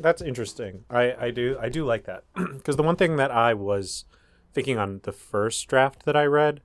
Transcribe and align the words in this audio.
That's 0.00 0.22
interesting. 0.22 0.84
I, 0.90 1.26
I 1.26 1.30
do 1.30 1.56
I 1.60 1.68
do 1.68 1.84
like 1.84 2.04
that 2.04 2.24
because 2.34 2.76
the 2.76 2.82
one 2.82 2.96
thing 2.96 3.16
that 3.16 3.30
I 3.30 3.54
was 3.54 4.04
thinking 4.52 4.78
on 4.78 5.00
the 5.04 5.12
first 5.12 5.66
draft 5.68 6.04
that 6.04 6.16
I 6.16 6.24
read 6.24 6.60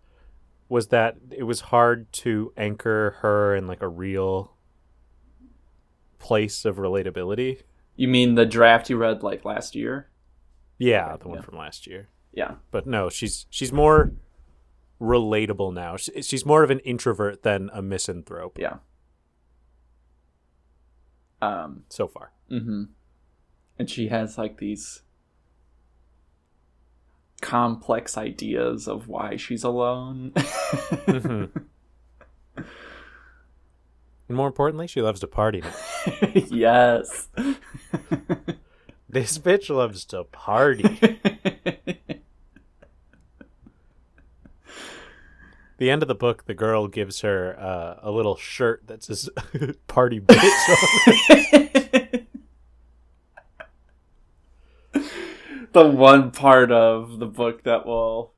was 0.69 0.87
that 0.87 1.17
it 1.31 1.43
was 1.43 1.61
hard 1.61 2.11
to 2.11 2.51
anchor 2.57 3.17
her 3.19 3.55
in 3.55 3.67
like 3.67 3.81
a 3.81 3.87
real 3.87 4.55
place 6.19 6.65
of 6.65 6.77
relatability. 6.77 7.61
You 7.95 8.07
mean 8.07 8.35
the 8.35 8.45
draft 8.45 8.89
you 8.89 8.97
read 8.97 9.21
like 9.23 9.45
last 9.45 9.75
year? 9.75 10.09
Yeah, 10.77 11.15
the 11.17 11.27
one 11.27 11.37
Yeah. 11.37 11.41
from 11.43 11.57
last 11.57 11.85
year. 11.87 12.09
Yeah. 12.33 12.55
But 12.71 12.87
no, 12.87 13.09
she's 13.09 13.45
she's 13.49 13.71
more 13.71 14.11
relatable 14.99 15.73
now. 15.73 15.95
She, 15.97 16.21
she's 16.21 16.45
more 16.45 16.63
of 16.63 16.71
an 16.71 16.79
introvert 16.79 17.43
than 17.43 17.69
a 17.73 17.81
misanthrope 17.81 18.57
Yeah. 18.59 18.77
Um. 21.41 21.83
so 21.89 22.07
far. 22.07 22.31
Mm-hmm. 22.51 22.83
And 23.77 23.89
she 23.89 24.07
has 24.07 24.37
like 24.37 24.57
these 24.57 25.01
complex 27.41 28.17
ideas 28.17 28.87
of 28.87 29.07
why 29.07 29.35
she's 29.35 29.63
alone. 29.63 30.31
Mhm. 30.35 31.49
And 34.27 34.35
more 34.35 34.47
importantly, 34.47 34.87
she 34.87 35.01
loves 35.01 35.19
to 35.19 35.27
party 35.27 35.61
yes. 36.33 37.27
This 39.07 39.37
bitch 39.37 39.69
loves 39.73 40.03
to 40.05 40.23
party. 40.25 40.83
the 45.77 45.89
end 45.91 46.01
of 46.01 46.07
the 46.07 46.15
book, 46.15 46.45
the 46.45 46.53
girl 46.53 46.87
gives 46.87 47.21
her 47.21 47.55
uh, 47.59 47.99
a 48.01 48.11
little 48.11 48.35
shirt 48.35 48.87
that 48.87 49.03
says 49.03 49.29
"Party 49.87 50.19
Bitch." 50.19 50.39
on 54.93 55.01
it. 55.01 55.64
The 55.75 55.85
one 55.85 56.31
part 56.31 56.71
of 56.71 57.19
the 57.19 57.25
book 57.25 57.63
that 57.63 57.85
will 57.85 58.33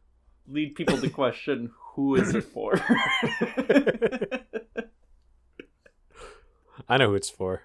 lead 0.48 0.74
people 0.74 0.98
to 0.98 1.08
question 1.08 1.70
who 1.94 2.16
is 2.16 2.34
it 2.34 2.44
for. 2.44 2.74
I 6.90 6.98
know 6.98 7.10
who 7.10 7.16
it's 7.16 7.30
for. 7.30 7.62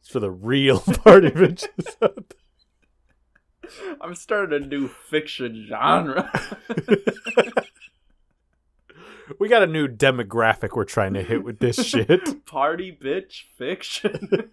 It's 0.00 0.08
for 0.10 0.18
the 0.18 0.32
real 0.32 0.80
party 1.04 1.30
bitches. 1.30 1.68
out 2.02 2.34
I'm 4.00 4.16
starting 4.16 4.64
a 4.64 4.66
new 4.66 4.88
fiction 4.88 5.64
genre. 5.68 6.28
we 9.38 9.48
got 9.48 9.62
a 9.62 9.68
new 9.68 9.86
demographic 9.86 10.74
we're 10.74 10.82
trying 10.82 11.14
to 11.14 11.22
hit 11.22 11.44
with 11.44 11.60
this 11.60 11.86
shit. 11.86 12.44
Party 12.46 12.90
bitch 13.00 13.44
fiction. 13.56 14.50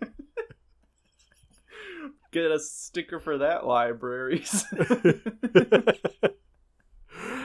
Get 2.32 2.52
a 2.52 2.60
sticker 2.60 3.20
for 3.20 3.40
that, 3.40 3.66
libraries. 3.66 4.64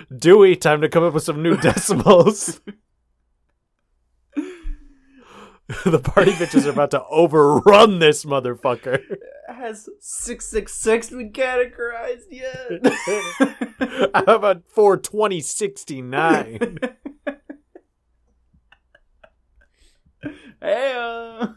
Dewey, 0.18 0.56
time 0.56 0.80
to 0.82 0.88
come 0.88 1.04
up 1.04 1.14
with 1.14 1.22
some 1.22 1.40
new 1.42 1.56
decimals. 1.56 2.60
the 5.86 5.98
party 5.98 6.32
bitches 6.32 6.66
are 6.66 6.70
about 6.70 6.90
to 6.90 7.02
overrun 7.04 7.98
this 7.98 8.26
motherfucker. 8.26 9.00
Has 9.48 9.88
666 10.00 11.08
been 11.10 11.32
categorized 11.32 12.30
yet? 12.30 12.84
How 14.14 14.34
about 14.34 14.64
42069? 14.66 16.78
hey, 20.60 21.48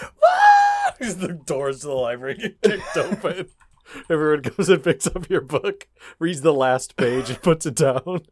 As 1.00 1.18
the 1.18 1.32
doors 1.32 1.80
to 1.80 1.86
the 1.88 1.92
library 1.92 2.34
get 2.36 2.60
kicked 2.62 2.96
open. 2.96 3.48
Everyone 4.08 4.42
comes 4.42 4.68
and 4.68 4.82
picks 4.82 5.06
up 5.06 5.28
your 5.28 5.40
book, 5.40 5.88
reads 6.18 6.40
the 6.40 6.54
last 6.54 6.96
page, 6.96 7.28
and 7.28 7.42
puts 7.42 7.66
it 7.66 7.74
down. 7.74 8.22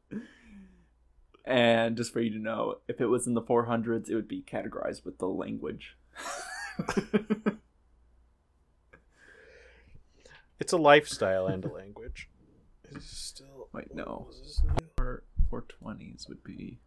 And 1.44 1.96
just 1.96 2.12
for 2.12 2.20
you 2.20 2.30
to 2.30 2.38
know, 2.38 2.76
if 2.88 3.00
it 3.00 3.06
was 3.06 3.26
in 3.26 3.34
the 3.34 3.42
400s, 3.42 4.08
it 4.08 4.14
would 4.14 4.28
be 4.28 4.42
categorized 4.42 5.04
with 5.04 5.18
the 5.18 5.26
language. 5.26 5.96
It's 10.60 10.74
a 10.74 10.76
lifestyle 10.76 11.46
and 11.46 11.64
a 11.64 11.72
language. 11.72 12.28
It's 12.84 13.06
still. 13.06 13.68
Wait, 13.72 13.94
no. 13.94 14.28
Four, 14.96 15.24
420s 15.50 16.28
would 16.28 16.44
be. 16.44 16.78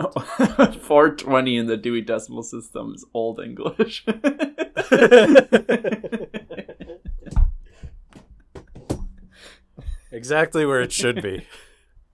Oh, 0.00 0.10
420 0.82 1.56
in 1.56 1.66
the 1.66 1.76
Dewey 1.76 2.00
Decimal 2.00 2.42
System 2.42 2.94
is 2.94 3.04
Old 3.14 3.40
English. 3.40 4.04
Exactly 10.12 10.66
where 10.66 10.82
it 10.82 10.92
should 10.92 11.22
be. 11.22 11.46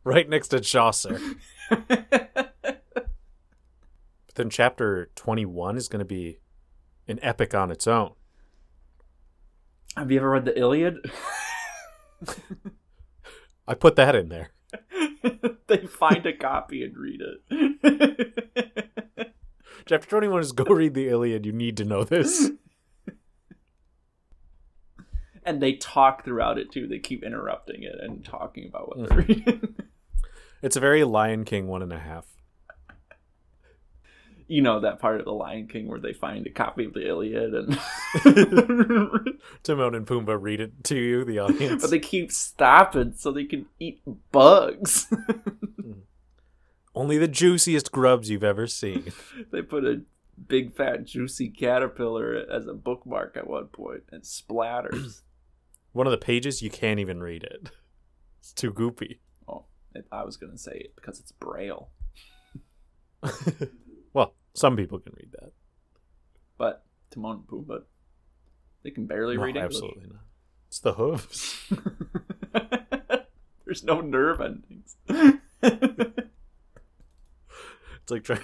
right 0.05 0.29
next 0.29 0.49
to 0.49 0.61
Chaucer. 0.61 1.21
But 1.69 2.85
then 4.37 4.51
chapter 4.51 5.11
21 5.17 5.77
is 5.77 5.89
going 5.89 5.99
to 5.99 6.05
be 6.05 6.39
an 7.09 7.19
epic 7.23 7.55
on 7.55 7.73
its 7.73 7.89
own. 7.89 8.13
Have 9.97 10.13
you 10.13 10.19
ever 10.19 10.31
read 10.31 10.45
the 10.45 10.57
Iliad? 10.57 10.99
I 13.67 13.75
put 13.75 13.97
that 13.97 14.15
in 14.15 14.29
there. 14.29 14.51
they 15.67 15.87
find 15.87 16.25
a 16.27 16.33
copy 16.33 16.83
and 16.83 16.97
read 16.97 17.21
it. 17.21 19.35
Chapter 19.87 20.09
21 20.09 20.41
is 20.41 20.53
go 20.53 20.65
read 20.65 20.95
the 20.95 21.09
Iliad. 21.09 21.47
You 21.47 21.53
need 21.53 21.77
to 21.79 21.85
know 21.85 22.05
this. 22.05 22.51
and 25.45 25.63
they 25.63 25.75
talk 25.75 26.25
throughout 26.25 26.59
it 26.59 26.71
too. 26.71 26.87
They 26.87 26.99
keep 26.99 27.25
interrupting 27.25 27.83
it 27.83 27.97
and 28.01 28.25
talking 28.25 28.69
about 28.69 28.89
what 28.89 28.99
they're 28.99 29.19
mm-hmm. 29.19 29.33
reading. 29.33 29.75
It's 30.61 30.77
a 30.77 30.81
very 30.81 31.05
Lion 31.05 31.45
King 31.45 31.69
one 31.69 31.83
and 31.83 31.93
a 31.93 31.99
half. 31.99 32.27
You 34.49 34.63
know 34.63 34.81
that 34.81 34.99
part 34.99 35.21
of 35.21 35.27
the 35.27 35.33
Lion 35.33 35.69
King 35.69 35.87
where 35.87 36.01
they 36.01 36.15
find 36.15 36.47
a 36.47 36.51
copy 36.51 36.87
of 36.87 36.95
the 36.95 37.07
Iliad 37.07 37.55
and 37.55 37.79
Timon 39.63 39.95
and 39.95 40.07
Pumbaa 40.07 40.39
read 40.41 40.61
it 40.61 40.83
to 40.85 40.97
you, 40.97 41.25
the 41.25 41.39
audience. 41.39 41.83
but 41.83 41.91
they 41.91 41.99
keep 41.99 42.33
stopping 42.33 43.13
so 43.15 43.31
they 43.31 43.45
can 43.45 43.67
eat 43.79 44.01
bugs. 44.33 45.13
Only 46.95 47.19
the 47.19 47.29
juiciest 47.29 47.93
grubs 47.93 48.31
you've 48.31 48.43
ever 48.43 48.67
seen. 48.67 49.13
they 49.53 49.63
put 49.63 49.85
a 49.85 50.03
big 50.49 50.75
fat 50.75 51.05
juicy 51.05 51.51
caterpillar 51.51 52.45
as 52.51 52.67
a 52.67 52.75
bookmark 52.75 53.37
at 53.37 53.47
one 53.47 53.67
point 53.67 54.05
and 54.11 54.23
splatters. 54.23 55.23
One 55.93 56.07
of 56.07 56.11
the 56.11 56.19
pages, 56.19 56.63
you 56.63 56.71
can't 56.71 57.01
even 57.01 57.21
read 57.21 57.43
it. 57.45 57.71
It's 58.41 58.53
too 58.53 58.73
goopy. 58.73 59.19
oh, 59.49 59.65
I 60.13 60.23
was 60.23 60.37
gonna 60.37 60.59
say 60.59 60.73
it 60.73 60.95
because 60.97 61.19
it's 61.19 61.33
braille, 61.33 61.91
Well, 64.13 64.35
some 64.55 64.77
people 64.77 64.99
can 64.99 65.13
read 65.17 65.33
that. 65.41 65.53
but 66.57 66.85
Timon 67.11 67.37
and 67.37 67.47
Pumbaa, 67.47 67.83
they 68.83 68.91
can 68.91 69.07
barely 69.07 69.37
No, 69.37 69.43
read 69.45 69.57
English. 69.57 69.65
absolutely 69.77 70.07
not. 70.09 70.23
It's 70.69 70.81
the 70.81 70.93
hooves. 70.95 71.63
There's 73.65 73.85
no 73.85 74.01
nerve 74.01 74.41
endings. 74.41 74.97
It's 78.03 78.11
like 78.11 78.25
trying. 78.25 78.41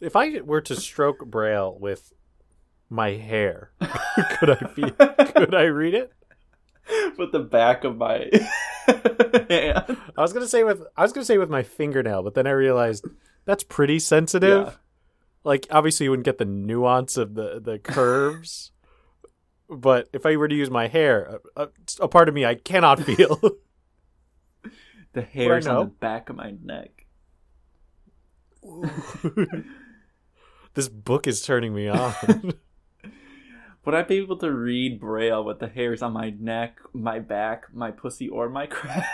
If 0.00 0.16
I 0.16 0.40
were 0.40 0.60
to 0.62 0.74
stroke 0.74 1.24
Braille 1.26 1.76
with 1.78 2.12
my 2.88 3.10
hair, 3.10 3.70
could 4.38 4.50
I 4.50 4.68
be? 4.74 4.82
could 5.32 5.54
I 5.54 5.64
read 5.64 5.94
it? 5.94 6.12
with 7.16 7.30
the 7.30 7.38
back 7.38 7.84
of 7.84 7.98
my 7.98 8.28
hand. 9.48 9.96
I 10.16 10.20
was 10.22 10.32
gonna 10.32 10.48
say 10.48 10.64
with 10.64 10.82
I 10.96 11.02
was 11.02 11.12
gonna 11.12 11.24
say 11.24 11.38
with 11.38 11.50
my 11.50 11.62
fingernail, 11.62 12.22
but 12.24 12.34
then 12.34 12.48
I 12.48 12.50
realized 12.50 13.04
that's 13.44 13.62
pretty 13.62 14.00
sensitive. 14.00 14.76
Like 15.44 15.66
obviously 15.70 16.04
you 16.04 16.10
wouldn't 16.10 16.24
get 16.26 16.38
the 16.38 16.44
nuance 16.44 17.16
of 17.16 17.34
the 17.34 17.60
the 17.60 17.78
curves. 17.82 18.72
but 19.68 20.08
if 20.12 20.26
I 20.26 20.36
were 20.36 20.48
to 20.48 20.54
use 20.54 20.70
my 20.70 20.88
hair, 20.88 21.40
a, 21.56 21.62
a, 21.62 21.68
a 22.00 22.08
part 22.08 22.28
of 22.28 22.34
me 22.34 22.44
I 22.44 22.54
cannot 22.54 23.00
feel. 23.04 23.40
The 25.12 25.22
hairs 25.32 25.66
on 25.66 25.86
the 25.86 25.90
back 25.92 26.28
of 26.28 26.36
my 26.36 26.54
neck. 26.62 27.06
this 30.74 30.88
book 30.88 31.26
is 31.26 31.42
turning 31.42 31.74
me 31.74 31.88
on. 31.88 32.14
Would 33.86 33.94
I 33.94 34.02
be 34.02 34.18
able 34.18 34.36
to 34.38 34.52
read 34.52 35.00
Braille 35.00 35.42
with 35.42 35.58
the 35.58 35.66
hairs 35.66 36.02
on 36.02 36.12
my 36.12 36.30
neck, 36.38 36.78
my 36.92 37.18
back, 37.18 37.72
my 37.72 37.90
pussy, 37.90 38.28
or 38.28 38.50
my 38.50 38.66
crack? 38.66 39.08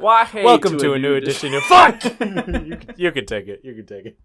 Why 0.00 0.26
hey 0.26 0.44
Welcome 0.44 0.78
to, 0.78 0.78
to 0.78 0.92
a 0.92 0.98
new 1.00 1.16
edition 1.16 1.52
of 1.54 1.62
Fuck! 1.64 2.04
you, 2.04 2.76
can, 2.76 2.94
you 2.96 3.10
can 3.10 3.26
take 3.26 3.48
it. 3.48 3.62
You 3.64 3.74
can 3.74 3.84
take 3.84 4.06
it. 4.06 4.16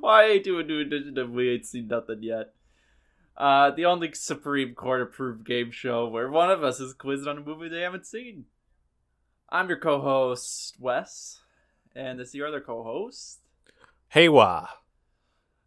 Why 0.00 0.38
to 0.38 0.58
a 0.58 0.62
new 0.62 0.80
edition 0.80 1.18
of 1.18 1.32
We 1.32 1.50
Ain't 1.50 1.66
Seen 1.66 1.86
Nothing 1.86 2.22
Yet? 2.22 2.54
Uh, 3.36 3.72
the 3.72 3.84
only 3.84 4.10
Supreme 4.14 4.74
Court 4.74 5.02
approved 5.02 5.44
game 5.44 5.70
show 5.70 6.08
where 6.08 6.30
one 6.30 6.50
of 6.50 6.64
us 6.64 6.80
is 6.80 6.94
quizzed 6.94 7.28
on 7.28 7.36
a 7.36 7.42
movie 7.42 7.68
they 7.68 7.82
haven't 7.82 8.06
seen. 8.06 8.46
I'm 9.50 9.68
your 9.68 9.76
co-host 9.76 10.76
Wes, 10.80 11.40
and 11.94 12.18
this 12.18 12.28
is 12.28 12.36
your 12.36 12.48
other 12.48 12.62
co-host. 12.62 13.40
Hey, 14.08 14.30
wah. 14.30 14.66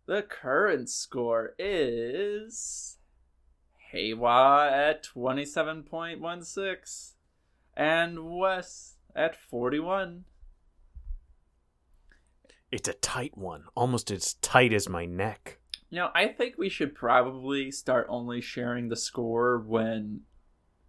The 0.08 0.24
current 0.24 0.90
score 0.90 1.54
is 1.60 2.98
Haywa 3.94 4.72
at 4.72 5.06
27.16 5.06 7.12
and 7.78 8.38
Wes 8.38 8.93
at 9.16 9.36
41. 9.36 10.26
It's 12.72 12.90
a 12.90 12.94
tight 12.94 13.38
one, 13.38 13.66
almost 13.76 14.10
as 14.10 14.34
tight 14.36 14.74
as 14.74 14.90
my 14.90 15.06
neck. 15.06 15.60
Now, 15.92 16.12
I 16.16 16.28
think 16.28 16.56
we 16.58 16.70
should 16.70 16.96
probably 16.96 17.70
start 17.70 18.08
only 18.10 18.42
sharing 18.42 18.90
the 18.90 18.96
score 18.96 19.60
when 19.60 20.22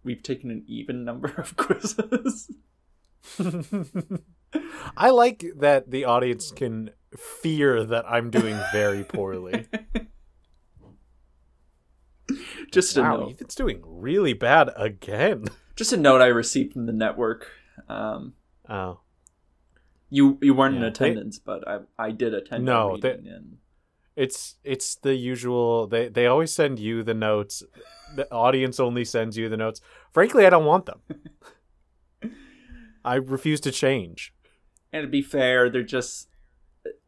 we've 0.03 0.23
taken 0.23 0.49
an 0.49 0.63
even 0.67 1.05
number 1.05 1.31
of 1.37 1.55
quizzes. 1.57 2.49
I 4.97 5.09
like 5.09 5.45
that 5.57 5.91
the 5.91 6.05
audience 6.05 6.51
can 6.51 6.91
fear 7.17 7.83
that 7.83 8.05
I'm 8.09 8.31
doing 8.31 8.57
very 8.71 9.03
poorly. 9.03 9.67
just 12.71 12.97
a 12.97 13.01
wow, 13.01 13.17
note. 13.17 13.41
It's 13.41 13.55
doing 13.55 13.81
really 13.83 14.33
bad 14.33 14.69
again. 14.75 15.45
Just 15.75 15.93
a 15.93 15.97
note 15.97 16.21
I 16.21 16.27
received 16.27 16.73
from 16.73 16.85
the 16.85 16.93
network. 16.93 17.49
Um, 17.89 18.33
Oh. 18.69 18.99
you 20.09 20.37
you 20.41 20.53
weren't 20.53 20.75
in 20.75 20.81
Yeah, 20.81 20.89
they- 20.89 20.93
attendance, 20.93 21.39
but 21.39 21.67
I 21.67 21.79
I 21.97 22.11
did 22.11 22.33
attend. 22.33 22.65
No, 22.65 22.97
they- 22.97 23.11
and 23.13 23.57
It's 24.15 24.55
it's 24.63 24.95
the 24.95 25.13
usual 25.15 25.87
they 25.87 26.07
they 26.09 26.25
always 26.25 26.51
send 26.53 26.79
you 26.79 27.03
the 27.03 27.13
notes. 27.13 27.63
The 28.15 28.31
audience 28.31 28.79
only 28.79 29.03
sends 29.05 29.35
you 29.37 29.49
the 29.49 29.57
notes. 29.57 29.81
Frankly, 30.13 30.45
I 30.45 30.49
don't 30.49 30.65
want 30.65 30.85
them. 30.85 31.01
I 33.03 33.15
refuse 33.15 33.59
to 33.61 33.71
change. 33.71 34.33
And 34.93 35.03
to 35.03 35.09
be 35.09 35.21
fair, 35.21 35.69
they're 35.69 35.83
just 35.83 36.29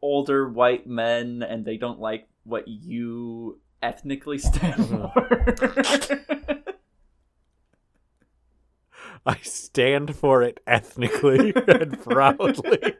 older 0.02 0.48
white 0.48 0.86
men 0.86 1.42
and 1.42 1.64
they 1.64 1.76
don't 1.78 1.98
like 1.98 2.28
what 2.44 2.68
you 2.68 3.60
ethnically 3.82 4.38
stand 4.38 4.74
Mhm. 4.74 5.12
for. 5.12 6.54
I 9.26 9.38
stand 9.42 10.16
for 10.16 10.42
it 10.42 10.60
ethnically 10.66 11.52
and 11.68 12.00
proudly. 12.00 12.94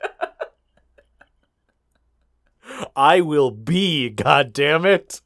I 2.94 3.20
will 3.20 3.50
be, 3.50 4.10
god 4.10 4.52
damn 4.52 4.84
it. 4.84 5.20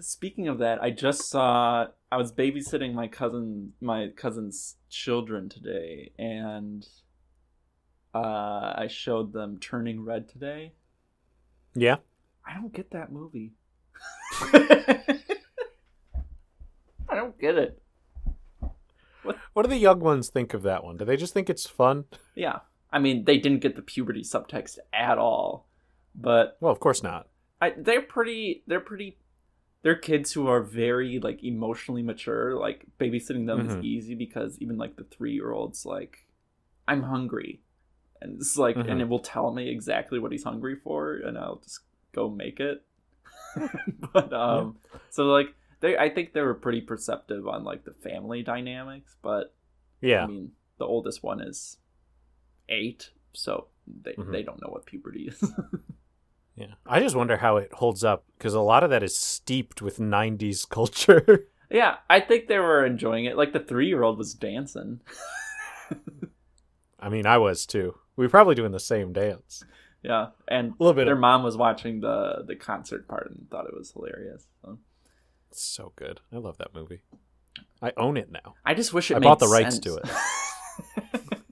Speaking 0.00 0.48
of 0.48 0.58
that, 0.58 0.82
I 0.82 0.90
just 0.90 1.28
saw 1.28 1.86
I 2.10 2.16
was 2.16 2.32
babysitting 2.32 2.94
my 2.94 3.06
cousin 3.08 3.72
my 3.80 4.08
cousin's 4.16 4.76
children 4.90 5.48
today 5.48 6.10
and 6.18 6.86
uh 8.14 8.74
I 8.76 8.88
showed 8.90 9.32
them 9.32 9.58
Turning 9.58 10.04
Red 10.04 10.28
today. 10.28 10.72
Yeah. 11.74 11.96
I 12.44 12.54
don't 12.54 12.72
get 12.72 12.90
that 12.90 13.12
movie. 13.12 13.52
I 17.12 17.14
don't 17.14 17.38
get 17.38 17.56
it. 17.56 17.81
What 19.52 19.62
do 19.62 19.68
the 19.68 19.76
young 19.76 20.00
ones 20.00 20.28
think 20.30 20.54
of 20.54 20.62
that 20.62 20.82
one? 20.84 20.96
Do 20.96 21.04
they 21.04 21.16
just 21.16 21.34
think 21.34 21.48
it's 21.50 21.66
fun? 21.66 22.04
Yeah. 22.34 22.60
I 22.90 22.98
mean, 22.98 23.24
they 23.24 23.38
didn't 23.38 23.60
get 23.60 23.76
the 23.76 23.82
puberty 23.82 24.22
subtext 24.22 24.78
at 24.92 25.18
all. 25.18 25.66
But 26.14 26.56
Well, 26.60 26.72
of 26.72 26.80
course 26.80 27.02
not. 27.02 27.28
I 27.60 27.70
they're 27.76 28.02
pretty 28.02 28.62
they're 28.66 28.80
pretty 28.80 29.18
they're 29.82 29.96
kids 29.96 30.32
who 30.32 30.46
are 30.48 30.60
very 30.62 31.18
like 31.18 31.42
emotionally 31.42 32.02
mature. 32.02 32.54
Like 32.58 32.84
babysitting 33.00 33.46
them 33.46 33.60
Mhm. 33.66 33.78
is 33.78 33.84
easy 33.84 34.14
because 34.14 34.58
even 34.60 34.76
like 34.78 34.96
the 34.96 35.04
3-year-old's 35.04 35.86
like 35.86 36.26
I'm 36.86 37.02
hungry. 37.04 37.60
And 38.20 38.36
it's 38.36 38.56
like 38.58 38.76
Mhm. 38.76 38.90
and 38.90 39.00
it 39.00 39.08
will 39.08 39.20
tell 39.20 39.52
me 39.52 39.68
exactly 39.70 40.18
what 40.18 40.32
he's 40.32 40.44
hungry 40.44 40.76
for 40.76 41.14
and 41.14 41.38
I'll 41.38 41.56
just 41.64 41.80
go 42.12 42.28
make 42.28 42.60
it. 42.60 42.84
but 44.12 44.32
um 44.32 44.76
so 45.10 45.24
like 45.24 45.54
they 45.82 45.98
I 45.98 46.08
think 46.08 46.32
they 46.32 46.40
were 46.40 46.54
pretty 46.54 46.80
perceptive 46.80 47.46
on 47.46 47.62
like 47.64 47.84
the 47.84 47.92
family 47.92 48.42
dynamics, 48.42 49.14
but 49.22 49.54
Yeah. 50.00 50.24
I 50.24 50.26
mean, 50.28 50.52
the 50.78 50.86
oldest 50.86 51.22
one 51.22 51.40
is 51.42 51.76
eight, 52.70 53.10
so 53.34 53.66
they 53.86 54.14
Mhm. 54.14 54.32
they 54.32 54.42
don't 54.42 54.60
know 54.62 54.70
what 54.70 54.86
puberty 54.86 55.28
is. 55.28 55.52
Yeah. 56.54 56.74
I 56.86 57.00
just 57.00 57.16
wonder 57.16 57.38
how 57.38 57.56
it 57.56 57.72
holds 57.72 58.04
up 58.04 58.24
because 58.36 58.52
a 58.52 58.60
lot 58.60 58.84
of 58.84 58.90
that 58.90 59.02
is 59.02 59.16
steeped 59.16 59.80
with 59.80 59.98
90s 59.98 60.66
culture. 60.68 61.48
yeah, 61.70 61.96
I 62.10 62.20
think 62.20 62.46
they 62.46 62.58
were 62.58 62.84
enjoying 62.84 63.24
it. 63.24 63.38
Like 63.38 63.54
the 63.54 63.60
three 63.60 63.88
year 63.88 64.02
old 64.02 64.18
was 64.18 64.34
dancing. 64.34 65.00
I 67.00 67.08
mean, 67.08 67.26
I 67.26 67.38
was 67.38 67.66
too. 67.66 67.94
We 68.16 68.26
were 68.26 68.30
probably 68.30 68.54
doing 68.54 68.72
the 68.72 68.78
same 68.80 69.12
dance. 69.14 69.64
Yeah, 70.02 70.28
and 70.46 70.72
A 70.72 70.74
little 70.82 70.94
bit 70.94 71.06
their 71.06 71.14
of 71.14 71.20
mom 71.20 71.42
was 71.42 71.56
watching 71.56 72.00
the 72.00 72.44
the 72.46 72.54
concert 72.56 73.08
part 73.08 73.30
and 73.30 73.48
thought 73.50 73.66
it 73.66 73.74
was 73.76 73.92
hilarious. 73.92 74.46
So. 74.62 74.78
So 75.60 75.92
good. 75.96 76.20
I 76.32 76.36
love 76.38 76.58
that 76.58 76.74
movie. 76.74 77.02
I 77.80 77.92
own 77.96 78.16
it 78.16 78.30
now. 78.30 78.54
I 78.64 78.74
just 78.74 78.92
wish 78.92 79.10
it. 79.10 79.16
I 79.16 79.20
bought 79.20 79.40
the 79.40 79.48
rights 79.48 79.76
sense. 79.76 79.84
to 79.86 79.96
it. 79.96 81.22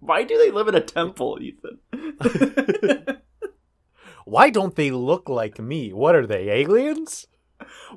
Why 0.00 0.24
do 0.24 0.36
they 0.36 0.50
live 0.50 0.68
in 0.68 0.74
a 0.74 0.80
temple, 0.80 1.38
Ethan? 1.40 1.78
Why 4.24 4.50
don't 4.50 4.74
they 4.74 4.90
look 4.90 5.28
like 5.28 5.60
me? 5.60 5.92
What 5.92 6.16
are 6.16 6.26
they, 6.26 6.48
aliens? 6.48 7.26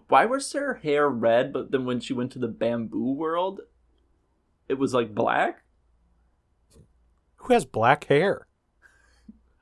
Why 0.08 0.26
was 0.26 0.52
her 0.54 0.76
hair 0.76 1.10
red, 1.10 1.52
but 1.52 1.72
then 1.72 1.86
when 1.86 2.00
she 2.00 2.14
went 2.14 2.32
to 2.34 2.40
the 2.40 2.48
bamboo 2.48 3.14
world, 3.14 3.62
it 4.70 4.76
was 4.76 4.94
like 4.94 5.16
black? 5.16 5.64
Who 7.38 7.54
has 7.54 7.66
black 7.66 8.06
hair? 8.06 8.48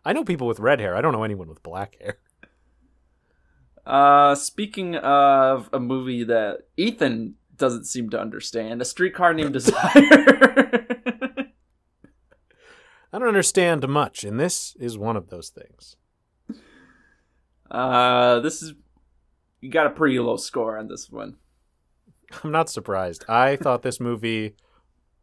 I 0.06 0.12
know 0.12 0.24
people 0.25 0.48
with 0.48 0.60
red 0.60 0.80
hair. 0.80 0.96
I 0.96 1.02
don't 1.02 1.14
know 1.14 1.24
anyone 1.24 1.48
with 1.48 1.64
black 1.64 1.98
hair. 2.02 2.18
Uh, 3.85 4.34
speaking 4.36 4.96
of 4.96 5.69
a 5.74 5.79
movie 5.79 6.24
that 6.24 6.60
Ethan 6.77 7.36
doesn't 7.58 7.86
seem 7.86 8.10
to 8.12 8.19
understand, 8.19 8.81
A 8.81 8.86
Streetcar 8.86 9.34
Named 9.34 9.53
Desire. 9.60 9.75
I 13.12 13.19
don't 13.19 13.27
understand 13.27 13.88
much, 13.88 14.24
and 14.24 14.39
this 14.39 14.75
is 14.79 14.98
one 14.98 15.15
of 15.15 15.29
those 15.29 15.50
things. 15.50 15.98
uh, 17.69 18.39
this 18.39 18.62
is 18.63 18.74
you 19.62 19.69
got 19.69 19.88
a 19.88 19.91
pretty 19.91 20.19
low 20.19 20.36
score 20.38 20.77
on 20.77 20.88
this 20.88 21.10
one. 21.10 21.36
I'm 22.43 22.51
not 22.51 22.69
surprised. 22.69 23.24
I 23.29 23.55
thought 23.55 23.84
this 23.84 24.00
movie 24.00 24.55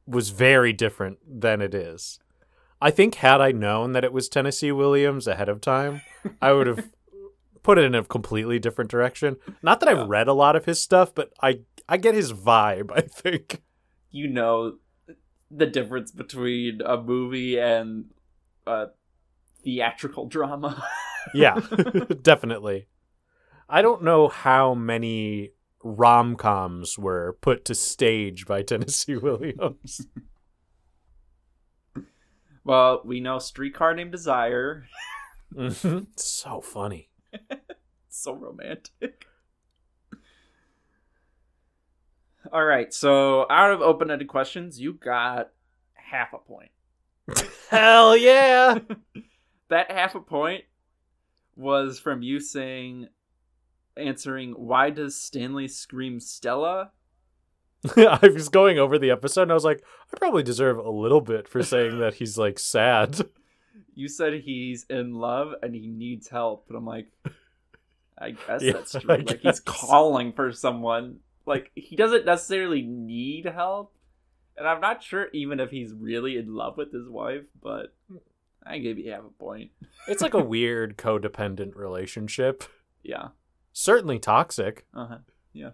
was 0.06 0.30
very 0.30 0.72
different 0.72 1.18
than 1.28 1.60
it 1.60 1.74
is. 1.74 2.18
I 2.80 2.90
think 2.90 3.16
had 3.16 3.40
I 3.40 3.52
known 3.52 3.92
that 3.92 4.04
it 4.04 4.12
was 4.12 4.28
Tennessee 4.28 4.72
Williams 4.72 5.26
ahead 5.26 5.48
of 5.48 5.60
time, 5.60 6.00
I 6.40 6.52
would 6.52 6.66
have 6.68 6.88
put 7.62 7.78
it 7.78 7.84
in 7.84 7.94
a 7.94 8.04
completely 8.04 8.58
different 8.58 8.90
direction. 8.90 9.36
Not 9.62 9.80
that. 9.80 9.88
I've 9.88 10.08
read 10.08 10.28
a 10.28 10.32
lot 10.32 10.56
of 10.56 10.64
his 10.64 10.80
stuff, 10.80 11.14
but 11.14 11.32
I 11.42 11.60
I 11.88 11.96
get 11.96 12.14
his 12.14 12.32
vibe, 12.32 12.90
I 12.94 13.00
think. 13.02 13.62
You 14.10 14.28
know 14.28 14.78
the 15.50 15.66
difference 15.66 16.10
between 16.12 16.80
a 16.80 16.96
movie 17.00 17.58
and 17.58 18.06
a 18.66 18.86
theatrical 19.64 20.26
drama. 20.26 20.84
Yeah, 21.34 21.60
definitely. 22.22 22.88
I 23.68 23.82
don't 23.82 24.02
know 24.02 24.28
how 24.28 24.72
many 24.74 25.50
rom 25.84 26.34
coms 26.34 26.98
were 26.98 27.36
put 27.42 27.66
to 27.66 27.74
stage 27.74 28.46
by 28.46 28.62
Tennessee 28.62 29.16
Williams. 29.16 30.06
well, 32.64 33.02
we 33.04 33.20
know 33.20 33.38
Streetcar 33.38 33.94
Named 33.94 34.12
Desire. 34.12 34.86
Mhm. 35.54 36.06
so 36.18 36.62
funny. 36.62 37.09
so 38.08 38.34
romantic. 38.34 39.26
All 42.52 42.64
right, 42.64 42.92
so 42.92 43.46
out 43.50 43.72
of 43.72 43.80
open-ended 43.80 44.28
questions, 44.28 44.80
you 44.80 44.94
got 44.94 45.50
half 45.94 46.32
a 46.32 46.38
point. 46.38 46.70
Hell 47.70 48.16
yeah! 48.16 48.78
That 49.68 49.92
half 49.92 50.16
a 50.16 50.20
point 50.20 50.64
was 51.54 52.00
from 52.00 52.22
you 52.22 52.40
saying, 52.40 53.06
answering, 53.96 54.50
"Why 54.54 54.90
does 54.90 55.14
Stanley 55.14 55.68
scream 55.68 56.18
Stella?" 56.18 56.90
I 57.96 58.28
was 58.34 58.48
going 58.48 58.78
over 58.78 58.98
the 58.98 59.10
episode 59.10 59.42
and 59.42 59.52
I 59.52 59.54
was 59.54 59.64
like, 59.64 59.82
I 60.12 60.18
probably 60.18 60.42
deserve 60.42 60.78
a 60.78 60.90
little 60.90 61.20
bit 61.20 61.48
for 61.48 61.62
saying 61.62 61.98
that 62.00 62.14
he's 62.14 62.36
like 62.36 62.58
sad. 62.58 63.20
You 63.94 64.08
said 64.08 64.34
he's 64.34 64.84
in 64.90 65.14
love 65.14 65.54
and 65.62 65.74
he 65.74 65.86
needs 65.86 66.28
help, 66.28 66.66
and 66.68 66.76
I'm 66.76 66.86
like, 66.86 67.08
I 68.18 68.32
guess 68.32 68.62
Yeah, 68.62 68.72
that's 68.72 68.92
true. 68.92 69.12
I 69.12 69.16
Like 69.16 69.40
he's 69.40 69.60
calling 69.60 70.32
for 70.32 70.52
someone. 70.52 71.20
Like 71.46 71.70
he 71.74 71.96
doesn't 71.96 72.26
necessarily 72.26 72.82
need 72.82 73.46
help, 73.46 73.94
and 74.56 74.66
I'm 74.68 74.80
not 74.80 75.02
sure 75.02 75.28
even 75.32 75.60
if 75.60 75.70
he's 75.70 75.92
really 75.92 76.36
in 76.36 76.54
love 76.54 76.76
with 76.76 76.92
his 76.92 77.08
wife. 77.08 77.44
But 77.60 77.94
I 78.64 78.78
maybe 78.78 79.02
you 79.02 79.12
have 79.12 79.24
a 79.24 79.30
point. 79.30 79.70
It's 80.06 80.22
like 80.22 80.34
a 80.34 80.38
weird 80.44 80.96
codependent 80.96 81.74
relationship. 81.74 82.64
Yeah. 83.02 83.28
Certainly 83.72 84.18
toxic. 84.18 84.84
Uh 84.94 85.06
huh. 85.06 85.18
Yeah. 85.52 85.70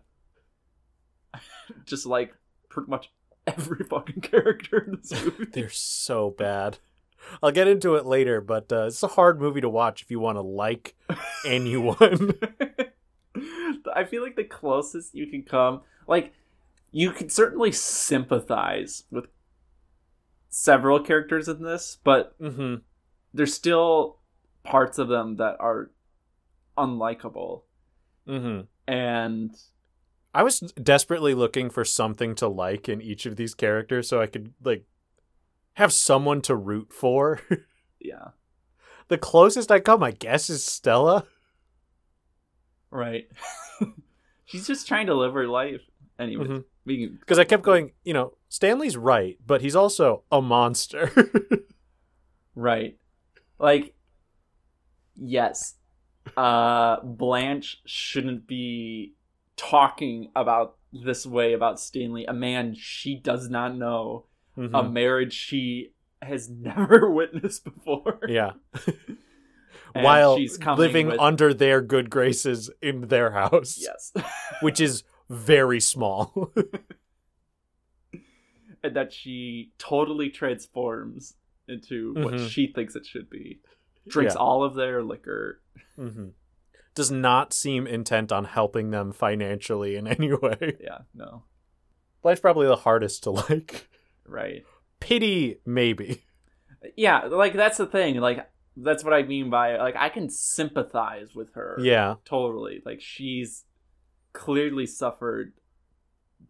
Just 1.84 2.06
like 2.06 2.34
pretty 2.68 2.90
much 2.90 3.10
every 3.46 3.84
fucking 3.84 4.20
character 4.20 4.78
in 4.78 4.98
this 5.00 5.12
movie. 5.24 5.46
They're 5.46 5.68
so 5.70 6.30
bad. 6.30 6.78
I'll 7.42 7.52
get 7.52 7.68
into 7.68 7.94
it 7.96 8.06
later, 8.06 8.40
but 8.40 8.72
uh, 8.72 8.86
it's 8.86 9.02
a 9.02 9.08
hard 9.08 9.40
movie 9.40 9.60
to 9.60 9.68
watch 9.68 10.02
if 10.02 10.10
you 10.10 10.20
want 10.20 10.36
to 10.36 10.42
like 10.42 10.94
anyone. 11.44 12.32
I 13.94 14.04
feel 14.04 14.22
like 14.22 14.36
the 14.36 14.44
closest 14.44 15.14
you 15.14 15.26
can 15.26 15.42
come, 15.42 15.82
like, 16.06 16.32
you 16.92 17.10
can 17.10 17.28
certainly 17.28 17.72
sympathize 17.72 19.04
with 19.10 19.26
several 20.48 21.00
characters 21.00 21.48
in 21.48 21.62
this, 21.62 21.98
but 22.02 22.34
hmm 22.40 22.76
there's 23.34 23.52
still 23.52 24.18
parts 24.62 24.98
of 24.98 25.08
them 25.08 25.36
that 25.36 25.56
are 25.60 25.90
unlikable. 26.78 27.62
hmm 28.26 28.60
And 28.88 29.54
I 30.34 30.42
was 30.42 30.60
desperately 30.60 31.34
looking 31.34 31.70
for 31.70 31.84
something 31.84 32.34
to 32.36 32.48
like 32.48 32.88
in 32.88 33.00
each 33.02 33.26
of 33.26 33.36
these 33.36 33.54
characters 33.54 34.08
so 34.08 34.20
I 34.20 34.26
could 34.26 34.54
like 34.62 34.84
have 35.76 35.92
someone 35.92 36.42
to 36.42 36.54
root 36.54 36.92
for. 36.92 37.40
yeah, 38.00 38.28
the 39.08 39.16
closest 39.18 39.70
I 39.72 39.80
come, 39.80 40.02
I 40.02 40.10
guess, 40.10 40.50
is 40.50 40.62
Stella. 40.64 41.24
right. 42.90 43.28
She's 44.44 44.66
just 44.66 44.86
trying 44.86 45.06
to 45.06 45.14
live 45.14 45.32
her 45.34 45.48
life. 45.48 45.80
Anyway, 46.18 46.44
Mhm. 46.46 46.64
can 46.86 47.16
Because 47.20 47.38
I 47.38 47.44
kept 47.44 47.62
going, 47.64 47.92
you 48.04 48.14
know, 48.14 48.34
Stanley's 48.48 48.96
right, 48.96 49.36
but 49.44 49.60
he's 49.60 49.76
also 49.76 50.22
a 50.30 50.40
monster. 50.42 51.10
Right. 52.58 52.96
Like 53.58 53.94
yes. 55.14 55.74
Uh 56.36 57.00
Blanche 57.02 57.82
shouldn't 57.84 58.46
be 58.46 59.14
talking 59.56 60.30
about 60.34 60.76
this 60.92 61.26
way 61.26 61.52
about 61.52 61.78
Stanley, 61.78 62.24
a 62.24 62.32
man 62.32 62.74
she 62.74 63.14
does 63.16 63.50
not 63.50 63.76
know, 63.76 64.24
a 64.56 64.60
Mhm. 64.60 64.92
marriage 64.92 65.32
she 65.32 65.92
has 66.22 66.48
never 66.50 67.10
witnessed 67.20 67.64
before. 67.64 68.20
yeah. 68.28 68.52
While 69.94 70.36
she's 70.36 70.58
living 70.62 71.06
with- 71.08 71.18
under 71.20 71.54
their 71.54 71.80
good 71.80 72.10
graces 72.10 72.70
in 72.82 73.08
their 73.08 73.30
house, 73.32 73.78
Yes. 73.80 74.12
which 74.62 74.80
is 74.80 75.04
very 75.28 75.80
small. 75.80 76.52
and 78.82 78.94
that 78.94 79.12
she 79.12 79.72
totally 79.78 80.30
transforms 80.30 81.34
into 81.68 82.14
what 82.14 82.34
Mhm. 82.34 82.48
she 82.48 82.66
thinks 82.72 82.94
it 82.94 83.04
should 83.06 83.28
be. 83.28 83.60
Drinks 84.06 84.34
Yeah. 84.34 84.40
all 84.40 84.62
of 84.62 84.74
their 84.74 85.02
liquor. 85.02 85.60
hmm 85.96 86.28
Does 86.94 87.10
not 87.10 87.52
seem 87.52 87.86
intent 87.86 88.32
on 88.32 88.44
helping 88.44 88.90
them 88.90 89.12
financially 89.12 89.96
in 89.96 90.06
any 90.06 90.32
way. 90.32 90.76
Yeah, 90.80 91.00
no. 91.14 91.44
Life's 92.22 92.40
probably 92.40 92.66
the 92.66 92.76
hardest 92.76 93.22
to 93.24 93.30
like. 93.32 93.88
Right. 94.28 94.64
Pity, 95.00 95.60
maybe. 95.66 96.22
yeah 96.96 97.24
like 97.24 97.52
that's 97.54 97.78
the 97.78 97.86
thing 97.86 98.16
like 98.20 98.48
that's 98.76 99.02
what 99.02 99.12
i 99.12 99.22
mean 99.22 99.50
by 99.50 99.76
like 99.76 99.96
i 99.96 100.08
can 100.08 100.28
sympathize 100.30 101.34
with 101.34 101.52
her 101.54 101.76
Yeah. 101.80 102.16
totally 102.24 102.80
like 102.86 103.00
she's 103.00 103.64
clearly 104.32 104.86
suffered 104.86 105.54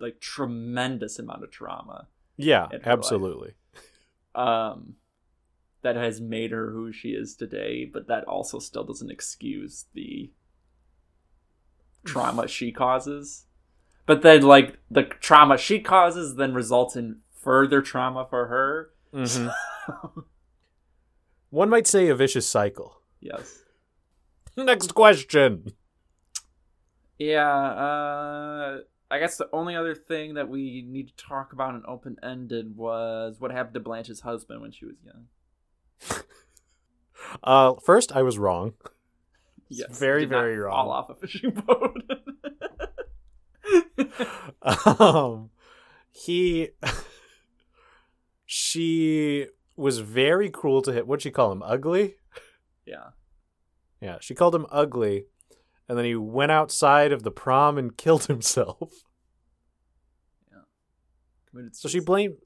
like 0.00 0.20
tremendous 0.20 1.18
amount 1.18 1.42
of 1.44 1.50
trauma 1.50 2.08
Yeah, 2.36 2.66
her 2.66 2.78
life. 2.78 2.86
absolutely. 2.86 3.54
um 4.34 4.94
that 5.82 5.96
has 5.96 6.20
made 6.20 6.50
her 6.50 6.70
who 6.70 6.92
she 6.92 7.10
is 7.10 7.34
today 7.36 7.88
but 7.90 8.08
that 8.08 8.24
also 8.24 8.58
still 8.58 8.84
doesn't 8.84 9.10
excuse 9.10 9.86
the 9.94 10.32
trauma 12.04 12.46
she 12.46 12.70
causes 12.72 13.46
but 14.04 14.22
then 14.22 14.42
like 14.42 14.76
the 14.90 15.02
trauma 15.04 15.56
she 15.56 15.80
causes 15.80 16.36
then 16.36 16.54
results 16.54 16.94
in 16.96 17.20
further 17.46 17.80
trauma 17.80 18.26
for 18.28 18.46
her 18.48 18.90
Mhm. 19.14 19.50
One 21.50 21.70
might 21.70 21.86
say 21.86 22.08
a 22.08 22.14
vicious 22.16 22.46
cycle. 22.46 23.00
yes 23.20 23.62
Next 24.56 24.94
question. 24.94 25.72
Yeah, 27.18 27.48
uh 27.86 28.78
I 29.10 29.20
guess 29.20 29.36
the 29.36 29.48
only 29.52 29.76
other 29.76 29.94
thing 29.94 30.34
that 30.34 30.48
we 30.48 30.84
need 30.86 31.06
to 31.08 31.16
talk 31.16 31.52
about 31.52 31.74
and 31.74 31.84
open 31.86 32.16
ended 32.22 32.76
was 32.76 33.36
what 33.38 33.52
happened 33.52 33.74
to 33.74 33.80
Blanche's 33.80 34.20
husband 34.22 34.60
when 34.60 34.72
she 34.72 34.84
was 34.84 34.96
young. 35.04 36.22
Uh, 37.42 37.74
first, 37.82 38.12
I 38.14 38.22
was 38.22 38.38
wrong. 38.38 38.74
Yes, 39.68 39.98
very, 39.98 40.26
very 40.26 40.56
wrong. 40.58 40.72
Fall 40.86 40.90
off 40.92 41.10
a 41.10 41.14
fishing 41.14 41.50
boat. 41.50 42.02
um, 45.00 45.50
he, 46.12 46.68
she 48.56 49.46
was 49.76 49.98
very 49.98 50.48
cruel 50.48 50.80
to 50.82 50.92
him. 50.92 51.06
What'd 51.06 51.22
she 51.22 51.30
call 51.30 51.52
him? 51.52 51.62
Ugly? 51.62 52.14
yeah, 52.86 53.10
Yeah, 54.00 54.16
she 54.20 54.34
called 54.34 54.54
him 54.54 54.64
ugly, 54.70 55.26
and 55.88 55.98
then 55.98 56.06
he 56.06 56.14
went 56.16 56.50
outside 56.52 57.12
of 57.12 57.22
the 57.22 57.30
prom 57.30 57.76
and 57.76 57.94
killed 58.04 58.24
himself. 58.24 58.92
Yeah. 60.50 60.60
Committed 61.50 61.76
So 61.76 61.88
she 61.88 61.98
suicide. 61.98 62.06
blame 62.06 62.36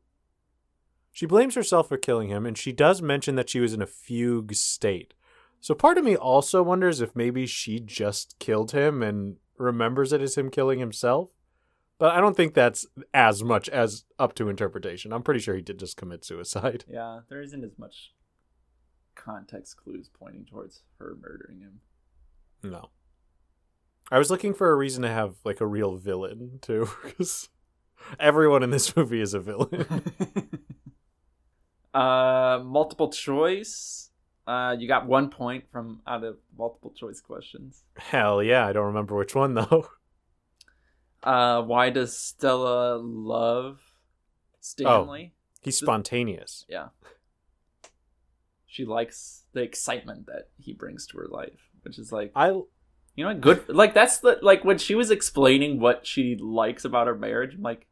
she 1.12 1.26
blames 1.26 1.54
herself 1.54 1.88
for 1.88 1.96
killing 1.96 2.28
him, 2.28 2.44
and 2.46 2.56
she 2.58 2.72
does 2.72 3.00
mention 3.02 3.34
that 3.36 3.48
she 3.50 3.60
was 3.60 3.72
in 3.72 3.82
a 3.82 3.86
fugue 3.86 4.54
state. 4.54 5.14
So 5.60 5.74
part 5.74 5.98
of 5.98 6.04
me 6.04 6.16
also 6.16 6.62
wonders 6.62 7.00
if 7.00 7.14
maybe 7.14 7.46
she 7.46 7.78
just 7.78 8.36
killed 8.38 8.72
him 8.72 9.02
and 9.02 9.36
remembers 9.58 10.12
it 10.12 10.22
as 10.22 10.36
him 10.36 10.50
killing 10.50 10.78
himself. 10.78 11.30
But 12.00 12.16
I 12.16 12.20
don't 12.22 12.34
think 12.34 12.54
that's 12.54 12.86
as 13.12 13.44
much 13.44 13.68
as 13.68 14.06
up 14.18 14.34
to 14.36 14.48
interpretation. 14.48 15.12
I'm 15.12 15.22
pretty 15.22 15.38
sure 15.38 15.54
he 15.54 15.60
did 15.60 15.78
just 15.78 15.98
commit 15.98 16.24
suicide. 16.24 16.86
Yeah, 16.88 17.20
there 17.28 17.42
isn't 17.42 17.62
as 17.62 17.78
much 17.78 18.14
context 19.14 19.76
clues 19.76 20.08
pointing 20.08 20.46
towards 20.46 20.80
her 20.98 21.14
murdering 21.20 21.60
him. 21.60 21.80
No. 22.62 22.88
I 24.10 24.18
was 24.18 24.30
looking 24.30 24.54
for 24.54 24.70
a 24.70 24.76
reason 24.76 25.02
to 25.02 25.10
have 25.10 25.34
like 25.44 25.60
a 25.60 25.66
real 25.66 25.96
villain 25.96 26.58
too, 26.62 26.88
because 27.04 27.50
everyone 28.18 28.62
in 28.62 28.70
this 28.70 28.96
movie 28.96 29.20
is 29.20 29.34
a 29.34 29.40
villain. 29.40 29.84
uh, 31.94 32.60
multiple 32.64 33.10
choice. 33.10 34.10
Uh, 34.46 34.74
you 34.78 34.88
got 34.88 35.06
one 35.06 35.28
point 35.28 35.64
from 35.70 36.00
out 36.06 36.24
of 36.24 36.38
multiple 36.56 36.94
choice 36.98 37.20
questions. 37.20 37.84
Hell 37.98 38.42
yeah, 38.42 38.66
I 38.66 38.72
don't 38.72 38.86
remember 38.86 39.16
which 39.16 39.34
one 39.34 39.52
though. 39.52 39.86
Uh, 41.22 41.62
why 41.62 41.90
does 41.90 42.16
Stella 42.16 42.96
love 42.96 43.80
Stanley? 44.60 45.34
He's 45.62 45.76
spontaneous. 45.76 46.64
Yeah. 46.68 46.88
She 48.66 48.84
likes 48.84 49.44
the 49.52 49.62
excitement 49.62 50.26
that 50.26 50.48
he 50.58 50.72
brings 50.72 51.06
to 51.08 51.18
her 51.18 51.26
life, 51.28 51.68
which 51.82 51.98
is 51.98 52.12
like, 52.12 52.32
I 52.34 52.48
you 53.16 53.24
know, 53.24 53.34
good. 53.34 53.68
Like 53.68 53.92
that's 53.94 54.18
the 54.18 54.38
like 54.42 54.64
when 54.64 54.78
she 54.78 54.94
was 54.94 55.10
explaining 55.10 55.80
what 55.80 56.06
she 56.06 56.36
likes 56.40 56.84
about 56.84 57.06
her 57.08 57.16
marriage. 57.16 57.54
I'm 57.54 57.62
like, 57.62 57.86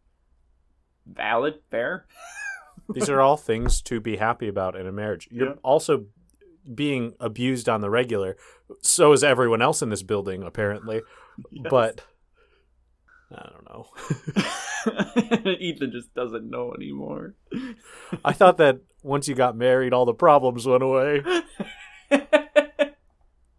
valid, 1.06 1.54
fair. 1.70 2.06
These 2.94 3.10
are 3.10 3.20
all 3.20 3.36
things 3.36 3.82
to 3.82 4.00
be 4.00 4.16
happy 4.16 4.48
about 4.48 4.76
in 4.76 4.86
a 4.86 4.92
marriage. 4.92 5.28
You're 5.30 5.48
Yeah. 5.48 5.54
also 5.62 6.06
being 6.74 7.14
abused 7.20 7.68
on 7.68 7.80
the 7.80 7.90
regular. 7.90 8.36
So 8.82 9.12
is 9.12 9.24
everyone 9.24 9.60
else 9.60 9.82
in 9.82 9.90
this 9.90 10.02
building, 10.02 10.42
apparently. 10.42 11.02
But 11.70 12.02
I 13.30 13.50
don't 13.50 13.68
know. 15.44 15.52
Ethan 15.60 15.92
just 15.92 16.14
doesn't 16.14 16.48
know 16.48 16.72
anymore. 16.74 17.34
I 18.24 18.32
thought 18.32 18.56
that 18.58 18.80
once 19.02 19.28
you 19.28 19.34
got 19.34 19.56
married, 19.56 19.92
all 19.92 20.06
the 20.06 20.14
problems 20.14 20.66
went 20.66 20.82
away. 20.82 21.22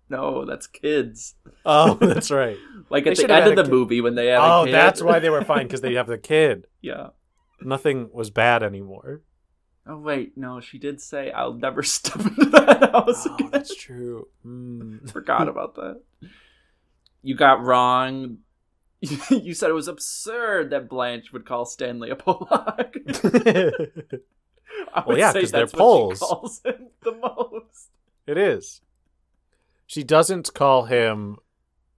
no, 0.10 0.46
that's 0.46 0.68
kids. 0.68 1.36
Oh, 1.66 1.94
that's 2.02 2.32
right. 2.32 2.58
Like 2.90 3.04
They 3.06 3.12
at 3.12 3.18
the 3.18 3.32
end 3.32 3.48
of 3.52 3.56
the 3.56 3.64
kid. 3.64 3.72
movie 3.72 4.02
when 4.02 4.16
they 4.16 4.28
have 4.28 4.42
Oh, 4.44 4.62
a 4.64 4.66
kid. 4.66 4.74
that's 4.74 5.02
why 5.04 5.20
they 5.20 5.30
were 5.30 5.44
fine 5.44 5.68
because 5.68 5.82
they 5.82 5.94
have 5.96 6.08
the 6.08 6.18
kid. 6.18 6.68
yeah. 6.82 7.10
Nothing 7.62 8.10
was 8.14 8.30
bad 8.30 8.64
anymore. 8.64 9.22
Oh 9.86 9.98
wait, 9.98 10.38
no, 10.38 10.62
she 10.62 10.78
did 10.80 11.02
say 11.02 11.30
I'll 11.32 11.54
never 11.54 11.84
step 11.84 12.16
into 12.26 12.46
that 12.52 12.92
house 12.92 13.28
Oh, 13.28 13.36
again. 13.36 13.50
that's 13.52 13.76
true. 13.76 14.28
Mm. 14.46 15.12
Forgot 15.12 15.50
about 15.50 15.76
that. 15.76 16.00
You 17.22 17.36
got 17.36 17.62
wrong. 17.62 18.38
you 19.30 19.54
said 19.54 19.70
it 19.70 19.74
was 19.74 19.88
absurd 19.88 20.70
that 20.72 20.90
Blanche 20.90 21.32
would 21.32 21.46
call 21.46 21.66
Stanley 21.66 22.10
a 22.10 22.16
Pollock. 22.16 22.96
Well, 25.06 25.18
yeah, 25.18 25.34
because 25.34 25.52
they're 25.52 25.62
that's 25.62 25.74
what 25.74 25.78
she 25.80 25.84
Poles. 25.84 26.20
calls 26.20 26.62
him 26.64 26.88
the 27.04 27.12
most. 27.14 27.90
It 28.26 28.38
is. 28.38 28.82
She 29.88 30.04
doesn't 30.04 30.54
call 30.54 30.86
him 30.86 31.38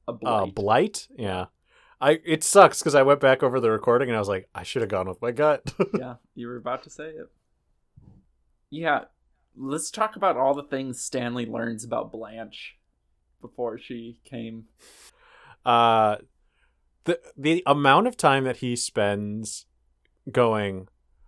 A 0.08 0.12
uh, 0.12 0.15
blight. 0.15 0.55
blight. 0.55 1.08
Yeah. 1.17 1.46
I 2.00 2.20
it 2.25 2.43
sucks 2.43 2.79
because 2.79 2.96
I 2.96 3.03
went 3.03 3.20
back 3.20 3.43
over 3.43 3.60
the 3.60 3.70
recording 3.70 4.10
and 4.10 4.15
I 4.15 4.20
was 4.20 4.27
like, 4.29 4.50
I 4.55 4.63
should 4.63 4.81
have 4.81 4.89
gone 4.89 5.08
with 5.08 5.22
my 5.22 5.31
gut. 5.31 5.74
yeah, 5.98 6.15
you 6.34 6.48
were 6.48 6.55
about 6.58 6.84
to 6.84 6.89
say 6.89 7.10
it. 7.10 7.29
Yeah, 8.70 9.01
let's 9.55 9.91
talk 9.91 10.15
about 10.15 10.38
all 10.38 10.53
the 10.55 10.63
things 10.63 11.00
Stanley 11.01 11.46
learns 11.46 11.84
about 11.84 12.12
Blanche 12.12 12.77
before 13.41 13.77
she 13.77 14.17
came. 14.25 14.65
uh 15.65 16.15
the 17.05 17.20
the 17.38 17.63
amount 17.65 18.08
of 18.08 18.17
time 18.17 18.43
that 18.43 18.58
he 18.58 18.75
spends 18.75 19.65
going, 20.31 20.88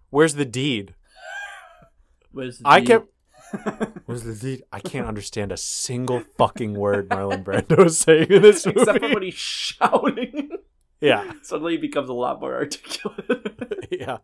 Where's 0.09 0.35
the 0.35 0.45
deed? 0.45 0.95
Was 2.33 2.61
I 2.65 2.79
the- 2.79 2.85
kept 2.85 3.07
Where's 4.05 4.23
the 4.23 4.33
deed? 4.35 4.63
I 4.71 4.79
can't 4.79 5.07
understand 5.07 5.51
a 5.51 5.57
single 5.57 6.23
fucking 6.37 6.73
word 6.73 7.09
Marlon 7.09 7.43
Brando 7.43 7.85
is 7.85 7.99
saying 7.99 8.27
in 8.31 8.41
this 8.41 8.65
movie. 8.65 8.79
except 8.81 8.99
for 8.99 9.13
when 9.13 9.21
he's 9.23 9.33
shouting. 9.35 10.49
yeah. 11.01 11.33
Suddenly 11.43 11.73
he 11.73 11.77
becomes 11.77 12.09
a 12.09 12.13
lot 12.13 12.41
more 12.41 12.55
articulate. 12.55 13.87
yeah. 13.91 14.17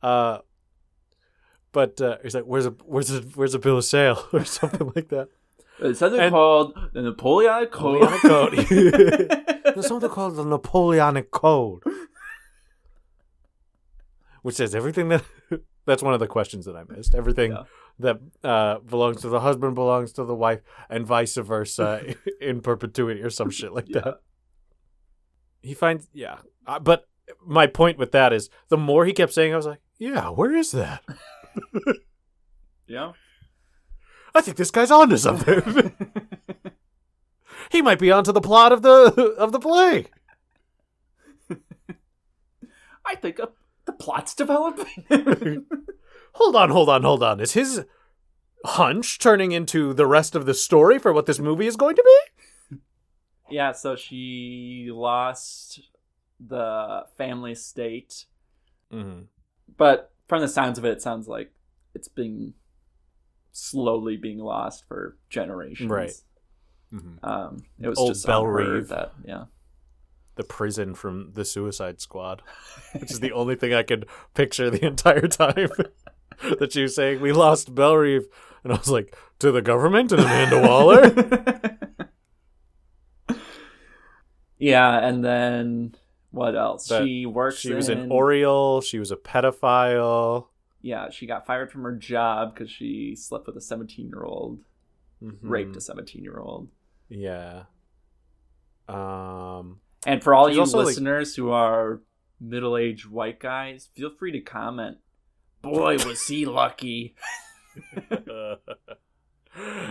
Uh, 0.00 0.38
but 1.72 2.00
uh, 2.00 2.18
he's 2.22 2.34
like, 2.34 2.44
"Where's 2.44 2.66
a 2.66 2.70
where's 2.84 3.10
a 3.10 3.20
where's 3.34 3.54
a 3.54 3.58
bill 3.58 3.78
of 3.78 3.84
sale 3.84 4.28
or 4.32 4.44
something 4.44 4.92
like 4.94 5.08
that." 5.08 5.28
It's 5.82 5.98
something 5.98 6.20
And- 6.20 6.32
called 6.32 6.78
the 6.92 7.02
Napoleonic 7.02 7.70
Code. 7.70 8.00
Napoleonic 8.02 8.68
Code. 8.68 9.62
There's 9.74 9.86
something 9.86 10.08
called 10.10 10.36
the 10.36 10.44
Napoleonic 10.44 11.30
Code, 11.30 11.82
which 14.42 14.56
says 14.56 14.74
everything 14.74 15.08
that. 15.08 15.24
That's 15.84 16.02
one 16.02 16.14
of 16.14 16.20
the 16.20 16.28
questions 16.28 16.64
that 16.66 16.76
I 16.76 16.84
missed. 16.88 17.12
Everything 17.12 17.50
Yeah. 17.52 17.62
that 17.98 18.20
uh, 18.44 18.78
belongs 18.78 19.20
to 19.22 19.28
the 19.28 19.40
husband 19.40 19.74
belongs 19.74 20.12
to 20.12 20.24
the 20.24 20.34
wife, 20.34 20.60
and 20.88 21.04
vice 21.04 21.34
versa 21.36 22.14
in 22.40 22.60
perpetuity, 22.60 23.20
or 23.20 23.30
some 23.30 23.50
shit 23.50 23.72
like 23.72 23.88
that. 23.88 24.20
He 25.60 25.74
finds, 25.74 26.08
yeah. 26.12 26.38
Uh, 26.68 26.78
but 26.78 27.08
my 27.44 27.66
point 27.66 27.98
with 27.98 28.12
that 28.12 28.32
is, 28.32 28.48
the 28.68 28.76
more 28.76 29.04
he 29.06 29.12
kept 29.12 29.32
saying, 29.32 29.52
I 29.52 29.56
was 29.56 29.66
like, 29.66 29.80
yeah, 29.98 30.28
where 30.28 30.54
is 30.54 30.70
that? 30.70 31.02
yeah. 32.86 33.12
I 34.34 34.40
think 34.40 34.56
this 34.56 34.70
guy's 34.70 34.90
onto 34.90 35.16
something. 35.16 35.92
he 37.70 37.82
might 37.82 37.98
be 37.98 38.10
onto 38.10 38.32
the 38.32 38.40
plot 38.40 38.72
of 38.72 38.82
the 38.82 39.34
of 39.38 39.52
the 39.52 39.58
play. 39.60 40.06
I 43.04 43.14
think 43.16 43.40
uh, 43.40 43.46
the 43.84 43.92
plot's 43.92 44.34
developing. 44.34 45.04
Hold 46.34 46.56
on, 46.56 46.70
hold 46.70 46.88
on, 46.88 47.02
hold 47.02 47.22
on. 47.22 47.40
Is 47.40 47.52
his 47.52 47.84
hunch 48.64 49.18
turning 49.18 49.52
into 49.52 49.92
the 49.92 50.06
rest 50.06 50.34
of 50.34 50.46
the 50.46 50.54
story 50.54 50.98
for 50.98 51.12
what 51.12 51.26
this 51.26 51.38
movie 51.38 51.66
is 51.66 51.76
going 51.76 51.94
to 51.96 52.02
be? 52.70 52.78
yeah, 53.50 53.72
so 53.72 53.96
she 53.96 54.88
lost 54.90 55.80
the 56.40 57.04
family 57.18 57.52
estate, 57.52 58.24
Mm-hmm. 58.90 59.22
but 59.76 60.12
from 60.26 60.40
the 60.40 60.48
sounds 60.48 60.78
of 60.78 60.86
it, 60.86 60.92
it 60.92 61.02
sounds 61.02 61.28
like 61.28 61.52
it's 61.94 62.08
being 62.08 62.54
slowly 63.52 64.16
being 64.16 64.38
lost 64.38 64.84
for 64.88 65.16
generations. 65.30 65.90
Right. 65.90 66.12
Mm-hmm. 66.92 67.24
Um, 67.24 67.58
it 67.80 67.88
was 67.88 67.98
Old 67.98 68.10
just 68.12 68.26
Belle 68.26 68.40
on 68.40 68.46
her 68.46 68.74
Reeve. 68.74 68.88
that 68.88 69.12
yeah. 69.24 69.44
The 70.34 70.44
prison 70.44 70.94
from 70.94 71.32
the 71.34 71.44
Suicide 71.44 72.00
Squad, 72.00 72.42
which 72.98 73.10
is 73.10 73.20
the 73.20 73.32
only 73.34 73.54
thing 73.54 73.74
I 73.74 73.82
could 73.82 74.06
picture 74.34 74.70
the 74.70 74.84
entire 74.84 75.28
time. 75.28 75.68
that 76.58 76.72
she 76.72 76.82
was 76.82 76.94
saying 76.94 77.20
we 77.20 77.32
lost 77.32 77.74
Belle 77.74 77.96
Reve, 77.96 78.26
and 78.64 78.72
I 78.72 78.76
was 78.76 78.88
like, 78.88 79.16
to 79.38 79.52
the 79.52 79.62
government 79.62 80.12
and 80.12 80.22
Amanda 80.22 80.60
Waller. 80.62 81.78
yeah, 84.58 85.06
and 85.06 85.24
then 85.24 85.94
what 86.30 86.56
else? 86.56 86.86
That 86.88 87.04
she 87.04 87.26
works. 87.26 87.58
she 87.58 87.74
was 87.74 87.88
in, 87.88 87.98
an 87.98 88.10
Oriole. 88.10 88.80
She 88.80 88.98
was 88.98 89.10
a 89.10 89.16
pedophile. 89.16 90.46
Yeah, 90.82 91.10
she 91.10 91.26
got 91.26 91.46
fired 91.46 91.70
from 91.70 91.82
her 91.84 91.92
job 91.96 92.52
because 92.54 92.70
she 92.70 93.14
slept 93.16 93.46
with 93.46 93.56
a 93.56 93.60
seventeen-year-old, 93.60 94.60
Mhm. 95.22 95.36
raped 95.42 95.76
a 95.76 95.80
seventeen-year-old. 95.80 96.68
Yeah. 97.08 97.64
Um. 98.88 99.80
And 100.04 100.22
for 100.22 100.34
all 100.34 100.50
you 100.50 100.58
also, 100.60 100.78
like- 100.78 100.86
listeners 100.88 101.36
who 101.36 101.50
are 101.50 102.00
middle-aged 102.40 103.06
white 103.08 103.38
guys, 103.38 103.88
feel 103.94 104.10
free 104.10 104.32
to 104.32 104.40
comment. 104.40 104.98
Boy, 105.62 105.94
was 106.04 106.26
he 106.26 106.44
lucky! 106.44 107.14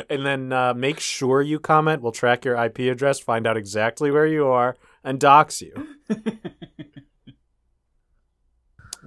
and 0.09 0.25
then 0.25 0.51
uh, 0.51 0.73
make 0.73 0.99
sure 0.99 1.41
you 1.41 1.59
comment. 1.59 2.01
We'll 2.01 2.11
track 2.11 2.43
your 2.43 2.55
IP 2.61 2.79
address, 2.91 3.19
find 3.21 3.47
out 3.47 3.55
exactly 3.55 4.11
where 4.11 4.27
you 4.27 4.47
are, 4.47 4.75
and 5.03 5.17
dox 5.19 5.61
you. 5.61 5.73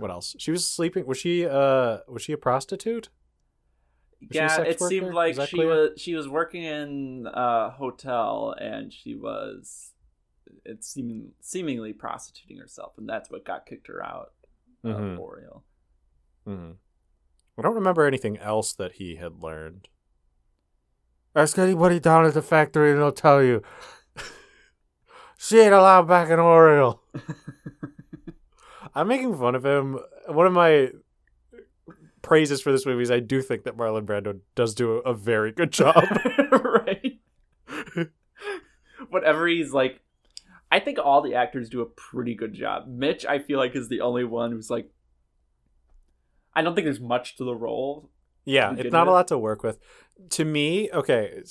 What 0.05 0.11
else? 0.11 0.37
She 0.38 0.51
was 0.51 0.69
sleeping. 0.69 1.07
Was 1.07 1.17
she? 1.17 1.47
Uh, 1.47 2.01
was 2.07 2.21
she 2.21 2.35
a 2.35 2.37
prostitute? 2.37 3.09
she 4.21 4.27
a 4.38 4.43
yeah, 4.43 4.49
sex 4.49 4.69
it 4.69 4.81
seemed 4.81 5.14
like 5.14 5.40
she 5.40 5.57
clear? 5.57 5.67
was 5.67 5.90
she 5.97 6.14
was 6.14 6.29
working 6.29 6.62
in 6.62 7.27
a 7.33 7.71
hotel 7.71 8.55
and 8.61 8.93
she 8.93 9.14
was 9.14 9.93
it 10.67 10.85
seeming 10.85 11.31
seemingly 11.40 11.95
prostituting 11.95 12.59
herself, 12.59 12.99
and 12.99 13.09
that's 13.09 13.31
what 13.31 13.47
got 13.47 13.64
kicked 13.64 13.87
her 13.87 14.05
out 14.05 14.33
of 14.85 15.19
Laurel. 15.19 15.64
hmm 16.47 16.73
I 17.59 17.62
don't 17.62 17.75
remember 17.75 18.05
anything 18.05 18.37
else 18.37 18.75
that 18.75 18.97
he 18.97 19.17
had 19.17 19.40
learned. 19.40 19.88
Ask 21.35 21.57
anybody 21.57 21.99
down 21.99 22.27
at 22.27 22.35
the 22.35 22.43
factory 22.43 22.90
and 22.90 23.01
they'll 23.01 23.11
tell 23.11 23.43
you. 23.43 23.62
she 25.38 25.61
ain't 25.61 25.73
allowed 25.73 26.07
back 26.09 26.29
in 26.29 26.40
Laurel. 26.40 27.01
I'm 28.95 29.09
making 29.09 29.37
fun 29.37 29.55
of 29.55 29.65
him. 29.65 29.99
One 30.27 30.47
of 30.47 30.53
my 30.53 30.91
praises 32.23 32.63
for 32.63 32.73
this 32.73 32.87
movie 32.87 33.03
is 33.03 33.11
I 33.11 33.21
do 33.21 33.43
think 33.43 33.65
that 33.65 33.77
Marlon 33.77 34.07
Brando 34.07 34.41
does 34.55 34.75
do 34.75 34.93
a 34.93 35.15
very 35.15 35.53
good 35.53 35.73
job. 35.73 36.05
right. 36.51 37.21
Whatever 39.11 39.47
he's 39.47 39.73
like, 39.73 40.01
I 40.73 40.81
think 40.81 40.99
all 40.99 41.23
the 41.23 41.35
actors 41.35 41.69
do 41.69 41.83
a 41.83 41.87
pretty 41.87 42.35
good 42.35 42.53
job. 42.53 42.89
Mitch, 42.89 43.25
I 43.27 43.39
feel 43.39 43.59
like, 43.59 43.77
is 43.77 43.89
the 43.89 44.01
only 44.01 44.25
one 44.25 44.51
who's 44.51 44.71
like, 44.71 44.91
I 46.55 46.63
don't 46.63 46.75
think 46.75 46.87
there's 46.87 47.01
much 47.01 47.37
to 47.37 47.45
the 47.45 47.55
role. 47.55 48.11
yeah, 48.45 48.75
it's 48.77 48.93
not 48.93 49.07
a 49.07 49.13
lot 49.13 49.29
to 49.29 49.39
work 49.39 49.63
with. 49.63 49.79
To 50.31 50.44
me, 50.44 50.90
okay, 50.92 51.42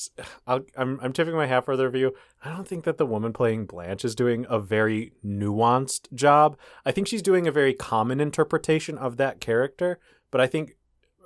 I'll, 0.48 0.62
I'm 0.78 1.00
I'm 1.02 1.14
tipping 1.14 1.36
my 1.36 1.48
hat 1.48 1.66
for 1.66 1.76
the 1.76 1.86
review. 1.86 2.14
I 2.44 2.50
don't 2.50 2.68
think 2.68 2.86
that 2.86 2.98
the 2.98 3.06
woman 3.06 3.34
playing 3.34 3.66
Blanche 3.66 4.06
is 4.06 4.16
doing 4.16 4.46
a 4.50 4.60
very 4.60 5.14
nuanced 5.24 6.12
job. 6.14 6.58
I 6.86 6.92
think 6.92 7.08
she's 7.08 7.22
doing 7.22 7.48
a 7.48 7.52
very 7.52 7.74
common 7.74 8.20
interpretation 8.20 8.98
of 8.98 9.18
that 9.18 9.40
character, 9.40 10.00
but 10.32 10.42
I 10.42 10.48
think 10.48 10.78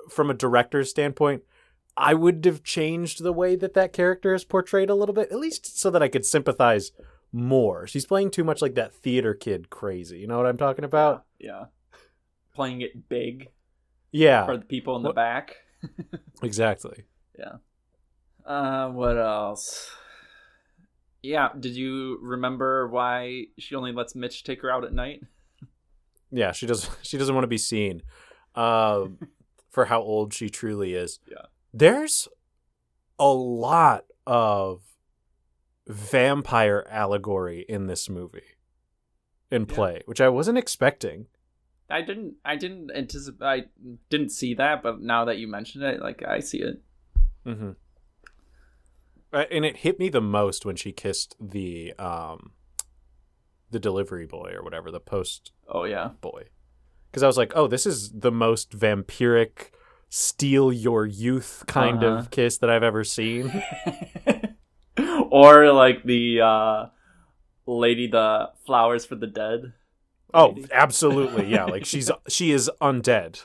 from 0.10 0.30
a 0.30 0.34
director's 0.34 0.90
standpoint, 0.90 1.44
I 1.96 2.14
would 2.14 2.46
have 2.46 2.64
changed 2.64 3.24
the 3.24 3.34
way 3.34 3.56
that 3.56 3.74
that 3.74 3.94
character 3.94 4.34
is 4.34 4.46
portrayed 4.46 4.90
a 4.90 4.96
little 4.96 5.16
bit, 5.16 5.32
at 5.32 5.40
least 5.40 5.80
so 5.80 5.90
that 5.90 6.04
I 6.04 6.08
could 6.08 6.26
sympathize 6.26 6.92
more. 7.32 7.88
She's 7.88 8.06
playing 8.06 8.32
too 8.32 8.44
much 8.44 8.62
like 8.62 8.76
that 8.76 8.94
theater 8.94 9.34
kid 9.34 9.70
crazy. 9.70 10.20
You 10.20 10.28
know 10.28 10.38
what 10.38 10.46
I'm 10.46 10.58
talking 10.58 10.86
about? 10.86 11.26
Yeah. 11.40 11.66
Playing 12.54 12.82
it 12.82 13.10
big 13.10 13.50
Yeah, 14.12 14.46
for 14.46 14.58
the 14.58 14.66
people 14.66 14.96
in 14.96 15.04
the 15.04 15.14
back. 15.14 15.56
exactly. 16.44 17.04
Uh, 18.46 18.90
what 18.90 19.18
else? 19.18 19.90
Yeah, 21.22 21.50
did 21.60 21.76
you 21.76 22.20
remember 22.22 22.88
why 22.88 23.46
she 23.58 23.76
only 23.76 23.92
lets 23.92 24.16
Mitch 24.16 24.44
take 24.44 24.62
her 24.62 24.72
out 24.72 24.84
at 24.86 24.94
night? 24.94 25.22
Yeah, 26.32 26.52
she 26.52 26.66
does. 26.68 26.90
She 27.02 27.18
doesn't 27.18 27.34
want 27.36 27.44
to 27.44 27.48
be 27.50 27.58
seen, 27.58 28.04
um, 28.56 29.18
for 29.72 29.86
how 29.86 30.02
old 30.02 30.34
she 30.34 30.50
truly 30.50 30.94
is. 30.94 31.20
Yeah. 31.30 31.46
there's 31.74 32.28
a 33.20 33.28
lot 33.34 34.06
of 34.26 34.82
vampire 35.88 36.86
allegory 36.90 37.66
in 37.68 37.88
this 37.88 38.10
movie, 38.10 38.58
in 39.52 39.66
Yeah. 39.68 39.76
play, 39.76 40.02
which 40.06 40.22
I 40.22 40.30
wasn't 40.30 40.58
expecting. 40.58 41.28
I 41.90 42.02
didn't. 42.02 42.36
I 42.44 42.58
didn't 42.58 42.92
anticipate. 42.94 43.46
I 43.46 43.64
didn't 44.10 44.30
see 44.32 44.54
that, 44.56 44.84
but 44.84 45.00
now 45.02 45.26
that 45.26 45.38
you 45.38 45.48
mention 45.48 45.82
it, 45.84 46.02
like 46.02 46.22
I 46.24 46.40
see 46.42 46.60
it. 46.60 46.82
Mm-hmm. 47.48 47.72
And 49.34 49.66
it 49.66 49.78
hit 49.78 50.00
me 50.00 50.10
the 50.10 50.22
most 50.22 50.66
when 50.66 50.76
she 50.76 50.92
kissed 50.92 51.36
the 51.40 51.94
um, 52.00 52.52
the 53.72 53.80
delivery 53.80 54.26
boy 54.26 54.54
or 54.56 54.64
whatever, 54.64 54.90
the 54.92 55.00
post 55.00 55.52
Oh 55.68 55.84
yeah. 55.84 56.10
boy 56.22 56.46
because 57.12 57.24
I 57.24 57.28
was 57.28 57.38
like, 57.38 57.54
oh, 57.56 57.68
this 57.68 57.86
is 57.86 58.12
the 58.12 58.32
most 58.32 58.72
vampiric, 58.78 59.72
steal 60.10 60.72
your 60.72 61.06
youth 61.06 61.64
kind 61.68 62.04
Uh-huh. 62.04 62.18
of 62.20 62.32
kiss 62.32 62.58
that 62.60 62.70
I've 62.70 62.84
ever 62.84 63.04
seen. 63.04 63.52
or 65.32 65.72
like 65.72 66.04
the 66.04 66.42
uh, 66.42 66.86
lady, 67.66 68.08
the 68.08 68.50
flowers 68.66 69.06
for 69.06 69.16
the 69.16 69.28
dead. 69.28 69.74
oh, 70.34 70.56
absolutely, 70.72 71.48
yeah. 71.50 71.66
Like 71.66 71.86
she's 71.92 72.10
she 72.28 72.52
is 72.52 72.70
undead. 72.82 73.44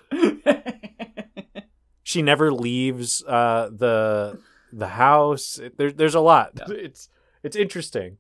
She 2.13 2.23
never 2.23 2.53
leaves 2.53 3.25
uh, 3.25 3.71
the 3.73 4.39
the 4.73 4.89
house. 4.89 5.59
There, 5.77 5.91
there's 5.91 6.15
a 6.15 6.21
lot. 6.21 6.53
Yeah. 6.57 6.75
It's 6.77 7.09
it's 7.43 7.57
interesting. 7.57 8.19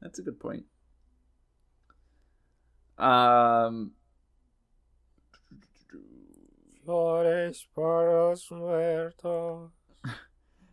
That's 0.00 0.18
a 0.18 0.22
good 0.22 0.38
point. 0.38 0.64
Um, 2.98 3.92
Flores 6.84 7.66
para 7.74 8.36
muertos. 8.50 9.70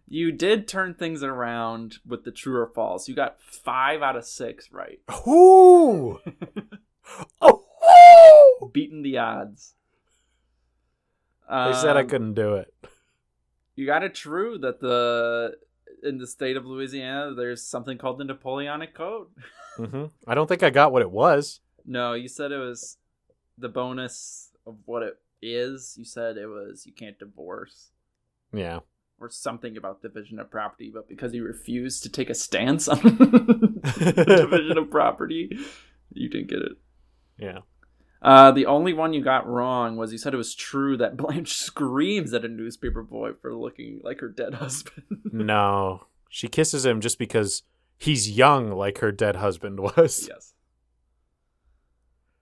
you 0.07 0.31
did 0.31 0.67
turn 0.67 0.93
things 0.93 1.23
around 1.23 1.95
with 2.05 2.23
the 2.23 2.31
true 2.31 2.57
or 2.57 2.67
false. 2.67 3.07
You 3.07 3.15
got 3.15 3.41
five 3.41 4.01
out 4.01 4.15
of 4.15 4.25
six 4.25 4.71
right. 4.71 4.99
Ooh. 5.27 6.19
oh. 7.41 8.69
Beating 8.73 9.01
the 9.01 9.17
odds. 9.17 9.73
They 11.51 11.73
said 11.73 11.97
I 11.97 12.01
Um, 12.01 12.07
couldn't 12.07 12.33
do 12.33 12.55
it. 12.55 12.73
You 13.75 13.85
got 13.85 14.03
it 14.03 14.15
true 14.15 14.57
that 14.59 14.79
the 14.79 15.57
in 16.03 16.17
the 16.17 16.25
state 16.27 16.55
of 16.57 16.65
Louisiana 16.65 17.33
there's 17.35 17.61
something 17.61 17.97
called 17.97 18.17
the 18.17 18.23
Napoleonic 18.23 18.93
Code. 18.93 19.27
hmm 19.77 20.05
I 20.25 20.33
don't 20.33 20.47
think 20.47 20.63
I 20.63 20.69
got 20.69 20.91
what 20.91 21.01
it 21.01 21.11
was. 21.11 21.59
No, 21.85 22.13
you 22.13 22.27
said 22.27 22.51
it 22.51 22.57
was 22.57 22.97
the 23.57 23.69
bonus 23.69 24.51
of 24.65 24.77
what 24.85 25.03
it 25.03 25.17
is. 25.41 25.95
You 25.97 26.05
said 26.05 26.37
it 26.37 26.47
was 26.47 26.85
you 26.85 26.93
can't 26.93 27.19
divorce 27.19 27.91
Yeah. 28.53 28.79
or 29.19 29.29
something 29.29 29.75
about 29.77 30.01
division 30.01 30.39
of 30.39 30.49
property, 30.51 30.89
but 30.93 31.07
because 31.09 31.33
you 31.33 31.43
refused 31.43 32.03
to 32.03 32.09
take 32.09 32.29
a 32.29 32.35
stance 32.35 32.87
on 32.87 32.99
division 33.99 34.77
of 34.77 34.89
property, 34.91 35.57
you 36.13 36.29
didn't 36.29 36.49
get 36.49 36.59
it. 36.59 36.73
Yeah. 37.37 37.59
Uh, 38.21 38.51
the 38.51 38.67
only 38.67 38.93
one 38.93 39.13
you 39.13 39.23
got 39.23 39.47
wrong 39.47 39.97
was 39.97 40.11
you 40.11 40.17
said 40.17 40.33
it 40.33 40.37
was 40.37 40.53
true 40.53 40.95
that 40.97 41.17
Blanche 41.17 41.53
screams 41.53 42.33
at 42.33 42.45
a 42.45 42.47
newspaper 42.47 43.01
boy 43.01 43.31
for 43.41 43.55
looking 43.55 43.99
like 44.03 44.19
her 44.19 44.29
dead 44.29 44.53
husband. 44.55 45.05
No. 45.31 46.05
She 46.29 46.47
kisses 46.47 46.85
him 46.85 47.01
just 47.01 47.17
because 47.17 47.63
he's 47.97 48.29
young 48.29 48.71
like 48.71 48.99
her 48.99 49.11
dead 49.11 49.37
husband 49.37 49.79
was. 49.79 50.27
yes. 50.29 50.53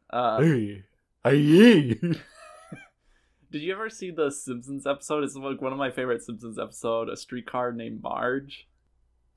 Uh, 0.09 0.41
Hey. 0.41 0.83
Aye. 1.23 1.31
did 3.51 3.61
you 3.61 3.73
ever 3.73 3.89
see 3.89 4.11
the 4.11 4.31
Simpsons 4.31 4.85
episode? 4.87 5.23
It's 5.23 5.35
like 5.35 5.61
one 5.61 5.71
of 5.71 5.77
my 5.77 5.91
favorite 5.91 6.23
Simpsons 6.23 6.57
episode, 6.59 7.09
a 7.09 7.17
streetcar 7.17 7.71
named 7.73 8.01
Marge. 8.01 8.67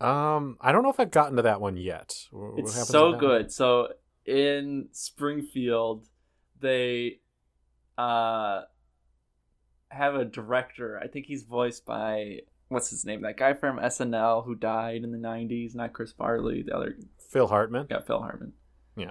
Um, 0.00 0.56
I 0.60 0.72
don't 0.72 0.82
know 0.82 0.90
if 0.90 0.98
I've 1.00 1.10
gotten 1.10 1.36
to 1.36 1.42
that 1.42 1.60
one 1.60 1.76
yet. 1.76 2.14
What 2.30 2.58
It's 2.58 2.88
so 2.88 3.14
good. 3.16 3.52
So 3.52 3.88
in 4.26 4.88
Springfield, 4.92 6.06
they 6.62 7.20
uh 7.98 8.62
have 9.90 10.14
a 10.14 10.24
director. 10.24 10.98
I 11.02 11.06
think 11.08 11.26
he's 11.26 11.42
voiced 11.42 11.84
by 11.84 12.38
what's 12.68 12.88
his 12.90 13.04
name? 13.04 13.22
That 13.22 13.36
guy 13.36 13.52
from 13.52 13.78
SNL 13.78 14.46
who 14.46 14.54
died 14.54 15.02
in 15.04 15.12
the 15.12 15.18
'90s. 15.18 15.74
Not 15.74 15.92
Chris 15.92 16.12
Farley. 16.12 16.62
The 16.62 16.74
other 16.74 16.96
Phil 17.30 17.48
Hartman. 17.48 17.86
yeah, 17.90 18.00
Phil 18.00 18.20
Hartman. 18.20 18.52
Yeah. 18.96 19.10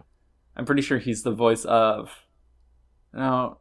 I'm 0.56 0.66
pretty 0.66 0.82
sure 0.82 0.98
he's 0.98 1.24
the 1.24 1.32
voice 1.32 1.66
of. 1.66 2.10
No. 3.14 3.60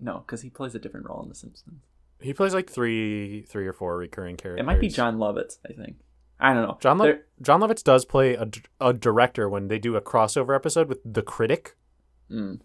No, 0.00 0.18
because 0.18 0.42
he 0.42 0.50
plays 0.50 0.74
a 0.74 0.78
different 0.78 1.06
role 1.08 1.22
in 1.22 1.28
The 1.28 1.34
Simpsons. 1.34 1.82
He 2.20 2.32
plays 2.32 2.54
like 2.54 2.68
three, 2.70 3.42
three 3.42 3.66
or 3.66 3.72
four 3.72 3.96
recurring 3.96 4.36
characters. 4.36 4.60
It 4.60 4.66
might 4.66 4.80
be 4.80 4.88
Jon 4.88 5.18
Lovitz. 5.18 5.58
I 5.68 5.72
think. 5.72 5.96
I 6.40 6.54
don't 6.54 6.62
know. 6.68 6.78
John, 6.80 6.98
Le- 6.98 7.18
Jon 7.42 7.60
Lovitz 7.60 7.82
does 7.82 8.04
play 8.04 8.36
a 8.80 8.92
director 8.92 9.48
when 9.48 9.66
they 9.68 9.78
do 9.80 9.96
a 9.96 10.00
crossover 10.00 10.54
episode 10.54 10.88
with 10.88 11.00
The 11.04 11.22
Critic. 11.22 11.76
Mm. 12.30 12.60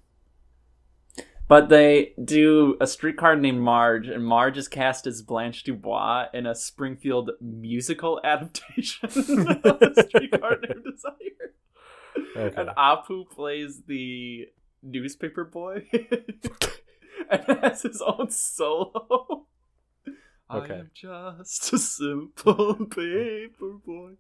But 1.48 1.70
they 1.70 2.14
do 2.24 2.78
a 2.80 2.88
streetcar 2.88 3.36
named 3.36 3.60
Marge, 3.62 4.08
and 4.08 4.26
Marge 4.26 4.58
is 4.58 4.68
cast 4.68 5.06
as 5.06 5.22
Blanche 5.22 5.64
Dubois 5.64 6.28
in 6.34 6.46
a 6.48 6.56
Springfield 6.56 7.32
musical 7.42 8.20
adaptation 8.24 9.10
of 9.64 9.82
a 9.82 10.04
streetcar 10.04 10.58
named 10.62 10.84
Desire. 10.86 11.54
Okay. 12.36 12.62
And 12.62 12.70
Apu 12.70 13.30
plays 13.30 13.82
the 13.88 14.48
newspaper 14.82 15.44
boy 15.46 15.86
and 17.30 17.60
has 17.62 17.82
his 17.84 18.02
own 18.02 18.30
solo. 18.32 19.46
I 20.50 20.58
Okay. 20.58 20.74
am 20.80 20.92
just 20.94 21.74
a 21.74 21.78
simple 21.78 22.76
paper 22.90 23.74
boy. 23.86 24.14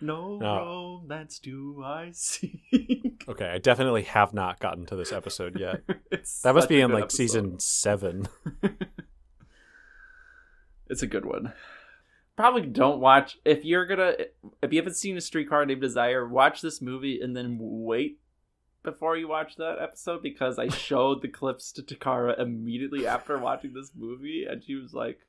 No 0.00 0.38
No. 0.38 0.56
romance 1.02 1.38
do 1.38 1.82
I 1.84 2.10
seek. 2.12 3.03
Okay, 3.26 3.46
I 3.46 3.58
definitely 3.58 4.02
have 4.02 4.34
not 4.34 4.60
gotten 4.60 4.84
to 4.86 4.96
this 4.96 5.12
episode 5.12 5.58
yet. 5.58 5.82
It's 6.10 6.42
That 6.42 6.54
must 6.54 6.68
be 6.68 6.80
in 6.80 6.90
like 6.92 7.04
episode. 7.04 7.16
season 7.16 7.60
seven. 7.60 8.28
It's 10.86 11.02
a 11.02 11.06
good 11.06 11.24
one. 11.24 11.54
Probably 12.36 12.62
don't 12.66 13.00
watch 13.00 13.38
if 13.44 13.64
you're 13.64 13.86
gonna 13.86 14.12
if 14.62 14.72
you 14.72 14.78
haven't 14.78 14.96
seen 14.96 15.16
a 15.16 15.20
streetcar 15.20 15.64
named 15.64 15.80
Desire, 15.80 16.28
watch 16.28 16.60
this 16.60 16.82
movie 16.82 17.20
and 17.20 17.34
then 17.34 17.56
wait 17.58 18.20
before 18.82 19.16
you 19.16 19.26
watch 19.26 19.56
that 19.56 19.78
episode 19.80 20.22
because 20.22 20.58
I 20.58 20.68
showed 20.68 21.22
the 21.22 21.28
clips 21.28 21.72
to 21.72 21.82
Takara 21.82 22.38
immediately 22.38 23.06
after 23.06 23.38
watching 23.38 23.72
this 23.72 23.92
movie 23.96 24.44
and 24.48 24.62
she 24.62 24.74
was 24.74 24.92
like 24.92 25.20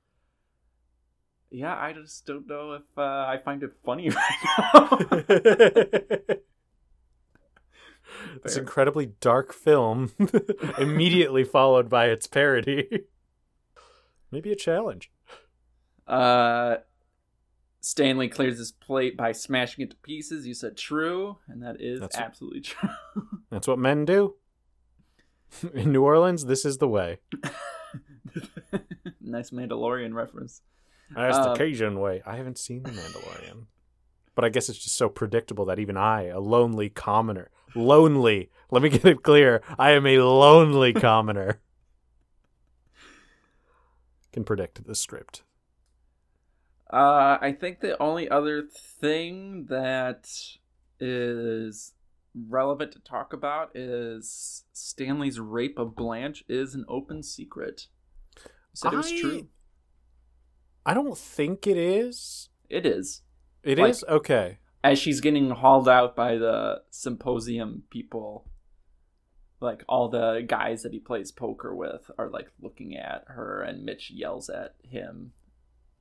yeah, 1.51 1.75
I 1.75 1.93
just 1.93 2.25
don't 2.25 2.47
know 2.47 2.73
if 2.73 2.97
uh, 2.97 3.01
I 3.01 3.39
find 3.43 3.63
it 3.63 3.71
funny 3.86 4.10
right 4.10 5.27
now. 6.29 6.36
This 8.43 8.58
incredibly 8.58 9.08
dark 9.19 9.54
film, 9.54 10.12
immediately 10.78 11.43
followed 11.43 11.89
by 11.89 12.08
its 12.08 12.28
parody. 12.28 13.04
Maybe 14.32 14.51
a 14.51 14.56
challenge. 14.56 15.12
Uh, 16.08 16.78
Stanley 17.82 18.28
clears 18.28 18.58
his 18.58 18.71
plate 18.71 19.15
by 19.15 19.32
smashing 19.32 19.84
it 19.84 19.91
to 19.91 19.95
pieces. 19.97 20.45
You 20.47 20.54
said 20.54 20.75
true, 20.78 21.38
and 21.47 21.62
that 21.63 21.78
is 21.80 21.99
That's- 21.99 22.19
absolutely 22.21 22.62
true. 22.62 22.89
That's 23.51 23.67
what 23.67 23.80
men 23.80 24.06
do. 24.06 24.36
In 25.73 25.91
New 25.91 26.04
Orleans, 26.04 26.45
this 26.45 26.65
is 26.65 26.80
the 26.80 26.88
way. 26.88 27.19
nice 29.21 29.51
Mandalorian 29.51 30.13
reference. 30.13 30.62
That's 31.15 31.38
Um, 31.38 31.54
the 31.54 31.58
Cajun 31.58 31.99
way. 31.99 32.21
I 32.25 32.36
haven't 32.38 32.58
seen 32.58 32.84
The 32.84 32.89
Mandalorian. 32.91 33.65
But 34.34 34.43
I 34.43 34.49
guess 34.49 34.67
it's 34.67 34.80
just 34.80 34.95
so 34.97 35.08
predictable 35.08 35.65
that 35.65 35.80
even 35.80 35.95
I, 35.95 36.23
a 36.25 36.39
lonely 36.39 36.89
commoner, 36.89 37.51
lonely, 37.75 38.49
let 38.71 38.81
me 38.81 38.89
get 38.89 39.05
it 39.05 39.23
clear, 39.23 39.61
I 39.77 39.91
am 39.91 40.05
a 40.07 40.19
lonely 40.19 40.93
commoner, 41.07 41.59
can 44.31 44.43
predict 44.43 44.85
the 44.85 44.95
script. 44.95 45.43
Uh, 46.91 47.38
I 47.41 47.51
think 47.51 47.79
the 47.79 48.01
only 48.01 48.29
other 48.29 48.63
thing 48.63 49.65
that 49.69 50.29
is 50.99 51.93
relevant 52.47 52.91
to 52.93 52.99
talk 52.99 53.33
about 53.33 53.71
is 53.75 54.63
Stanley's 54.73 55.39
rape 55.39 55.79
of 55.79 55.95
Blanche 55.95 56.43
is 56.47 56.75
an 56.75 56.85
open 56.88 57.23
secret. 57.23 57.88
You 58.38 58.41
said 58.73 58.93
it 58.93 58.97
was 58.97 59.11
true. 59.11 59.47
I 60.85 60.93
don't 60.93 61.17
think 61.17 61.65
it 61.65 61.77
is. 61.77 62.49
It 62.69 62.85
is. 62.85 63.21
It 63.63 63.79
Like- 63.79 63.89
is 63.91 64.03
Okay. 64.07 64.59
As 64.85 64.99
she's 64.99 65.19
getting 65.19 65.49
hauled 65.49 65.89
out 65.89 66.15
by 66.15 66.37
the 66.37 66.83
symposium 66.91 67.83
people, 67.89 68.47
like 69.59 69.83
all 69.89 70.09
the 70.09 70.45
guys 70.47 70.83
that 70.83 70.93
he 70.93 70.99
plays 70.99 71.31
poker 71.31 71.73
with 71.73 72.11
are 72.19 72.29
like 72.29 72.51
looking 72.61 72.95
at 72.95 73.23
her, 73.27 73.63
and 73.63 73.83
Mitch 73.83 74.11
yells 74.11 74.47
at 74.47 74.75
him, 74.83 75.33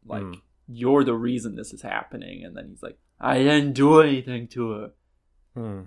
like, 0.04 0.22
Hmm. 0.22 0.32
"You're 0.68 1.02
the 1.02 1.14
reason 1.14 1.56
this 1.56 1.72
is 1.72 1.80
happening." 1.80 2.44
And 2.44 2.54
then 2.54 2.68
he's 2.68 2.82
like, 2.82 2.98
"I 3.18 3.38
didn't 3.38 3.72
do 3.72 4.02
anything 4.02 4.48
to 4.48 4.70
her. 4.72 4.92
Hmm. 5.54 5.80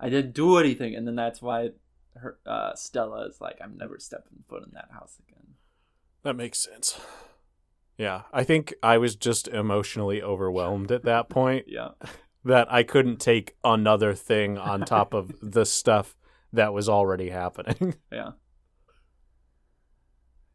I 0.00 0.08
didn't 0.08 0.34
do 0.34 0.56
anything." 0.58 0.96
And 0.96 1.06
then 1.06 1.14
that's 1.14 1.40
why 1.40 1.70
her 2.16 2.38
uh, 2.44 2.74
Stella 2.74 3.28
is 3.28 3.40
like, 3.40 3.58
"I'm 3.62 3.76
never 3.76 4.00
stepping 4.00 4.42
foot 4.48 4.64
in 4.64 4.72
that 4.72 4.90
house 4.90 5.20
again." 5.28 5.54
That 6.24 6.34
makes 6.34 6.58
sense. 6.58 7.00
Yeah, 7.98 8.22
I 8.32 8.44
think 8.44 8.74
I 8.82 8.98
was 8.98 9.16
just 9.16 9.48
emotionally 9.48 10.22
overwhelmed 10.22 10.92
at 10.92 11.04
that 11.04 11.28
point 11.28 11.64
Yeah, 11.68 11.90
that 12.44 12.70
I 12.72 12.82
couldn't 12.82 13.18
take 13.18 13.56
another 13.64 14.14
thing 14.14 14.58
on 14.58 14.82
top 14.82 15.14
of 15.14 15.32
the 15.42 15.64
stuff 15.64 16.14
that 16.52 16.72
was 16.72 16.88
already 16.88 17.30
happening. 17.30 17.94
yeah. 18.12 18.30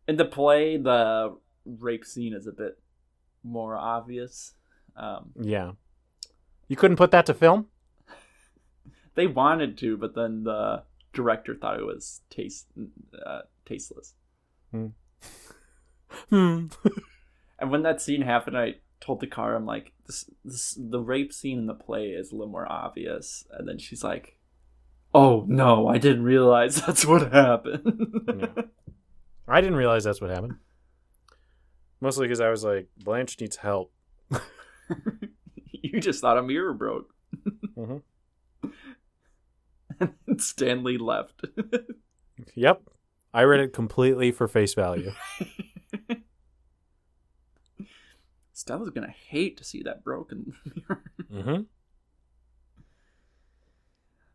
In 0.08 0.18
the 0.18 0.26
play, 0.26 0.78
the 0.78 1.38
rape 1.66 2.06
scene 2.06 2.34
is 2.34 2.48
a 2.48 2.52
bit 2.52 2.80
more 3.44 3.78
obvious. 3.78 4.54
Um, 4.96 5.32
yeah. 5.40 5.72
You 6.68 6.76
couldn't 6.76 6.98
put 6.98 7.12
that 7.12 7.26
to 7.28 7.34
film? 7.34 7.68
they 9.16 9.28
wanted 9.28 9.78
to, 9.78 9.98
but 9.98 10.16
then 10.16 10.44
the 10.44 10.84
director 11.14 11.56
thought 11.56 11.80
it 11.80 11.86
was 11.86 12.22
taste 12.30 12.68
uh, 13.26 13.42
tasteless. 13.66 14.16
Hmm. 16.30 16.68
And 17.62 17.70
when 17.72 17.84
that 17.84 18.02
scene 18.02 18.24
happened, 18.24 18.58
I 18.58 18.76
told 19.00 19.22
Takara, 19.22 19.56
I'm 19.56 19.66
like, 19.66 19.94
this, 20.08 20.30
this, 20.44 20.78
the 20.78 21.00
rape 21.00 21.32
scene 21.32 21.60
in 21.60 21.68
the 21.68 21.74
play 21.76 22.08
is 22.08 22.32
a 22.32 22.36
little 22.36 22.52
more 22.52 22.70
obvious. 22.70 23.46
And 23.52 23.68
then 23.68 23.78
she's 23.78 24.04
like, 24.04 24.38
oh 25.14 25.46
no, 25.48 25.88
I 25.88 25.98
didn't 26.00 26.24
realize 26.24 26.82
that's 26.86 27.06
what 27.06 27.32
happened. 27.32 28.24
Yeah. 28.28 28.64
I 29.48 29.62
didn't 29.62 29.76
realize 29.76 30.04
that's 30.04 30.22
what 30.22 30.32
happened. 30.32 30.56
Mostly 32.00 32.26
because 32.26 32.42
I 32.42 32.50
was 32.50 32.64
like, 32.64 32.88
Blanche 32.98 33.40
needs 33.40 33.58
help. 33.58 33.92
you 35.72 36.00
just 36.00 36.22
thought 36.22 36.38
a 36.38 36.44
mirror 36.44 36.74
broke. 36.74 37.14
Mhm. 37.78 38.02
and 40.00 40.42
Stanley 40.42 40.98
left. 40.98 41.46
Yep. 42.56 42.82
I 43.34 43.44
read 43.44 43.60
it 43.60 43.74
completely 43.74 44.32
for 44.32 44.48
face 44.48 44.74
value. 44.74 45.12
Stella's 48.62 48.92
gonna 48.92 49.10
hate 49.10 49.58
to 49.58 49.64
see 49.64 49.82
that 49.84 50.04
broken 50.04 50.54
mirror. 50.88 51.04
Mm-hmm. 51.34 51.62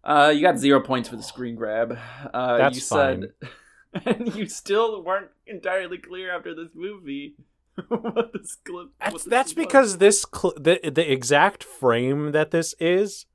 Uh, 0.02 0.28
you 0.30 0.40
got 0.40 0.58
zero 0.58 0.80
points 0.80 1.08
for 1.08 1.16
the 1.16 1.22
screen 1.22 1.54
grab. 1.56 1.98
Uh, 2.32 2.58
That's 2.58 2.74
you 2.74 2.80
said, 2.80 3.32
and 4.04 4.34
you 4.34 4.46
still 4.46 5.02
weren't 5.02 5.30
entirely 5.46 5.98
clear 5.98 6.34
after 6.34 6.54
this 6.54 6.70
movie 6.74 7.34
what 7.88 8.32
this 8.32 8.56
clip. 8.64 8.88
That's 9.00 9.14
this 9.14 9.24
that's 9.24 9.54
was. 9.54 9.66
because 9.66 9.98
this 9.98 10.24
cl- 10.34 10.54
the 10.56 10.80
the 10.90 11.10
exact 11.10 11.62
frame 11.62 12.32
that 12.32 12.50
this 12.50 12.74
is 12.80 13.26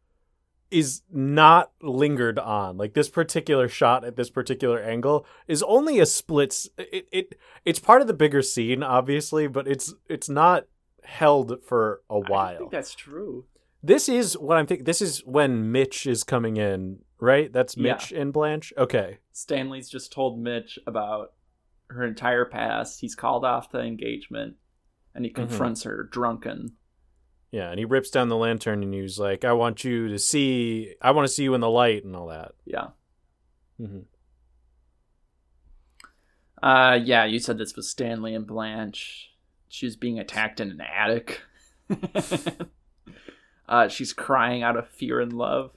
is 0.69 1.01
not 1.11 1.71
lingered 1.81 2.39
on. 2.39 2.77
Like 2.77 2.93
this 2.93 3.09
particular 3.09 3.67
shot 3.67 4.05
at 4.05 4.15
this 4.15 4.29
particular 4.29 4.79
angle 4.81 5.25
is 5.47 5.63
only 5.63 5.99
a 5.99 6.05
split. 6.05 6.67
It 6.77 7.07
it 7.11 7.39
it's 7.65 7.79
part 7.79 8.01
of 8.01 8.07
the 8.07 8.13
bigger 8.13 8.41
scene, 8.41 8.81
obviously, 8.83 9.47
but 9.47 9.67
it's 9.67 9.93
it's 10.07 10.29
not 10.29 10.67
held 11.03 11.63
for 11.63 12.01
a 12.09 12.19
while. 12.19 12.55
I 12.55 12.57
think 12.57 12.71
that's 12.71 12.95
true. 12.95 13.45
This 13.83 14.07
is 14.07 14.37
what 14.37 14.57
I'm 14.57 14.67
thinking. 14.67 14.85
This 14.85 15.01
is 15.01 15.19
when 15.25 15.71
Mitch 15.71 16.05
is 16.05 16.23
coming 16.23 16.57
in, 16.57 16.99
right? 17.19 17.51
That's 17.51 17.75
Yeah. 17.75 17.93
Mitch 17.93 18.11
and 18.11 18.31
Blanche. 18.31 18.71
Okay. 18.77 19.17
Stanley's 19.31 19.89
just 19.89 20.11
told 20.11 20.39
Mitch 20.39 20.77
about 20.85 21.33
her 21.89 22.03
entire 22.05 22.45
past. 22.45 23.01
He's 23.01 23.15
called 23.15 23.43
off 23.43 23.71
the 23.71 23.79
engagement, 23.81 24.55
and 25.15 25.25
he 25.25 25.31
Mm-hmm. 25.31 25.47
confronts 25.47 25.83
her 25.83 26.03
drunken. 26.11 26.73
Yeah, 27.51 27.69
and 27.69 27.79
he 27.79 27.85
rips 27.85 28.09
down 28.09 28.29
the 28.29 28.37
lantern 28.37 28.81
and 28.81 28.93
he's 28.93 29.19
like, 29.19 29.43
"I 29.43 29.51
want 29.53 29.83
you 29.83 30.07
to 30.07 30.17
see. 30.19 30.93
I 31.01 31.11
want 31.11 31.27
to 31.27 31.33
see 31.33 31.43
you 31.43 31.53
in 31.53 31.59
the 31.59 31.69
light 31.69 32.05
and 32.05 32.15
all 32.15 32.27
that." 32.27 32.53
Yeah. 32.65 32.89
Mm-hmm. 33.81 34.01
Uh, 36.63 36.99
yeah, 37.03 37.25
you 37.25 37.39
said 37.39 37.57
this 37.57 37.75
was 37.75 37.89
Stanley 37.89 38.35
and 38.35 38.45
Blanche. 38.45 39.30
She 39.71 39.85
was 39.85 39.95
being 39.95 40.19
attacked 40.19 40.59
in 40.59 40.69
an 40.69 40.81
attic. 40.81 41.41
uh, 43.69 43.87
she's 43.87 44.13
crying 44.13 44.63
out 44.63 44.75
of 44.77 44.89
fear 44.89 45.19
and 45.21 45.31
love. 45.33 45.71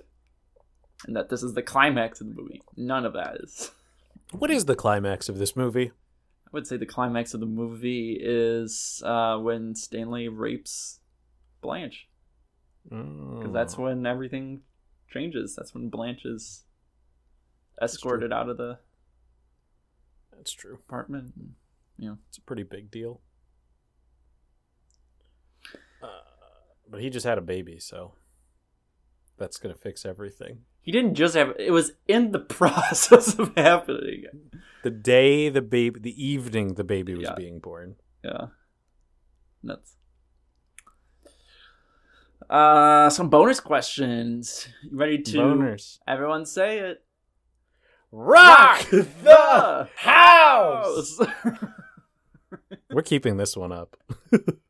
And 1.06 1.14
that 1.16 1.28
this 1.28 1.42
is 1.42 1.54
the 1.54 1.62
climax 1.62 2.20
of 2.20 2.28
the 2.28 2.34
movie. 2.42 2.62
None 2.76 3.04
of 3.04 3.12
that 3.12 3.36
is. 3.42 3.70
What 4.32 4.50
is 4.50 4.64
the 4.64 4.74
climax 4.74 5.28
of 5.28 5.38
this 5.38 5.54
movie? 5.54 5.92
I 6.46 6.50
would 6.52 6.66
say 6.66 6.76
the 6.76 6.86
climax 6.86 7.34
of 7.34 7.40
the 7.40 7.46
movie 7.46 8.18
is 8.20 9.02
uh, 9.04 9.38
when 9.38 9.74
Stanley 9.76 10.28
rapes 10.28 10.98
Blanche. 11.60 12.08
Because 12.88 13.52
that's 13.52 13.78
Oh. 13.78 13.82
when 13.84 14.06
everything 14.06 14.62
changes. 15.10 15.54
That's 15.54 15.72
when 15.74 15.88
Blanche 15.88 16.24
is 16.24 16.64
escorted 17.80 18.32
out 18.32 18.48
of 18.48 18.56
the 18.56 18.78
that's 20.36 20.52
true. 20.52 20.74
apartment. 20.74 21.32
Yeah, 21.96 22.14
It's 22.28 22.38
a 22.38 22.42
pretty 22.42 22.64
big 22.64 22.90
deal. 22.90 23.20
But 26.88 27.00
he 27.00 27.10
just 27.10 27.26
had 27.26 27.38
a 27.38 27.42
baby, 27.42 27.78
so 27.78 28.12
that's 29.38 29.58
gonna 29.58 29.74
fix 29.74 30.04
everything. 30.04 30.58
He 30.80 30.92
didn't 30.92 31.14
just 31.14 31.34
have 31.34 31.54
it 31.58 31.70
was 31.70 31.92
in 32.06 32.32
the 32.32 32.38
process 32.60 33.38
of 33.38 33.52
happening. 33.56 34.24
The 34.82 34.90
day 34.90 35.48
the 35.48 35.62
baby, 35.62 35.98
the 36.00 36.24
evening 36.24 36.74
the 36.74 36.84
baby 36.84 37.14
was 37.14 37.24
Yeah. 37.24 37.34
being 37.34 37.58
born. 37.58 37.96
Yeah. 38.22 38.46
Nuts. 39.62 39.96
Uh 42.50 43.08
some 43.10 43.30
bonus 43.30 43.60
questions. 43.60 44.68
You 44.82 44.96
ready 44.98 45.18
to 45.22 45.38
Boners. 45.38 45.98
everyone 46.06 46.44
say 46.44 46.78
it? 46.80 47.02
Rock 48.12 48.84
the 48.90 49.88
house! 49.96 51.18
We're 52.92 53.02
keeping 53.02 53.38
this 53.38 53.56
one 53.56 53.72
up. 53.72 53.96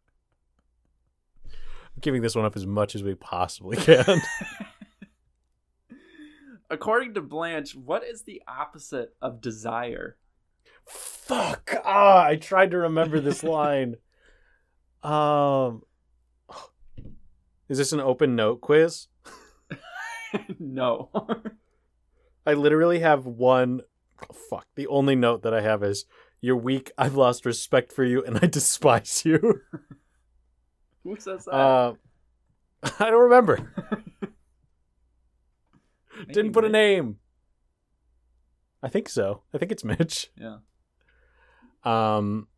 I'm 1.97 2.23
this 2.23 2.35
one 2.35 2.45
up 2.45 2.57
as 2.57 2.67
much 2.67 2.95
as 2.95 3.03
we 3.03 3.15
possibly 3.15 3.77
can. 3.77 4.21
According 6.71 7.15
to 7.15 7.21
Blanche, 7.21 7.75
what 7.75 8.05
is 8.05 8.23
the 8.23 8.43
opposite 8.49 9.15
of 9.23 9.41
desire? 9.41 10.17
Fuck. 10.87 11.75
Ah, 11.85 12.25
I 12.25 12.37
tried 12.37 12.73
to 12.73 12.79
remember 12.79 13.21
this 13.21 13.45
line. 13.45 13.97
Um 15.03 15.83
Is 17.69 17.79
this 17.79 17.93
an 17.93 18.01
open 18.01 18.37
note 18.37 18.61
quiz? 18.61 19.09
no. 20.59 21.11
I 22.47 22.55
literally 22.55 23.01
have 23.01 23.27
one 23.27 23.83
oh, 24.23 24.35
fuck. 24.51 24.67
The 24.75 24.87
only 24.89 25.17
note 25.17 25.43
that 25.43 25.55
I 25.55 25.61
have 25.61 25.83
is 25.83 26.05
you're 26.41 26.57
weak, 26.57 26.93
I've 26.99 27.15
lost 27.15 27.47
respect 27.47 27.93
for 27.93 28.05
you, 28.05 28.23
and 28.23 28.39
I 28.43 28.47
despise 28.47 29.25
you. 29.25 29.61
Who 31.15 31.17
says 31.19 31.45
that? 31.45 31.53
Uh, 31.53 31.95
I 32.99 33.11
don't 33.11 33.23
remember. 33.23 33.73
Didn't 36.33 36.53
put 36.53 36.65
a 36.65 36.69
name. 36.69 37.19
I 38.83 38.89
think 38.89 39.09
so. 39.09 39.43
I 39.53 39.59
think 39.59 39.73
it's 39.73 39.85
Mitch. 39.85 40.31
Yeah. 40.39 40.59
Um, 41.85 42.49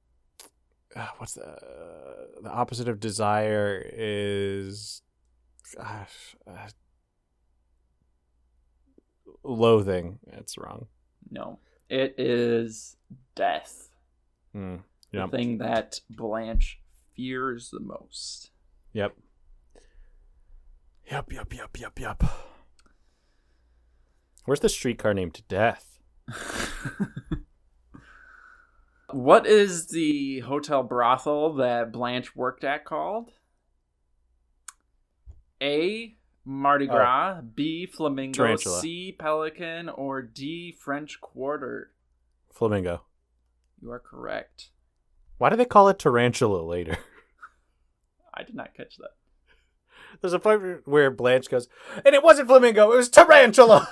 uh, 0.95 1.09
what's 1.19 1.35
the 1.35 1.57
the 2.43 2.51
opposite 2.51 2.89
of 2.89 3.01
desire 3.01 3.85
is 3.93 5.03
gosh, 5.77 6.37
uh, 6.47 6.69
loathing. 9.43 10.19
It's 10.29 10.59
wrong. 10.59 10.87
No. 11.31 11.59
It 11.89 12.15
is 12.19 12.97
death. 13.35 13.89
Hmm. 14.53 14.77
The 15.13 15.29
thing 15.29 15.59
that 15.59 16.01
Blanche 16.11 16.79
fears 17.17 17.71
the 17.71 17.81
most. 17.81 18.51
Yep. 18.93 19.17
Yep. 21.11 21.33
Yep. 21.33 21.53
Yep. 21.53 21.79
Yep. 21.79 21.99
Yep. 22.01 22.25
Where's 24.45 24.61
the 24.61 24.69
streetcar 24.69 25.13
named 25.15 25.43
Death? 25.49 25.99
what 29.11 29.47
is 29.47 29.89
the 29.89 30.41
hotel 30.41 30.83
brothel 30.83 31.55
that 31.55 31.93
Blanche 31.93 32.37
worked 32.37 32.63
at 32.65 32.85
called? 32.85 33.33
A. 35.61 36.17
Mardi 36.45 36.89
Oh. 36.89 36.93
Gras, 36.93 37.41
B. 37.41 37.87
Flamingo, 37.87 38.37
Tarantula. 38.37 38.81
C. 38.81 39.17
Pelican, 39.19 39.89
or 39.89 40.23
D. 40.23 40.71
French 40.79 41.21
Quarter. 41.21 41.91
Flamingo. 42.53 43.03
You 43.83 43.91
are 43.91 43.99
correct. 43.99 44.71
Why 45.39 45.51
do 45.51 45.57
they 45.57 45.65
call 45.65 45.89
it 45.89 45.99
Tarantula 45.99 46.63
later? 46.63 46.99
I 48.35 48.43
did 48.43 48.55
not 48.55 48.75
catch 48.75 48.97
that. 48.97 49.11
There's 50.21 50.33
a 50.33 50.39
point 50.39 50.87
where 50.87 51.11
Blanche 51.11 51.49
goes, 51.51 51.69
and 52.05 52.15
it 52.15 52.23
wasn't 52.23 52.49
Flamingo, 52.49 52.91
it 52.93 52.97
was 52.97 53.09
Tarantula. 53.09 53.89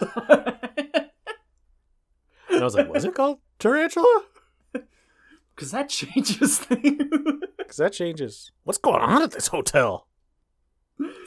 and 2.49 2.61
I 2.61 2.65
was 2.65 2.75
like, 2.75 2.89
was 2.93 3.05
it 3.05 3.15
called 3.15 3.41
Tarantula? 3.59 4.25
Because 5.55 5.71
that 5.71 5.89
changes 5.89 6.59
things. 6.59 7.05
Because 7.57 7.77
that 7.77 7.93
changes. 7.93 8.51
What's 8.65 8.79
going 8.79 9.01
on 9.01 9.23
at 9.23 9.31
this 9.31 9.47
hotel? 9.47 10.09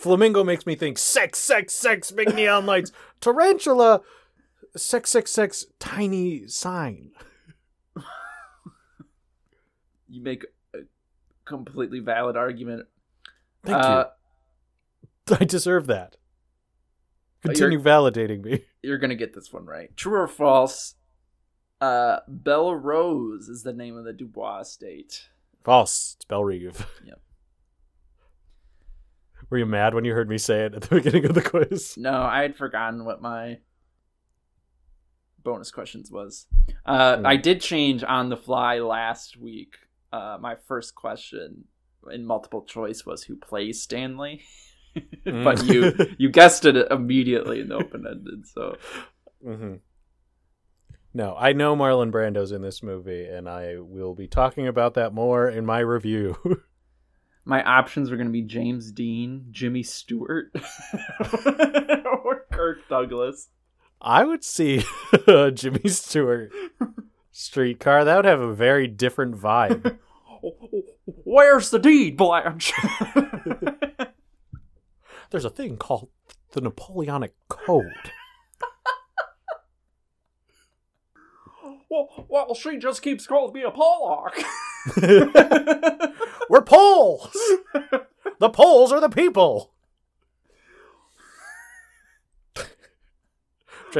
Flamingo 0.01 0.43
makes 0.43 0.65
me 0.65 0.75
think 0.75 0.97
sex, 0.97 1.39
sex, 1.39 1.73
sex, 1.73 2.12
big 2.12 2.36
neon 2.36 2.65
lights. 2.65 2.91
Tarantula, 3.21 4.01
sex, 4.75 5.12
sex, 5.12 5.32
sex, 5.32 5.65
tiny 5.80 6.45
sign. 6.47 7.12
You 10.10 10.22
make 10.22 10.46
a 10.74 10.80
completely 11.46 12.00
valid 12.00 12.38
argument. 12.38 12.88
Thank 13.63 13.78
Uh, 13.78 14.06
you. 15.30 15.38
I 15.39 15.43
deserve 15.46 15.88
that. 15.88 16.15
Continue 17.43 17.80
validating 17.82 18.43
me. 18.43 18.63
You're 18.82 18.98
gonna 18.98 19.15
get 19.15 19.34
this 19.36 19.52
one 19.54 19.65
right. 19.65 19.96
True 19.98 20.20
or 20.22 20.28
false? 20.28 20.96
Uh, 21.80 22.20
Belle 22.28 22.74
Rose 22.74 23.48
is 23.50 23.62
the 23.63 23.74
name 23.74 23.96
of 23.98 24.06
the 24.06 24.13
Dubois 24.13 24.62
estate. 24.62 25.30
False. 25.63 26.15
It's 26.15 26.26
Belle 26.26 26.43
Reve. 26.43 26.86
Yep. 27.06 27.20
Were 29.50 29.58
you 29.60 29.65
mad 29.65 29.93
when 29.93 30.04
you 30.04 30.13
heard 30.13 30.28
me 30.30 30.38
say 30.38 30.65
it 30.65 30.76
at 30.76 30.82
the 30.82 30.96
beginning 30.96 31.24
of 31.26 31.34
the 31.34 31.41
quiz? 31.41 31.96
No, 31.98 32.22
I 32.22 32.41
had 32.41 32.56
forgotten 32.58 33.06
what 33.06 33.22
my 33.22 33.60
bonus 35.43 35.72
questions 35.72 36.12
was. 36.12 36.48
Uh, 36.86 37.17
Hmm. 37.17 37.26
I 37.26 37.38
did 37.38 37.62
change 37.62 38.04
on 38.04 38.28
the 38.30 38.36
fly 38.36 38.80
last 38.80 39.38
week. 39.38 39.76
Uh, 40.12 40.38
my 40.39 40.56
first 40.67 40.96
question 40.96 41.65
in 42.12 42.26
multiple 42.26 42.62
choice 42.63 43.06
was 43.06 43.24
who 43.24 43.36
plays 43.36 43.82
Stanley, 43.82 44.41
but 44.96 45.58
Mm. 45.58 45.67
you 45.67 46.15
you 46.17 46.30
guessed 46.30 46.65
it 46.65 46.76
immediately 46.91 47.60
in 47.62 47.70
the 47.70 47.76
open 47.76 48.06
ended. 48.08 48.48
So 48.48 48.78
hmm 49.43 49.76
No, 51.13 51.36
I 51.38 51.54
know 51.54 51.76
Marlon 51.76 52.12
Brando's 52.12 52.52
in 52.52 52.62
this 52.62 52.82
movie, 52.84 53.26
and 53.26 53.50
I 53.50 53.76
will 53.80 54.13
be 54.15 54.28
talking 54.28 54.67
about 54.67 54.93
that 54.96 55.13
more 55.13 55.50
in 55.50 55.65
my 55.65 55.80
review. 55.80 56.38
My 57.46 57.63
options 57.63 58.12
are 58.12 58.17
going 58.17 58.28
to 58.28 58.34
be 58.34 58.41
James 58.41 58.91
Dean, 58.91 59.48
Jimmy 59.52 59.82
Stewart, 59.82 60.52
or 61.24 62.46
Kirk 62.52 62.80
Douglas. 62.89 63.48
I 64.02 64.26
would 64.26 64.43
see 64.43 64.84
Jimmy 65.54 65.88
Stewart 65.88 66.52
streetcar. 67.38 68.04
That 68.04 68.15
would 68.15 68.26
have 68.26 68.41
a 68.41 68.54
very 68.54 68.88
different 68.88 69.36
vibe. 69.36 70.00
Where's 71.23 71.69
the 71.69 71.80
deed, 71.80 72.17
Blanche? 72.17 72.73
There's 75.30 75.45
a 75.45 75.50
thing 75.50 75.78
called 75.78 76.10
the 76.52 76.62
Napoleonic 76.62 77.34
Code. 77.50 78.12
well, 81.89 82.26
well, 82.28 82.56
she 82.56 82.78
just 82.78 83.02
keeps 83.02 83.28
calling 83.28 83.54
me 83.54 83.63
a 83.63 83.71
Pollock. 83.71 84.36
We're 86.50 86.62
Poles. 86.62 87.38
The 88.39 88.50
Poles 88.50 88.91
are 88.91 89.02
the 89.02 89.10
people. 89.10 89.73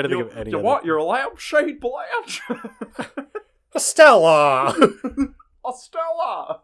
Trying 0.02 0.10
to 0.10 0.10
think 0.10 0.20
You, 0.20 0.32
of 0.32 0.38
any. 0.38 0.50
you 0.52 0.58
other- 0.58 0.66
want 0.66 0.86
your 0.86 1.02
lampshade, 1.02 1.80
Blanche? 1.80 2.42
Stella? 3.78 4.74
Estella. 5.68 6.62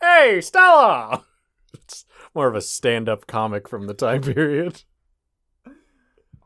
hey, 0.00 0.40
Stella! 0.40 1.24
It's 1.74 2.04
more 2.34 2.48
of 2.48 2.54
a 2.54 2.60
stand-up 2.60 3.26
comic 3.26 3.68
from 3.68 3.86
the 3.86 3.94
time 3.94 4.22
period. 4.22 4.82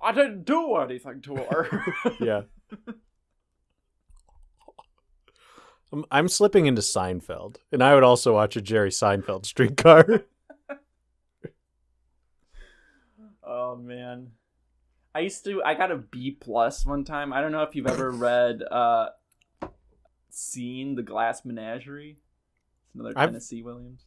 I 0.02 0.12
didn't 0.12 0.44
do 0.44 0.76
anything 0.76 1.22
to 1.22 1.36
her. 1.36 1.84
Yeah. 2.20 2.42
I'm, 5.92 6.04
I'm 6.10 6.28
slipping 6.28 6.66
into 6.66 6.82
Seinfeld, 6.82 7.56
and 7.72 7.82
I 7.82 7.94
would 7.94 8.02
also 8.02 8.34
watch 8.34 8.56
a 8.56 8.60
Jerry 8.60 8.90
Seinfeld 8.90 9.46
streetcar. 9.46 10.24
oh 13.46 13.76
man. 13.76 14.32
I 15.14 15.20
used 15.20 15.44
to 15.44 15.62
I 15.62 15.74
got 15.74 15.90
a 15.92 15.96
B 15.96 16.32
plus 16.38 16.84
one 16.84 17.04
time. 17.04 17.32
I 17.32 17.40
don't 17.40 17.52
know 17.52 17.62
if 17.62 17.74
you've 17.74 17.86
ever 17.86 18.10
read 18.28 18.62
uh 18.62 19.08
seen 20.30 20.96
the 20.96 21.02
Glass 21.02 21.44
Menagerie. 21.44 22.18
It's 22.86 22.94
another 22.94 23.12
I've- 23.16 23.30
Tennessee 23.30 23.62
Williams. 23.62 24.04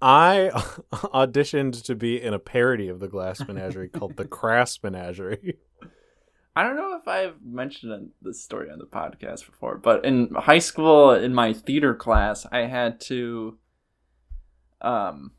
I 0.00 0.50
auditioned 0.92 1.82
to 1.84 1.94
be 1.94 2.20
in 2.20 2.34
a 2.34 2.38
parody 2.38 2.88
of 2.88 3.00
the 3.00 3.08
Glass 3.08 3.40
Menagerie 3.46 3.88
called 3.88 4.16
the 4.16 4.26
Crass 4.26 4.78
Menagerie. 4.82 5.56
I 6.56 6.62
don't 6.62 6.76
know 6.76 6.96
if 7.00 7.06
I've 7.08 7.42
mentioned 7.42 8.10
this 8.22 8.42
story 8.42 8.70
on 8.70 8.78
the 8.78 8.86
podcast 8.86 9.44
before, 9.46 9.76
but 9.76 10.04
in 10.04 10.34
high 10.34 10.58
school, 10.58 11.12
in 11.12 11.34
my 11.34 11.52
theater 11.52 11.94
class, 11.94 12.46
I 12.50 12.60
had 12.60 13.00
to 13.02 13.58
um, 14.80 15.32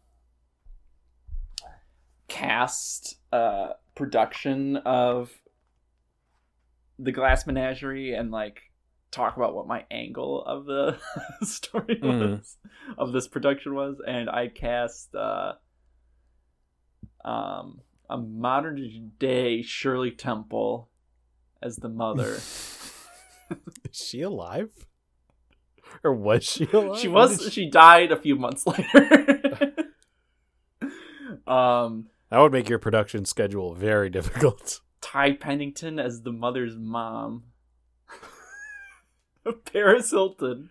cast 2.27 3.17
a 3.32 3.69
production 3.97 4.77
of 4.77 5.31
the 6.99 7.12
Glass 7.12 7.45
Menagerie 7.45 8.13
and 8.13 8.31
like 8.31 8.62
talk 9.12 9.36
about 9.38 9.55
what 9.55 9.67
my 9.67 9.86
angle 9.91 10.43
of 10.45 10.65
the 10.65 10.97
story 11.43 11.99
Mhm. 12.01 12.38
was 12.38 12.57
of 12.97 13.12
this 13.12 13.27
production 13.27 13.73
was, 13.75 13.97
and 14.05 14.29
I 14.29 14.47
cast 14.47 15.13
uh, 15.15 15.53
um, 17.25 17.81
a 18.10 18.17
modern 18.17 19.12
day 19.19 19.62
Shirley 19.62 20.12
Temple 20.12 20.89
as 21.62 21.77
the 21.77 21.89
mother. 21.89 22.33
Is 23.89 23.93
she 23.93 24.21
alive? 24.21 24.69
Or 26.03 26.13
was 26.13 26.43
she 26.43 26.67
alive? 26.73 26.99
she 26.99 27.07
was 27.07 27.43
she- 27.43 27.49
she 27.49 27.69
died 27.69 28.12
a 28.12 28.17
few 28.17 28.36
months 28.36 28.65
later. 28.67 29.73
um 31.47 32.07
That 32.29 32.39
would 32.39 32.51
make 32.51 32.69
your 32.69 32.79
production 32.79 33.25
schedule 33.25 33.73
very 33.73 34.09
difficult. 34.17 34.81
Ty 35.01 35.33
Pennington 35.33 35.99
as 35.99 36.21
the 36.23 36.31
mother's 36.31 36.75
mom. 36.75 37.43
Paris 39.71 40.11
Hilton 40.11 40.69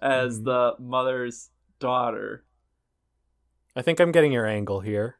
as 0.00 0.40
Mhm. 0.40 0.44
the 0.44 0.72
mother's 0.78 1.50
daughter. 1.80 2.44
I 3.74 3.82
think 3.82 4.00
I'm 4.00 4.12
getting 4.12 4.32
your 4.32 4.46
angle 4.46 4.80
here. 4.80 5.16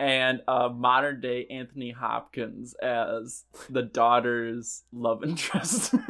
And 0.00 0.42
uh, 0.46 0.68
modern 0.68 1.20
day 1.20 1.46
Anthony 1.50 1.90
Hopkins 1.90 2.74
as 2.74 3.44
the 3.68 3.82
daughter's 3.82 4.84
love 4.92 5.24
interest. 5.24 5.94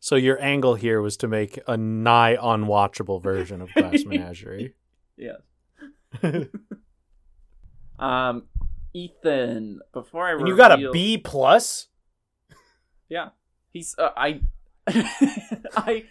So 0.00 0.16
your 0.16 0.38
angle 0.42 0.74
here 0.74 1.00
was 1.00 1.16
to 1.18 1.28
make 1.28 1.58
a 1.66 1.78
nigh 1.78 2.36
unwatchable 2.36 3.22
version 3.22 3.62
of 3.62 3.72
Glass 3.72 4.04
Menagerie. 4.04 4.74
yeah. 5.16 5.36
Um, 7.98 8.44
Ethan, 8.92 9.80
before 9.92 10.28
I 10.28 10.32
and 10.32 10.48
you 10.48 10.56
got 10.56 10.72
a 10.80 10.90
B 10.90 11.18
plus? 11.18 11.88
Yeah, 13.08 13.30
he's 13.72 13.94
uh, 13.98 14.10
I, 14.16 14.40
I 15.76 16.04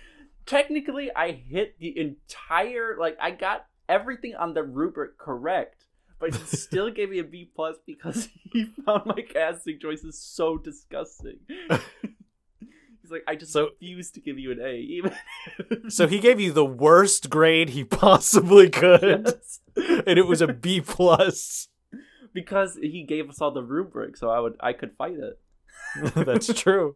technically 0.45 1.11
I 1.15 1.31
hit 1.31 1.79
the 1.79 1.97
entire 1.99 2.97
like 2.99 3.17
I 3.21 3.31
got 3.31 3.65
everything 3.89 4.35
on 4.35 4.53
the 4.53 4.63
rubric 4.63 5.17
correct, 5.17 5.85
but 6.19 6.35
he 6.35 6.43
still 6.57 6.89
gave 6.91 7.09
me 7.09 7.19
a 7.19 7.23
B 7.23 7.49
plus 7.55 7.77
because 7.85 8.29
he 8.51 8.65
found 8.85 9.05
my 9.05 9.21
casting 9.21 9.79
choices 9.79 10.19
so 10.19 10.57
disgusting. 10.57 11.39
He's 13.01 13.11
like, 13.11 13.23
I 13.27 13.35
just 13.35 13.51
So- 13.51 13.71
refuse 13.81 14.11
to 14.11 14.21
give 14.21 14.39
you 14.39 14.51
an 14.51 14.61
A, 14.61 14.75
even. 14.77 15.13
So 15.89 16.07
he 16.07 16.19
gave 16.19 16.39
you 16.39 16.53
the 16.53 16.63
worst 16.65 17.29
grade 17.29 17.69
he 17.71 17.83
possibly 17.83 18.69
could. 18.69 19.25
Yes. 19.25 19.59
And 19.75 20.17
it 20.17 20.25
was 20.25 20.41
a 20.41 20.47
B 20.47 20.79
plus. 20.79 21.67
Because 22.33 22.77
he 22.81 23.03
gave 23.03 23.29
us 23.29 23.41
all 23.41 23.51
the 23.51 23.63
rubric, 23.63 24.17
so 24.17 24.29
I 24.29 24.39
would 24.39 24.55
I 24.59 24.73
could 24.73 24.95
fight 24.97 25.17
it. 25.17 25.39
That's 26.25 26.53
true. 26.53 26.95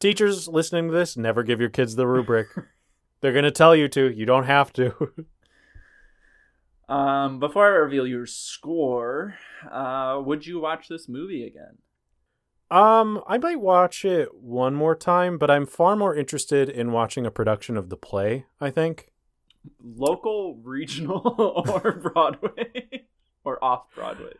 Teachers 0.00 0.46
listening 0.46 0.88
to 0.88 0.94
this, 0.94 1.16
never 1.16 1.42
give 1.42 1.60
your 1.60 1.70
kids 1.70 1.96
the 1.96 2.06
rubric. 2.06 2.48
They're 3.20 3.32
going 3.32 3.44
to 3.44 3.50
tell 3.50 3.74
you 3.74 3.88
to. 3.88 4.10
You 4.10 4.26
don't 4.26 4.44
have 4.44 4.72
to. 4.74 5.12
Um, 6.88 7.38
before 7.38 7.66
I 7.66 7.76
reveal 7.76 8.06
your 8.06 8.24
score, 8.24 9.34
uh, 9.70 10.20
would 10.24 10.46
you 10.46 10.60
watch 10.60 10.88
this 10.88 11.08
movie 11.08 11.44
again? 11.44 11.78
Um, 12.70 13.22
I 13.26 13.38
might 13.38 13.60
watch 13.60 14.04
it 14.04 14.34
one 14.34 14.74
more 14.74 14.94
time, 14.94 15.38
but 15.38 15.50
I'm 15.50 15.66
far 15.66 15.96
more 15.96 16.14
interested 16.14 16.68
in 16.68 16.92
watching 16.92 17.26
a 17.26 17.30
production 17.30 17.76
of 17.76 17.88
the 17.88 17.96
play, 17.96 18.46
I 18.60 18.70
think. 18.70 19.10
Local, 19.82 20.56
regional, 20.62 21.64
or 21.84 21.92
Broadway, 21.92 23.07
or 23.48 23.62
off 23.64 23.86
Broadway? 23.94 24.32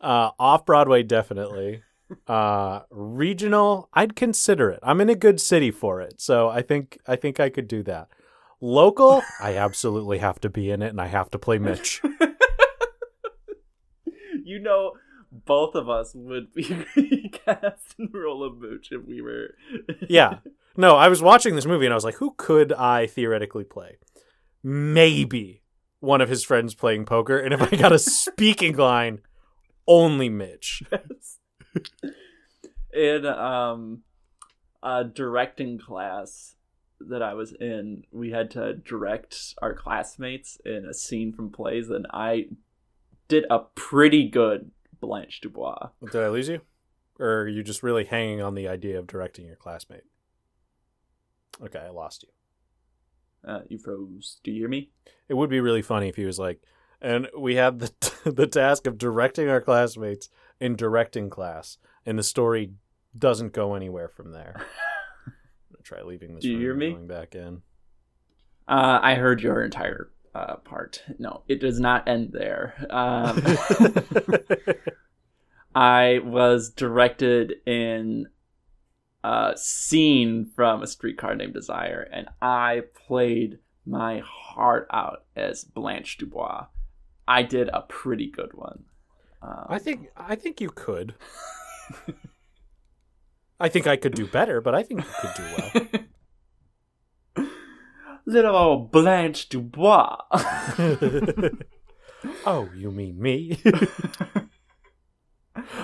Uh 0.00 0.30
off 0.38 0.66
Broadway 0.66 1.02
definitely. 1.02 1.82
Uh 2.28 2.82
regional, 2.90 3.88
I'd 3.92 4.14
consider 4.14 4.70
it. 4.70 4.78
I'm 4.80 5.00
in 5.00 5.08
a 5.08 5.16
good 5.16 5.40
city 5.40 5.72
for 5.72 6.00
it. 6.00 6.20
So 6.20 6.48
I 6.48 6.62
think 6.62 7.00
I 7.06 7.16
think 7.16 7.40
I 7.40 7.48
could 7.48 7.66
do 7.66 7.82
that. 7.82 8.06
Local, 8.60 9.22
I 9.40 9.56
absolutely 9.66 10.18
have 10.18 10.40
to 10.42 10.48
be 10.48 10.70
in 10.70 10.82
it 10.82 10.90
and 10.90 11.00
I 11.00 11.08
have 11.08 11.30
to 11.30 11.38
play 11.38 11.58
Mitch. 11.58 12.00
you 14.44 14.60
know, 14.60 14.92
both 15.32 15.74
of 15.74 15.88
us 15.88 16.12
would 16.14 16.54
be 16.54 17.32
cast 17.44 17.96
in 17.98 18.08
the 18.12 18.18
role 18.18 18.44
of 18.44 18.58
Mooch 18.58 18.90
if 18.92 19.04
we 19.04 19.20
were. 19.20 19.54
Yeah. 20.08 20.38
No, 20.76 20.94
I 20.94 21.08
was 21.08 21.22
watching 21.22 21.56
this 21.56 21.66
movie 21.66 21.86
and 21.86 21.92
I 21.92 21.96
was 21.96 22.04
like, 22.04 22.16
who 22.16 22.34
could 22.36 22.72
I 22.72 23.08
theoretically 23.08 23.64
play? 23.64 23.96
Maybe 24.62 25.62
one 26.06 26.20
of 26.20 26.28
his 26.28 26.44
friends 26.44 26.74
playing 26.74 27.04
poker. 27.04 27.38
And 27.38 27.52
if 27.52 27.60
I 27.60 27.76
got 27.76 27.92
a 27.92 27.98
speaking 27.98 28.76
line, 28.76 29.20
only 29.86 30.28
Mitch. 30.28 30.82
In 32.94 33.26
um 33.26 34.02
a 34.82 35.04
directing 35.04 35.78
class 35.78 36.54
that 37.00 37.22
I 37.22 37.34
was 37.34 37.52
in, 37.52 38.04
we 38.10 38.30
had 38.30 38.50
to 38.52 38.74
direct 38.74 39.54
our 39.60 39.74
classmates 39.74 40.58
in 40.64 40.86
a 40.86 40.94
scene 40.94 41.32
from 41.32 41.50
plays, 41.50 41.90
and 41.90 42.06
I 42.10 42.46
did 43.28 43.44
a 43.50 43.58
pretty 43.74 44.28
good 44.28 44.70
Blanche 45.00 45.40
Dubois. 45.40 45.88
Did 46.10 46.22
I 46.22 46.28
lose 46.28 46.48
you? 46.48 46.60
Or 47.18 47.42
are 47.42 47.48
you 47.48 47.62
just 47.62 47.82
really 47.82 48.04
hanging 48.04 48.40
on 48.40 48.54
the 48.54 48.68
idea 48.68 48.98
of 48.98 49.06
directing 49.06 49.46
your 49.46 49.56
classmate? 49.56 50.04
Okay, 51.62 51.78
I 51.78 51.88
lost 51.88 52.22
you. 52.22 52.28
Uh, 53.44 53.60
you 53.68 53.78
froze. 53.78 54.38
Do 54.42 54.50
you 54.50 54.60
hear 54.60 54.68
me? 54.68 54.90
It 55.28 55.34
would 55.34 55.50
be 55.50 55.60
really 55.60 55.82
funny 55.82 56.08
if 56.08 56.16
he 56.16 56.24
was 56.24 56.38
like, 56.38 56.62
and 57.00 57.28
we 57.38 57.56
had 57.56 57.78
the 57.78 57.92
the 58.24 58.46
task 58.46 58.86
of 58.86 58.98
directing 58.98 59.48
our 59.48 59.60
classmates 59.60 60.28
in 60.60 60.76
directing 60.76 61.30
class, 61.30 61.78
and 62.04 62.18
the 62.18 62.22
story 62.22 62.72
doesn't 63.16 63.52
go 63.52 63.74
anywhere 63.74 64.08
from 64.08 64.32
there. 64.32 64.54
I'm 64.56 65.32
gonna 65.72 65.82
try 65.82 66.02
leaving 66.02 66.34
this 66.34 66.42
Do 66.42 66.50
you 66.50 66.58
hear 66.58 66.74
me? 66.74 66.92
going 66.92 67.06
back 67.06 67.34
in. 67.34 67.62
Uh, 68.68 68.98
I 69.00 69.14
heard 69.14 69.42
your 69.42 69.64
entire 69.64 70.10
uh, 70.34 70.56
part. 70.56 71.02
No, 71.18 71.42
it 71.48 71.60
does 71.60 71.78
not 71.78 72.08
end 72.08 72.30
there. 72.32 72.74
Um, 72.90 73.40
I 75.74 76.20
was 76.24 76.70
directed 76.70 77.54
in 77.66 78.26
uh, 79.26 79.52
scene 79.56 80.48
from 80.54 80.84
A 80.84 80.86
Streetcar 80.86 81.34
Named 81.34 81.52
Desire, 81.52 82.08
and 82.12 82.28
I 82.40 82.82
played 83.08 83.58
my 83.84 84.22
heart 84.24 84.86
out 84.92 85.24
as 85.34 85.64
Blanche 85.64 86.16
Dubois. 86.16 86.66
I 87.26 87.42
did 87.42 87.68
a 87.72 87.80
pretty 87.82 88.30
good 88.30 88.54
one. 88.54 88.84
Um, 89.42 89.66
I 89.68 89.80
think 89.80 90.10
I 90.16 90.36
think 90.36 90.60
you 90.60 90.70
could. 90.70 91.14
I 93.58 93.68
think 93.68 93.88
I 93.88 93.96
could 93.96 94.14
do 94.14 94.28
better, 94.28 94.60
but 94.60 94.76
I 94.76 94.84
think 94.84 95.00
you 95.00 95.10
could 95.20 95.34
do 95.34 95.42
well. 97.34 97.46
little 98.26 98.54
old 98.54 98.92
Blanche 98.92 99.48
Dubois. 99.48 100.18
oh, 102.46 102.68
you 102.76 102.92
mean 102.92 103.20
me? 103.20 103.58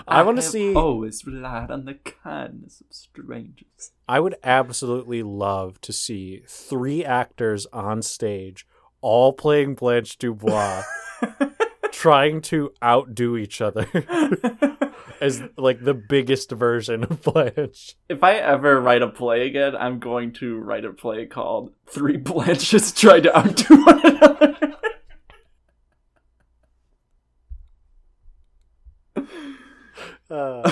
I 0.09 0.23
want 0.23 0.37
to 0.37 0.43
see. 0.43 0.75
Always 0.75 1.27
relied 1.27 1.71
on 1.71 1.85
the 1.85 1.95
kindness 1.95 2.81
of 2.81 2.95
strangers. 2.95 3.93
I 4.09 4.21
would 4.21 4.37
absolutely 4.43 5.23
love 5.23 5.81
to 5.83 5.93
see 5.93 6.43
three 6.47 7.05
actors 7.05 7.67
on 7.73 8.03
stage, 8.03 8.67
all 9.01 9.33
playing 9.33 9.75
Blanche 9.75 10.19
Dubois, 10.19 10.83
trying 11.93 12.41
to 12.43 12.73
outdo 12.83 13.37
each 13.37 13.61
other 13.61 13.87
as 15.21 15.43
like 15.57 15.85
the 15.85 15.95
biggest 15.95 16.51
version 16.51 17.05
of 17.05 17.23
Blanche. 17.23 17.97
if 18.09 18.23
I 18.25 18.35
ever 18.35 18.81
write 18.81 19.03
a 19.03 19.09
play 19.09 19.47
again, 19.47 19.77
I'm 19.77 19.99
going 19.99 20.33
to 20.35 20.59
write 20.59 20.85
a 20.85 20.93
play 20.93 21.27
called 21.27 21.73
Three 21.87 22.17
Blanches 22.17 22.93
Try 22.93 23.21
to 23.21 23.39
Outdo 23.39 23.77
One 23.77 24.07
Another. 24.07 24.77
Uh, 30.33 30.63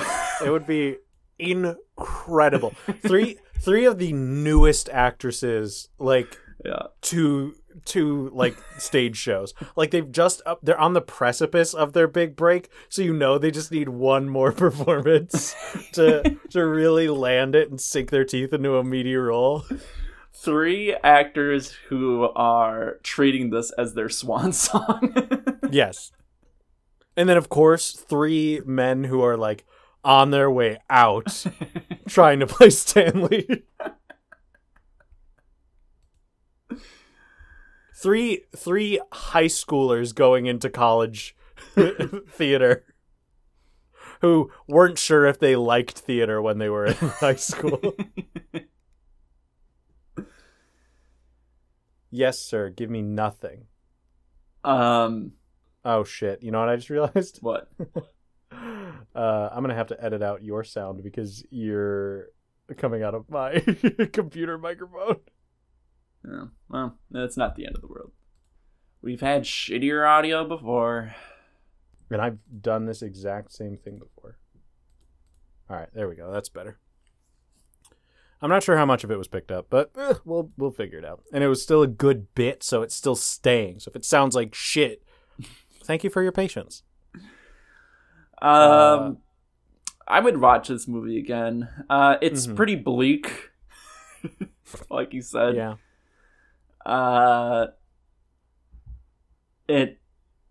it 0.45 0.51
would 0.51 0.67
be 0.67 0.97
incredible. 1.39 2.75
Three 3.03 3.39
three 3.61 3.85
of 3.85 3.99
the 3.99 4.13
newest 4.13 4.89
actresses 4.89 5.89
like 5.99 6.39
yeah. 6.65 6.85
to 7.03 7.55
to 7.87 8.31
like 8.33 8.57
stage 8.79 9.17
shows. 9.17 9.55
Like 9.77 9.91
they've 9.91 10.11
just 10.11 10.43
up 10.47 10.61
they're 10.63 10.81
on 10.81 10.95
the 10.95 11.01
precipice 11.01 11.75
of 11.75 11.93
their 11.93 12.09
big 12.09 12.37
break, 12.37 12.69
so 12.89 13.03
you 13.03 13.13
know 13.13 13.39
they 13.39 13.51
just 13.51 13.73
need 13.73 13.89
one 13.89 14.29
more 14.29 14.53
performance 14.67 15.55
to 15.93 16.39
to 16.51 16.67
really 16.67 17.09
land 17.09 17.55
it 17.55 17.71
and 17.71 17.81
sink 17.81 18.11
their 18.11 18.25
teeth 18.25 18.53
into 18.53 18.77
a 18.77 18.85
meaty 18.85 19.17
role. 19.17 19.65
Three 20.33 20.95
actors 21.05 21.73
who 21.89 22.31
are 22.35 22.99
treating 23.03 23.51
this 23.51 23.73
as 23.73 23.95
their 23.95 24.09
swan 24.09 24.53
song. 24.53 25.15
Yes. 25.73 26.11
And 27.17 27.29
then 27.29 27.37
of 27.37 27.49
course, 27.49 27.93
three 27.93 28.61
men 28.65 29.05
who 29.05 29.23
are 29.23 29.37
like 29.37 29.65
on 30.05 30.31
their 30.31 30.51
way 30.51 30.79
out 30.89 31.45
trying 32.09 32.41
to 32.41 32.47
play 32.47 32.71
Stanley. 32.71 33.65
three 37.97 38.45
three 38.57 38.99
high 39.13 39.45
schoolers 39.47 40.15
going 40.15 40.47
into 40.47 40.71
college 40.71 41.37
theater 42.29 42.85
who 44.23 44.51
weren't 44.69 44.99
sure 44.99 45.27
if 45.27 45.39
they 45.39 45.57
liked 45.57 45.99
theater 45.99 46.41
when 46.43 46.59
they 46.59 46.69
were 46.69 46.87
in 46.87 46.95
high 46.95 47.35
school. 47.35 47.81
yes, 52.11 52.39
sir. 52.39 52.69
Give 52.71 52.91
me 52.91 53.03
nothing. 53.03 53.67
um, 54.65 55.33
Oh 55.85 56.05
shit! 56.05 56.43
You 56.43 56.51
know 56.51 56.61
what 56.61 56.68
I 56.68 56.76
just 56.76 56.91
realized? 56.91 57.39
what? 57.43 57.68
Uh, 58.53 59.49
I'm 59.53 59.62
gonna 59.62 59.74
have 59.74 59.89
to 59.89 60.05
edit 60.05 60.22
out 60.22 60.45
your 60.45 60.64
sound 60.64 61.03
because 61.03 61.45
you're 61.51 62.28
coming 62.76 63.03
out 63.03 63.14
of 63.14 63.28
my 63.28 63.61
computer 64.12 64.59
microphone. 64.59 65.16
Yeah, 66.24 66.45
well, 66.68 66.99
that's 67.11 67.37
not 67.37 67.57
the 67.57 67.66
end 67.66 67.76
of 67.76 67.81
the 67.81 67.89
world. 67.89 68.12
We've 69.03 69.20
had 69.20 69.45
shittier 69.45 70.07
audio 70.07 70.47
before. 70.47 71.14
And 72.11 72.20
I've 72.20 72.39
done 72.61 72.87
this 72.87 73.03
exact 73.03 73.53
same 73.53 73.76
thing 73.76 73.99
before. 73.99 74.37
All 75.70 75.76
right, 75.76 75.89
there 75.95 76.09
we 76.09 76.16
go. 76.16 76.33
That's 76.33 76.49
better. 76.49 76.78
I'm 78.43 78.51
not 78.51 78.62
sure 78.62 78.76
how 78.76 78.87
much 78.87 79.05
of 79.05 79.11
it 79.11 79.18
was 79.18 79.28
picked 79.28 79.53
up, 79.53 79.66
but 79.70 79.91
eh, 79.97 80.14
we'll 80.24 80.51
we'll 80.57 80.70
figure 80.70 80.99
it 80.99 81.05
out. 81.05 81.22
And 81.33 81.45
it 81.45 81.49
was 81.49 81.62
still 81.62 81.83
a 81.83 81.87
good 81.87 82.35
bit, 82.35 82.62
so 82.62 82.83
it's 82.83 82.95
still 82.95 83.14
staying. 83.14 83.81
So 83.81 83.91
if 83.91 83.97
it 83.97 84.05
sounds 84.05 84.35
like 84.35 84.55
shit, 84.55 85.03
thank 85.91 86.05
you 86.05 86.11
for 86.11 86.22
your 86.22 86.30
patience. 86.32 86.82
Um, 88.43 88.51
Uh, 88.51 89.12
I 90.07 90.20
would 90.20 90.41
watch 90.41 90.68
this 90.68 90.86
movie 90.88 91.18
again. 91.18 91.68
Uh, 91.91 92.16
it's 92.22 92.47
Mhm. 92.47 92.57
pretty 92.57 92.76
bleak, 92.76 93.51
like 94.91 95.12
you 95.12 95.20
said. 95.22 95.57
Yeah. 95.57 95.76
Uh, 96.86 97.66
it 99.68 100.01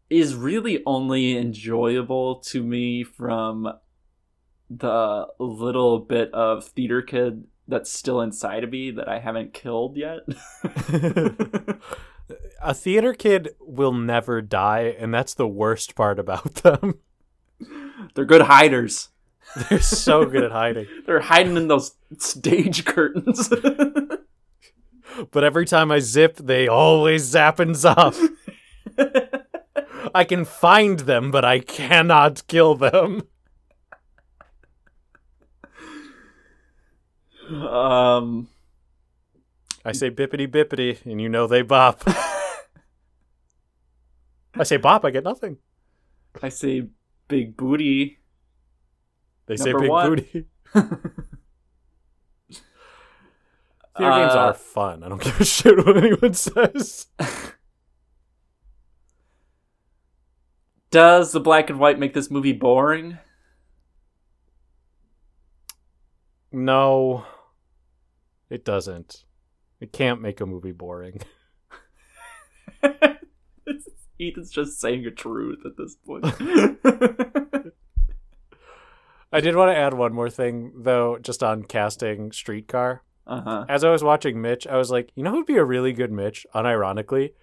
is 0.09 0.35
really 0.35 0.83
only 0.85 1.37
enjoyable 1.37 2.35
to 2.39 2.63
me 2.63 3.03
from 3.03 3.71
the 4.69 5.27
little 5.39 5.99
bit 5.99 6.33
of 6.33 6.65
theater 6.65 7.01
kid 7.01 7.45
that's 7.67 7.91
still 7.91 8.21
inside 8.21 8.63
of 8.63 8.71
me 8.71 8.91
that 8.91 9.07
I 9.07 9.19
haven't 9.19 9.53
killed 9.53 9.97
yet. 9.97 10.19
a 12.61 12.73
theater 12.73 13.13
kid 13.13 13.49
will 13.59 13.93
never 13.93 14.41
die, 14.41 14.95
and 14.97 15.13
that's 15.13 15.33
the 15.33 15.47
worst 15.47 15.95
part 15.95 16.19
about 16.19 16.53
them. 16.63 16.99
They're 18.15 18.25
good 18.25 18.41
hiders. 18.43 19.09
They're 19.69 19.79
so 19.81 20.25
good 20.25 20.43
at 20.43 20.51
hiding. 20.51 20.87
They're 21.05 21.19
hiding 21.21 21.57
in 21.57 21.67
those 21.67 21.95
stage 22.17 22.85
curtains. 22.85 23.51
But 25.31 25.43
every 25.43 25.65
time 25.65 25.91
I 25.91 25.99
zip, 25.99 26.37
they 26.37 26.67
always 26.67 27.23
zap 27.23 27.59
and 27.59 27.75
zop. 27.75 28.15
I 30.13 30.23
can 30.23 30.45
find 30.45 30.99
them, 30.99 31.29
but 31.31 31.43
I 31.43 31.59
cannot 31.59 32.45
kill 32.47 32.75
them. 32.75 33.23
um, 37.51 38.47
I 39.85 39.91
say 39.93 40.11
bippity 40.11 40.47
bippity, 40.47 41.03
and 41.05 41.21
you 41.21 41.29
know 41.29 41.47
they 41.47 41.61
bop. 41.61 42.03
I 44.55 44.63
say 44.63 44.77
bop, 44.77 45.05
I 45.05 45.11
get 45.11 45.23
nothing. 45.23 45.57
I 46.43 46.49
say 46.49 46.87
big 47.27 47.55
booty. 47.55 48.19
They 49.45 49.55
say 49.57 49.73
big 49.73 49.89
one. 49.89 50.09
booty. 50.09 50.45
Theater 53.97 54.11
games 54.11 54.33
Uh, 54.33 54.37
are 54.39 54.53
fun. 54.53 55.03
I 55.03 55.09
don't 55.09 55.21
give 55.21 55.39
a 55.41 55.45
shit 55.45 55.77
what 55.85 55.97
anyone 55.97 56.33
says. 56.33 57.07
Does 60.91 61.31
the 61.31 61.39
black 61.39 61.69
and 61.69 61.79
white 61.79 61.99
make 61.99 62.13
this 62.13 62.31
movie 62.31 62.53
boring? 62.53 63.17
No, 66.51 67.25
it 68.49 68.65
doesn't. 68.65 69.23
It 69.79 69.91
can't 69.93 70.21
make 70.21 70.41
a 70.41 70.45
movie 70.45 70.71
boring. 70.71 71.21
Ethan's 74.21 74.51
just 74.51 74.79
saying 74.81 75.05
a 75.05 75.11
truth 75.11 75.59
at 75.65 75.77
this 75.77 75.95
point. 76.05 76.25
I 79.31 79.41
did 79.41 79.55
want 79.55 79.71
to 79.71 79.77
add 79.77 79.93
one 79.93 80.13
more 80.13 80.29
thing, 80.29 80.71
though, 80.75 81.17
just 81.19 81.43
on 81.43 81.63
casting 81.63 82.31
Streetcar. 82.31 83.03
uh 83.27 83.41
huh. 83.41 83.65
As 83.69 83.83
I 83.83 83.91
was 83.91 84.03
watching 84.03 84.41
Mitch, 84.41 84.65
I 84.67 84.75
was 84.77 84.89
like, 84.91 85.11
you 85.15 85.23
know 85.23 85.31
who'd 85.31 85.45
be 85.45 85.57
a 85.57 85.63
really 85.63 85.93
good 85.93 86.11
Mitch, 86.11 86.45
unironically? 86.53 87.33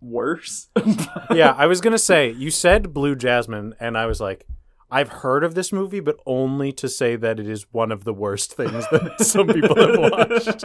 worse. 0.00 0.68
yeah, 1.30 1.54
I 1.56 1.66
was 1.66 1.80
going 1.80 1.92
to 1.92 1.98
say, 1.98 2.30
you 2.30 2.50
said 2.50 2.92
Blue 2.92 3.14
Jasmine, 3.14 3.74
and 3.80 3.96
I 3.96 4.06
was 4.06 4.20
like, 4.20 4.46
I've 4.90 5.08
heard 5.08 5.44
of 5.44 5.54
this 5.54 5.72
movie, 5.72 6.00
but 6.00 6.16
only 6.26 6.72
to 6.72 6.88
say 6.88 7.16
that 7.16 7.38
it 7.38 7.48
is 7.48 7.66
one 7.72 7.92
of 7.92 8.04
the 8.04 8.14
worst 8.14 8.54
things 8.54 8.84
that 8.90 9.20
some 9.20 9.46
people 9.46 9.76
have 9.76 9.98
watched. 9.98 10.64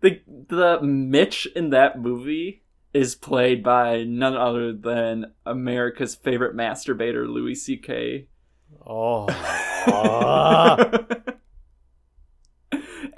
the 0.00 0.20
the 0.48 0.80
Mitch 0.82 1.46
in 1.54 1.70
that 1.70 2.00
movie 2.00 2.64
is 2.92 3.14
played 3.14 3.62
by 3.62 4.02
none 4.02 4.36
other 4.36 4.72
than 4.72 5.32
America's 5.46 6.16
favorite 6.16 6.56
masturbator, 6.56 7.28
Louis 7.28 7.54
C.K. 7.54 8.26
Oh. 8.84 9.28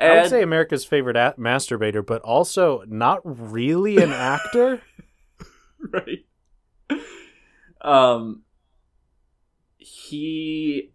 I 0.02 0.20
would 0.22 0.30
say 0.30 0.42
America's 0.42 0.84
favorite 0.84 1.16
a- 1.16 1.34
masturbator, 1.38 2.04
but 2.04 2.22
also 2.22 2.82
not 2.86 3.20
really 3.24 3.98
an 3.98 4.12
actor. 4.12 4.80
right. 5.90 6.24
Um, 7.80 8.42
he, 9.78 10.92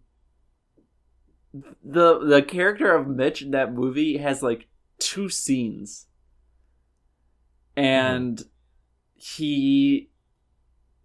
the 1.52 2.18
the 2.18 2.42
character 2.42 2.94
of 2.94 3.06
Mitch 3.06 3.42
in 3.42 3.50
that 3.50 3.72
movie 3.74 4.16
has 4.18 4.42
like 4.42 4.68
two 4.98 5.28
scenes, 5.28 6.06
and 7.76 8.42
he 9.14 10.10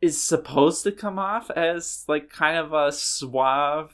is 0.02 0.22
supposed 0.22 0.84
to 0.84 0.92
come 0.92 1.18
off 1.20 1.50
as 1.52 2.06
like 2.08 2.30
kind 2.30 2.58
of 2.58 2.74
a 2.74 2.92
suave 2.92 3.92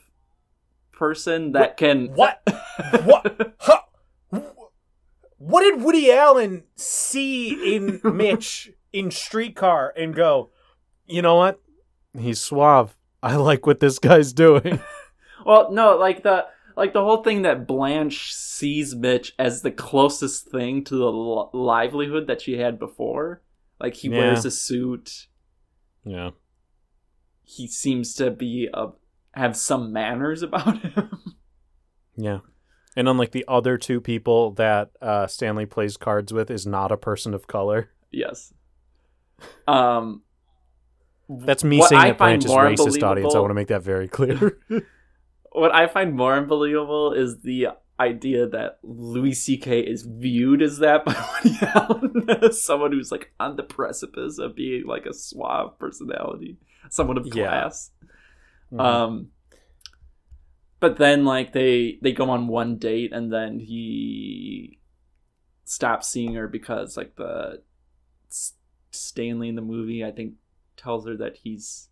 person 0.92 1.54
that 1.54 1.78
can 1.78 2.08
what? 2.14 2.42
What? 3.04 3.56
Huh. 3.60 3.80
What 5.40 5.62
did 5.62 5.82
Woody 5.82 6.12
Allen 6.12 6.64
see 6.76 7.76
in 7.76 8.00
Mitch 8.16 8.72
in 8.94 9.10
Streetcar 9.10 9.94
and 9.98 10.14
go, 10.14 10.52
you 11.08 11.22
know 11.22 11.36
what? 11.36 11.60
He's 12.18 12.40
suave. 12.40 12.96
I 13.24 13.36
like 13.38 13.66
what 13.66 13.80
this 13.80 14.00
guy's 14.00 14.32
doing. 14.34 14.80
Well, 15.46 15.72
no, 15.72 15.96
like 15.98 16.22
the 16.24 16.48
like 16.76 16.92
the 16.92 17.02
whole 17.02 17.24
thing 17.24 17.44
that 17.44 17.66
Blanche 17.66 18.34
sees 18.34 18.94
Mitch 18.94 19.34
as 19.40 19.62
the 19.62 19.72
closest 19.72 20.50
thing 20.52 20.84
to 20.84 20.96
the 20.98 21.10
li- 21.10 21.46
livelihood 21.54 22.28
that 22.28 22.42
she 22.42 22.58
had 22.58 22.78
before. 22.78 23.42
Like 23.80 23.96
he 23.96 24.10
Yeah. 24.10 24.18
wears 24.18 24.44
a 24.44 24.52
suit. 24.52 25.28
yeah. 26.04 26.32
He 27.44 27.68
seems 27.68 28.14
to 28.16 28.30
be 28.32 28.68
a 28.74 28.90
have 29.34 29.56
some 29.56 29.94
manners 29.94 30.42
about 30.44 30.80
him. 30.84 31.10
Yeah. 32.18 32.40
And 32.96 33.08
unlike 33.08 33.32
the 33.32 33.46
other 33.48 33.78
two 33.78 34.02
people 34.02 34.52
that 34.54 34.92
uh, 35.02 35.28
Stanley 35.28 35.66
plays 35.66 35.96
cards 35.98 36.34
with, 36.34 36.50
is 36.52 36.66
not 36.66 36.92
a 36.92 36.98
person 36.98 37.34
of 37.34 37.48
color. 37.48 37.90
yes. 38.12 38.54
Um. 39.68 40.24
That's 41.30 41.64
me 41.64 41.82
saying 41.84 42.02
I 42.02 42.08
that 42.10 42.18
find 42.18 42.44
Blanche 42.44 42.80
is 42.80 42.98
racist, 42.98 43.04
audience. 43.04 43.36
I 43.36 43.40
want 43.40 43.52
to 43.52 43.56
make 43.56 43.68
that 43.68 43.84
very 43.84 44.08
clear. 44.08 44.60
What 45.52 45.74
I 45.74 45.88
find 45.88 46.14
more 46.16 46.36
unbelievable 46.36 47.12
is 47.14 47.42
the 47.42 47.70
idea 48.00 48.48
that 48.48 48.78
Louis 48.84 49.34
C.K. 49.34 49.80
is 49.82 50.04
viewed 50.04 50.62
as 50.62 50.78
that 50.78 51.04
by 51.06 51.16
Woody 51.44 51.58
Allen 51.64 52.52
someone 52.54 52.92
who's 52.92 53.12
like 53.12 53.32
on 53.40 53.56
the 53.56 53.64
precipice 53.64 54.38
of 54.38 54.56
being 54.56 54.86
like 54.86 55.06
a 55.08 55.14
suave 55.14 55.78
personality, 55.80 56.58
someone 56.92 57.18
of 57.18 57.26
Yeah. 57.28 57.48
class. 57.48 57.92
Mhm. 58.72 58.80
Um, 58.80 59.28
but 60.80 60.98
then 60.98 61.26
like 61.26 61.54
they 61.54 61.98
they 62.02 62.12
go 62.12 62.30
on 62.30 62.48
one 62.48 62.78
date 62.78 63.12
and 63.14 63.32
then 63.32 63.60
he 63.60 64.80
stops 65.66 66.08
seeing 66.08 66.34
her 66.36 66.48
because 66.48 66.98
like 66.98 67.16
the 67.16 67.62
Stanley 68.92 69.50
in 69.50 69.56
the 69.56 69.62
movie 69.62 70.04
I 70.04 70.12
think 70.12 70.34
tells 70.78 71.06
her 71.08 71.16
that 71.18 71.38
he's 71.38 71.90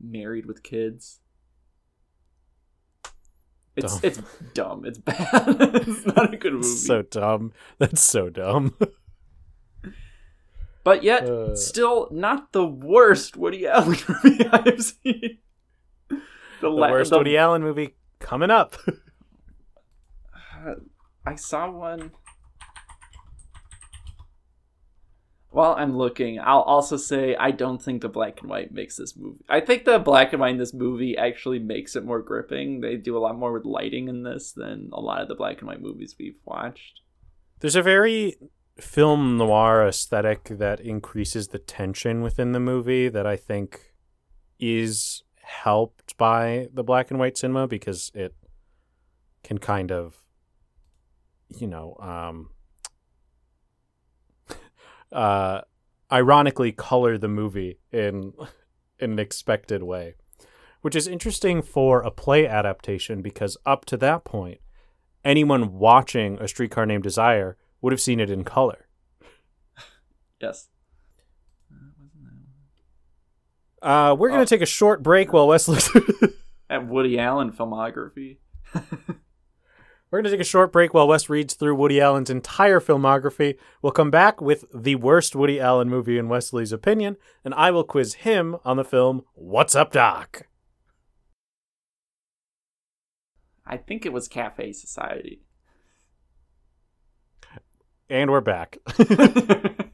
married 0.00 0.46
with 0.46 0.62
kids. 0.62 1.20
It's 3.76 3.92
Dumb. 3.94 4.00
it's 4.02 4.20
dumb. 4.54 4.84
It's 4.84 4.98
bad. 4.98 5.56
it's 5.86 6.06
not 6.06 6.34
a 6.34 6.36
good 6.36 6.54
movie. 6.54 6.66
It's 6.66 6.86
so 6.86 7.02
dumb. 7.02 7.52
That's 7.78 8.00
so 8.00 8.28
dumb. 8.28 8.74
but 10.84 11.04
yet 11.04 11.24
Uh. 11.24 11.54
still 11.54 12.08
not 12.10 12.52
the 12.52 12.66
worst 12.66 13.36
Woody 13.36 13.66
Allen 13.68 13.98
movie 14.24 14.44
I've 14.46 14.82
seen. 14.82 15.38
The, 16.08 16.20
the 16.62 16.68
la- 16.70 16.90
worst 16.90 17.10
the- 17.10 17.18
Woody 17.18 17.36
Allen 17.36 17.62
movie 17.62 17.94
coming 18.18 18.50
up. 18.50 18.76
I 21.26 21.34
saw 21.34 21.70
one. 21.70 22.12
While 25.50 25.74
I'm 25.78 25.96
looking, 25.96 26.38
I'll 26.38 26.60
also 26.60 26.96
say 26.96 27.34
I 27.34 27.50
don't 27.50 27.82
think 27.82 28.02
the 28.02 28.08
black 28.08 28.40
and 28.40 28.50
white 28.50 28.72
makes 28.72 28.96
this 28.96 29.16
movie. 29.16 29.44
I 29.48 29.60
think 29.60 29.84
the 29.84 29.98
black 29.98 30.32
and 30.32 30.40
white 30.40 30.50
in 30.50 30.58
this 30.58 30.74
movie 30.74 31.16
actually 31.16 31.58
makes 31.58 31.96
it 31.96 32.04
more 32.04 32.20
gripping. 32.20 32.80
They 32.80 32.96
do 32.96 33.16
a 33.16 33.20
lot 33.20 33.38
more 33.38 33.52
with 33.52 33.64
lighting 33.64 34.08
in 34.08 34.22
this 34.22 34.52
than 34.52 34.90
a 34.92 35.00
lot 35.00 35.22
of 35.22 35.28
the 35.28 35.34
black 35.34 35.58
and 35.58 35.68
white 35.68 35.80
movies 35.80 36.16
we've 36.18 36.38
watched. 36.44 37.00
There's 37.60 37.76
a 37.76 37.82
very 37.82 38.36
film 38.78 39.36
noir 39.36 39.86
aesthetic 39.86 40.44
that 40.44 40.80
increases 40.80 41.48
the 41.48 41.58
tension 41.58 42.22
within 42.22 42.52
the 42.52 42.60
movie 42.60 43.08
that 43.08 43.26
I 43.26 43.36
think 43.36 43.94
is 44.60 45.22
helped 45.48 46.14
by 46.18 46.68
the 46.74 46.84
black 46.84 47.10
and 47.10 47.18
white 47.18 47.38
cinema 47.38 47.66
because 47.66 48.12
it 48.14 48.34
can 49.42 49.56
kind 49.56 49.90
of 49.90 50.18
you 51.48 51.66
know 51.66 51.96
um 52.00 52.50
uh 55.12 55.62
ironically 56.12 56.70
color 56.70 57.16
the 57.16 57.28
movie 57.28 57.78
in 57.90 58.34
in 58.98 59.12
an 59.12 59.18
expected 59.18 59.82
way 59.82 60.14
which 60.82 60.94
is 60.94 61.08
interesting 61.08 61.62
for 61.62 62.02
a 62.02 62.10
play 62.10 62.46
adaptation 62.46 63.22
because 63.22 63.56
up 63.64 63.86
to 63.86 63.96
that 63.96 64.24
point 64.24 64.60
anyone 65.24 65.72
watching 65.78 66.38
a 66.40 66.46
streetcar 66.46 66.84
named 66.84 67.02
desire 67.02 67.56
would 67.80 67.92
have 67.92 68.02
seen 68.02 68.20
it 68.20 68.30
in 68.30 68.44
color 68.44 68.86
Yes. 70.40 70.68
Uh 73.82 74.14
we're 74.18 74.28
going 74.28 74.38
to 74.40 74.42
Oh. 74.42 74.56
take 74.56 74.62
a 74.62 74.66
short 74.66 75.02
break 75.02 75.32
while 75.32 75.46
wes 75.48 75.68
looks 75.68 75.90
At 76.70 76.86
Woody 76.86 77.18
Allen 77.18 77.50
filmography. 77.52 78.38
We're 80.10 80.18
going 80.22 80.24
to 80.24 80.30
take 80.30 80.40
a 80.40 80.44
short 80.44 80.72
break 80.72 80.92
while 80.94 81.06
Wes 81.08 81.28
reads 81.28 81.52
through 81.54 81.74
Woody 81.76 82.00
Allen's 82.00 82.30
entire 82.30 82.80
filmography. 82.80 83.56
We'll 83.82 83.92
come 83.92 84.10
back 84.10 84.40
with 84.40 84.64
the 84.74 84.94
worst 84.96 85.36
Woody 85.36 85.60
Allen 85.60 85.88
movie 85.90 86.16
in 86.18 86.28
Wesley's 86.30 86.72
opinion, 86.72 87.16
and 87.44 87.52
I 87.54 87.70
will 87.70 87.84
quiz 87.84 88.14
him 88.14 88.56
on 88.64 88.78
the 88.78 88.84
film 88.84 89.22
What's 89.34 89.74
Up, 89.74 89.92
Doc? 89.92 90.42
I 93.66 93.76
think 93.76 94.06
it 94.06 94.12
was 94.14 94.28
Cafe 94.28 94.72
Society. 94.72 95.42
And 98.08 98.30
we're 98.30 98.40
back. 98.40 98.78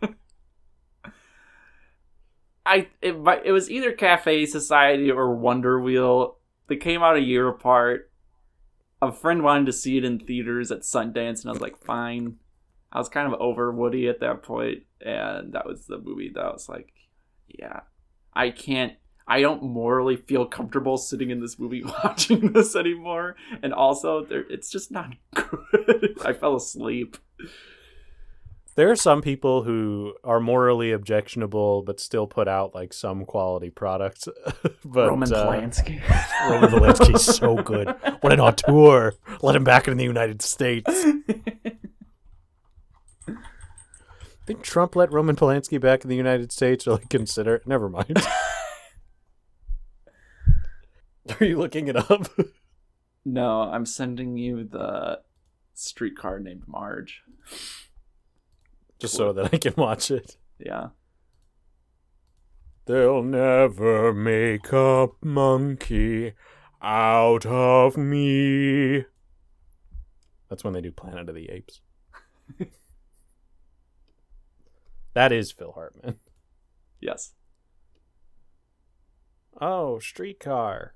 I 2.66 2.88
it, 3.02 3.14
it 3.44 3.52
was 3.52 3.70
either 3.70 3.92
Cafe 3.92 4.46
Society 4.46 5.10
or 5.10 5.34
Wonder 5.34 5.80
Wheel. 5.80 6.38
They 6.68 6.76
came 6.76 7.02
out 7.02 7.16
a 7.16 7.20
year 7.20 7.48
apart. 7.48 8.10
A 9.02 9.12
friend 9.12 9.42
wanted 9.42 9.66
to 9.66 9.72
see 9.72 9.98
it 9.98 10.04
in 10.04 10.18
theaters 10.18 10.70
at 10.70 10.80
Sundance, 10.80 11.42
and 11.42 11.46
I 11.48 11.52
was 11.52 11.60
like, 11.60 11.84
fine. 11.84 12.36
I 12.90 12.98
was 12.98 13.08
kind 13.08 13.32
of 13.32 13.38
over 13.40 13.70
Woody 13.70 14.08
at 14.08 14.20
that 14.20 14.42
point, 14.42 14.84
and 15.00 15.52
that 15.52 15.66
was 15.66 15.86
the 15.86 15.98
movie 15.98 16.30
that 16.34 16.40
I 16.40 16.52
was 16.52 16.68
like, 16.68 16.92
yeah, 17.48 17.80
I 18.32 18.50
can't. 18.50 18.94
I 19.26 19.40
don't 19.40 19.62
morally 19.62 20.16
feel 20.16 20.46
comfortable 20.46 20.96
sitting 20.96 21.30
in 21.30 21.40
this 21.40 21.58
movie 21.58 21.82
watching 22.04 22.52
this 22.52 22.76
anymore. 22.76 23.36
And 23.62 23.74
also, 23.74 24.24
there, 24.24 24.44
it's 24.50 24.70
just 24.70 24.90
not 24.90 25.14
good. 25.34 26.18
I 26.24 26.32
fell 26.32 26.56
asleep. 26.56 27.16
There 28.76 28.90
are 28.90 28.96
some 28.96 29.22
people 29.22 29.62
who 29.62 30.14
are 30.24 30.40
morally 30.40 30.90
objectionable 30.90 31.82
but 31.82 32.00
still 32.00 32.26
put 32.26 32.48
out 32.48 32.74
like 32.74 32.92
some 32.92 33.24
quality 33.24 33.70
products. 33.70 34.28
but 34.84 35.08
Roman 35.08 35.32
uh, 35.32 35.46
Polanski. 35.46 36.02
Roman 36.50 36.70
Polanski's 36.70 37.24
so 37.36 37.56
good. 37.56 37.94
What 38.20 38.32
an 38.32 38.40
auteur. 38.40 39.14
Let 39.42 39.54
him 39.56 39.64
back 39.64 39.86
in 39.88 39.96
the 39.96 40.04
United 40.04 40.42
States. 40.42 40.90
Think 44.46 44.62
Trump 44.62 44.94
let 44.94 45.10
Roman 45.10 45.36
Polanski 45.36 45.80
back 45.80 46.04
in 46.04 46.10
the 46.10 46.16
United 46.16 46.52
States 46.52 46.86
or 46.86 46.92
like 46.92 47.08
consider 47.08 47.54
it? 47.54 47.66
Never 47.66 47.88
mind. 47.88 48.22
Are 51.40 51.46
you 51.46 51.56
looking 51.56 51.88
it 51.88 51.96
up? 51.96 52.28
No, 53.24 53.62
I'm 53.62 53.86
sending 53.86 54.36
you 54.36 54.64
the 54.64 55.20
streetcar 55.72 56.40
named 56.40 56.64
Marge. 56.66 57.22
Just 59.04 59.16
so 59.16 59.34
that 59.34 59.52
I 59.52 59.58
can 59.58 59.74
watch 59.76 60.10
it. 60.10 60.38
Yeah. 60.58 60.88
They'll 62.86 63.22
never 63.22 64.14
make 64.14 64.72
a 64.72 65.08
monkey 65.22 66.32
out 66.80 67.44
of 67.44 67.98
me. 67.98 69.04
That's 70.48 70.64
when 70.64 70.72
they 70.72 70.80
do 70.80 70.90
Planet 70.90 71.28
of 71.28 71.34
the 71.34 71.50
Apes. 71.50 71.82
that 75.12 75.32
is 75.32 75.52
Phil 75.52 75.72
Hartman. 75.72 76.18
Yes. 76.98 77.34
Oh, 79.60 79.98
streetcar. 79.98 80.94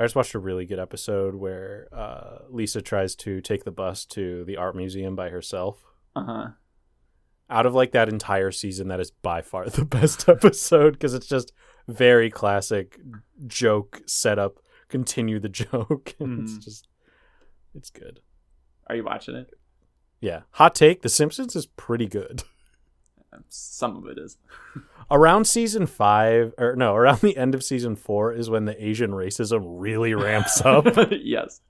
I 0.00 0.04
just 0.04 0.16
watched 0.16 0.34
a 0.34 0.40
really 0.40 0.66
good 0.66 0.80
episode 0.80 1.36
where 1.36 1.86
uh, 1.92 2.38
Lisa 2.48 2.82
tries 2.82 3.14
to 3.14 3.40
take 3.40 3.62
the 3.62 3.70
bus 3.70 4.04
to 4.06 4.44
the 4.46 4.56
art 4.56 4.74
museum 4.74 5.14
by 5.14 5.28
herself. 5.28 5.89
Uh 6.20 6.24
huh. 6.24 6.48
Out 7.48 7.66
of 7.66 7.74
like 7.74 7.92
that 7.92 8.08
entire 8.08 8.52
season, 8.52 8.88
that 8.88 9.00
is 9.00 9.10
by 9.10 9.42
far 9.42 9.64
the 9.68 9.84
best 9.84 10.28
episode 10.28 10.92
because 10.92 11.14
it's 11.14 11.26
just 11.26 11.52
very 11.88 12.30
classic 12.30 13.00
joke 13.46 14.02
setup. 14.06 14.60
Continue 14.88 15.38
the 15.40 15.48
joke. 15.64 16.14
and 16.18 16.40
It's 16.42 16.52
Mhm. 16.58 16.64
just, 16.64 16.88
it's 17.74 17.90
good. 17.90 18.20
Are 18.88 18.96
you 18.96 19.04
watching 19.04 19.34
it? 19.36 19.50
Yeah. 20.20 20.42
Hot 20.52 20.74
take: 20.74 21.02
The 21.02 21.08
Simpsons 21.08 21.56
is 21.56 21.66
pretty 21.66 22.06
good. 22.06 22.42
Some 23.48 23.96
of 23.96 24.06
it 24.06 24.18
is. 24.18 24.36
around 25.10 25.44
season 25.46 25.86
five 25.86 26.52
or 26.58 26.74
no 26.76 26.94
around 26.94 27.20
the 27.20 27.36
end 27.36 27.54
of 27.54 27.62
season 27.64 27.94
four 27.96 28.32
is 28.32 28.50
when 28.50 28.64
the 28.64 28.84
asian 28.84 29.10
racism 29.12 29.62
really 29.64 30.14
ramps 30.14 30.60
up 30.62 30.84
yes. 31.10 31.60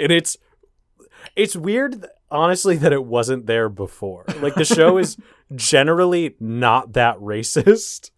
and 0.00 0.12
it's 0.12 0.36
it's 1.36 1.54
weird 1.56 2.06
honestly 2.30 2.76
that 2.76 2.92
it 2.92 3.04
wasn't 3.04 3.46
there 3.46 3.68
before. 3.68 4.24
Like 4.40 4.54
the 4.54 4.64
show 4.64 4.98
is 4.98 5.16
generally 5.54 6.36
not 6.40 6.92
that 6.92 7.16
racist 7.18 8.10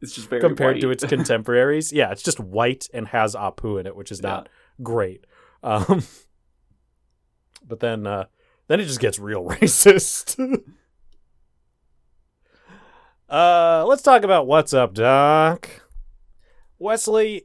It's 0.00 0.14
just 0.14 0.28
very 0.28 0.40
compared 0.40 0.80
to 0.80 0.90
its 0.90 1.04
contemporaries. 1.04 1.92
Yeah 1.92 2.10
it's 2.10 2.22
just 2.22 2.40
white 2.40 2.88
and 2.92 3.08
has 3.08 3.34
apu 3.34 3.78
in 3.80 3.86
it 3.86 3.96
which 3.96 4.10
is 4.10 4.22
not 4.22 4.48
great. 4.82 5.24
Um 5.62 6.02
but 7.66 7.80
then 7.80 8.06
uh 8.06 8.24
then 8.68 8.80
it 8.80 8.84
just 8.84 9.00
gets 9.00 9.18
real 9.18 9.44
racist. 9.44 10.38
Uh 13.28 13.84
let's 13.86 14.02
talk 14.02 14.22
about 14.22 14.46
what's 14.46 14.72
up 14.74 14.94
doc. 14.94 15.68
Wesley 16.78 17.44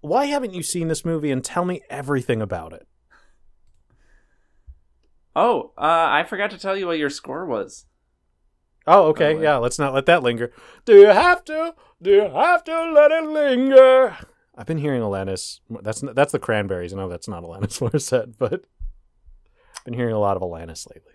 why 0.00 0.26
haven't 0.26 0.54
you 0.54 0.62
seen 0.62 0.88
this 0.88 1.04
movie 1.04 1.30
and 1.30 1.44
tell 1.44 1.64
me 1.64 1.82
everything 1.90 2.40
about 2.40 2.72
it 2.72 2.86
Oh, 5.38 5.72
uh, 5.76 6.06
I 6.10 6.24
forgot 6.24 6.50
to 6.52 6.58
tell 6.58 6.76
you 6.76 6.86
what 6.86 6.98
your 6.98 7.10
score 7.10 7.44
was. 7.46 7.84
oh 8.86 9.08
okay 9.08 9.40
yeah 9.42 9.56
let's 9.56 9.78
not 9.78 9.92
let 9.92 10.06
that 10.06 10.22
linger 10.22 10.52
do 10.84 10.94
you 10.94 11.06
have 11.08 11.44
to 11.44 11.74
do 12.00 12.10
you 12.10 12.20
have 12.22 12.62
to 12.64 12.92
let 12.92 13.10
it 13.10 13.24
linger 13.24 14.16
i've 14.56 14.66
been 14.66 14.78
hearing 14.78 15.02
alanis 15.02 15.58
that's 15.82 16.02
that's 16.14 16.30
the 16.30 16.38
cranberries 16.38 16.92
i 16.92 16.96
know 16.96 17.08
that's 17.08 17.26
not 17.26 17.42
alanis 17.42 17.80
morissette 17.82 18.34
but 18.38 18.64
i've 19.76 19.84
been 19.84 19.94
hearing 19.94 20.14
a 20.14 20.18
lot 20.20 20.36
of 20.36 20.42
alanis 20.42 20.86
lately 20.88 21.12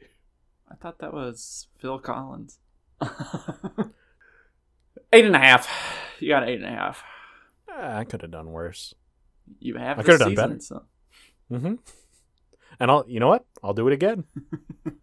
I 0.70 0.76
thought 0.76 1.00
that 1.00 1.14
was 1.14 1.68
Phil 1.80 2.00
Collins. 2.00 2.58
eight 5.12 5.26
and 5.26 5.36
a 5.36 5.40
half. 5.40 5.68
You 6.20 6.30
got 6.30 6.48
eight 6.48 6.62
and 6.62 6.66
a 6.66 6.78
half. 6.78 7.04
Ah, 7.70 7.98
i 7.98 8.04
could 8.06 8.22
have 8.22 8.32
done 8.32 8.52
worse 8.52 8.94
You 9.60 9.76
have. 9.76 10.00
I 10.00 10.04
could've 10.04 10.20
done 10.20 10.36
better. 10.36 10.60
So. 10.62 10.84
Mm-hmm. 11.52 11.76
And 12.82 12.90
I'll, 12.90 13.06
you 13.08 13.20
know 13.20 13.28
what? 13.28 13.46
I'll 13.64 13.76
do 13.76 13.88
it 13.88 13.94
again. 13.94 14.24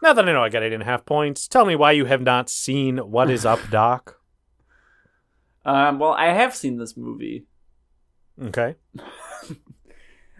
now 0.00 0.12
that 0.12 0.28
I 0.28 0.32
know 0.32 0.44
I 0.44 0.48
got 0.48 0.62
eight 0.62 0.72
and 0.72 0.80
a 0.80 0.86
half 0.86 1.04
points, 1.04 1.48
tell 1.48 1.64
me 1.64 1.74
why 1.74 1.90
you 1.90 2.04
have 2.04 2.22
not 2.22 2.48
seen 2.48 2.98
What 2.98 3.28
Is 3.28 3.44
Up, 3.44 3.58
Doc. 3.70 4.20
Um, 5.64 5.98
well, 5.98 6.12
I 6.12 6.26
have 6.26 6.54
seen 6.54 6.78
this 6.78 6.96
movie. 6.96 7.46
Okay. 8.40 8.76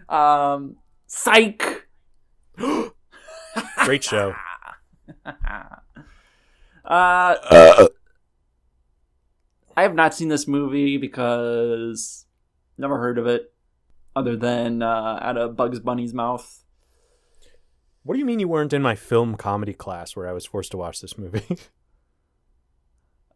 Um, 0.09 0.75
Psych. 1.07 1.87
Great 2.57 4.03
show. 4.03 4.35
uh, 5.25 5.33
I 6.85 7.87
have 9.77 9.95
not 9.95 10.13
seen 10.13 10.27
this 10.27 10.47
movie 10.47 10.97
because 10.97 12.25
never 12.77 12.97
heard 12.99 13.17
of 13.17 13.25
it, 13.27 13.52
other 14.15 14.35
than 14.35 14.81
uh, 14.81 15.19
out 15.21 15.37
of 15.37 15.55
Bugs 15.55 15.79
Bunny's 15.79 16.13
mouth. 16.13 16.63
What 18.03 18.15
do 18.15 18.19
you 18.19 18.25
mean 18.25 18.39
you 18.39 18.47
weren't 18.47 18.73
in 18.73 18.81
my 18.81 18.95
film 18.95 19.35
comedy 19.35 19.73
class 19.73 20.15
where 20.15 20.27
I 20.27 20.33
was 20.33 20.45
forced 20.45 20.71
to 20.71 20.77
watch 20.77 21.01
this 21.01 21.17
movie? 21.17 21.57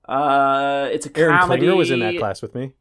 Uh, 0.08 0.88
it's 0.90 1.06
a 1.06 1.18
Aaron 1.18 1.38
comedy. 1.38 1.60
Klinger 1.64 1.76
was 1.76 1.92
in 1.92 2.00
that 2.00 2.18
class 2.18 2.42
with 2.42 2.56
me. 2.56 2.72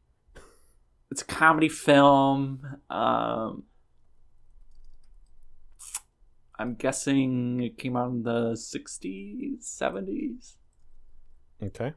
It's 1.11 1.21
a 1.21 1.25
comedy 1.25 1.67
film. 1.67 2.77
Um, 2.89 3.63
I'm 6.57 6.75
guessing 6.75 7.61
it 7.61 7.77
came 7.77 7.97
out 7.97 8.11
in 8.11 8.23
the 8.23 8.53
'60s, 8.53 9.59
'70s. 9.59 10.55
Okay. 11.61 11.93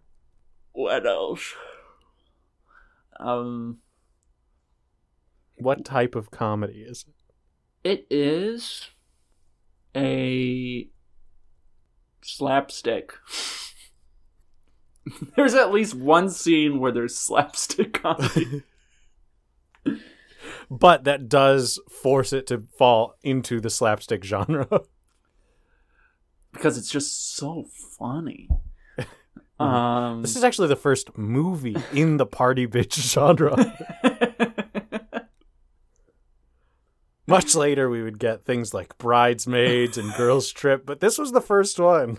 What 0.72 1.06
else? 1.06 1.54
Um, 3.20 3.78
What 5.60 5.84
type 5.84 6.14
of 6.14 6.30
comedy 6.30 6.84
is 6.86 7.04
it? 7.08 7.14
it 7.82 8.06
is 8.10 8.90
a 9.96 10.88
slapstick. 12.22 13.12
there's 15.36 15.54
at 15.54 15.72
least 15.72 15.94
one 15.94 16.28
scene 16.28 16.78
where 16.78 16.92
there's 16.92 17.16
slapstick 17.16 18.02
comedy. 18.02 18.62
But 20.70 21.02
that 21.04 21.28
does 21.28 21.80
force 21.90 22.32
it 22.32 22.46
to 22.46 22.62
fall 22.78 23.16
into 23.24 23.60
the 23.60 23.70
slapstick 23.70 24.22
genre. 24.22 24.68
because 26.52 26.78
it's 26.78 26.90
just 26.90 27.34
so 27.36 27.66
funny. 27.98 28.48
Um, 29.58 30.22
this 30.22 30.36
is 30.36 30.42
actually 30.42 30.68
the 30.68 30.76
first 30.76 31.18
movie 31.18 31.76
in 31.92 32.16
the 32.16 32.24
party 32.24 32.66
bitch 32.66 32.94
genre. 32.94 33.54
Much 37.30 37.54
later, 37.54 37.88
we 37.88 38.02
would 38.02 38.18
get 38.18 38.44
things 38.44 38.74
like 38.74 38.98
Bridesmaids 38.98 39.96
and 39.96 40.12
Girls 40.14 40.50
Trip, 40.52 40.84
but 40.84 41.00
this 41.00 41.16
was 41.16 41.32
the 41.32 41.40
first 41.40 41.78
one. 41.78 42.18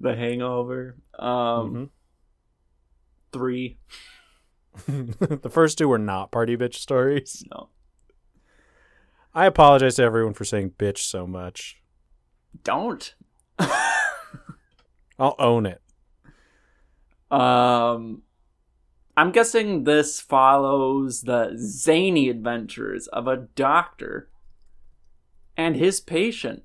the 0.00 0.14
Hangover. 0.14 0.96
Um, 1.18 1.90
three. 3.32 3.78
the 4.86 5.50
first 5.50 5.78
two 5.78 5.88
were 5.88 5.98
not 5.98 6.30
party 6.32 6.56
bitch 6.56 6.74
stories. 6.74 7.44
No, 7.50 7.68
I 9.34 9.46
apologize 9.46 9.96
to 9.96 10.02
everyone 10.02 10.34
for 10.34 10.44
saying 10.44 10.72
bitch 10.78 10.98
so 10.98 11.26
much. 11.26 11.80
don't. 12.64 13.14
I'll 15.18 15.36
own 15.38 15.66
it. 15.66 15.80
Um, 17.30 18.22
I'm 19.16 19.30
guessing 19.30 19.84
this 19.84 20.20
follows 20.20 21.22
the 21.22 21.52
zany 21.56 22.30
adventures 22.30 23.08
of 23.08 23.26
a 23.26 23.48
doctor 23.54 24.30
and 25.54 25.76
his 25.76 26.00
patient 26.00 26.62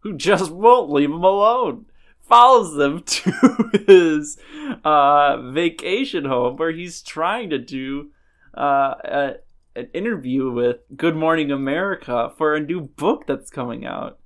who 0.00 0.14
just 0.14 0.50
won't 0.50 0.90
leave 0.90 1.10
him 1.10 1.24
alone. 1.24 1.86
Follows 2.20 2.74
them 2.74 3.02
to 3.06 3.70
his 3.86 4.36
uh, 4.84 5.50
vacation 5.52 6.26
home 6.26 6.56
where 6.56 6.72
he's 6.72 7.00
trying 7.00 7.48
to 7.48 7.58
do 7.58 8.10
uh, 8.56 8.94
a, 9.04 9.34
an 9.74 9.88
interview 9.94 10.50
with 10.50 10.80
Good 10.94 11.16
Morning 11.16 11.50
America 11.50 12.30
for 12.36 12.54
a 12.54 12.60
new 12.60 12.82
book 12.82 13.26
that's 13.26 13.50
coming 13.50 13.86
out. 13.86 14.18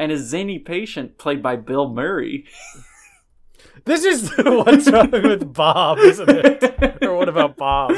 And 0.00 0.10
his 0.10 0.22
zany 0.22 0.58
patient, 0.58 1.16
played 1.16 1.42
by 1.42 1.54
Bill 1.54 1.88
Murray. 1.88 2.46
This 3.84 4.04
is 4.04 4.30
the 4.30 4.42
what's 4.66 4.90
wrong 4.90 5.10
with 5.10 5.52
Bob, 5.52 5.98
isn't 5.98 6.28
it? 6.28 6.98
or 7.02 7.16
what 7.16 7.28
about 7.28 7.56
Bob? 7.56 7.92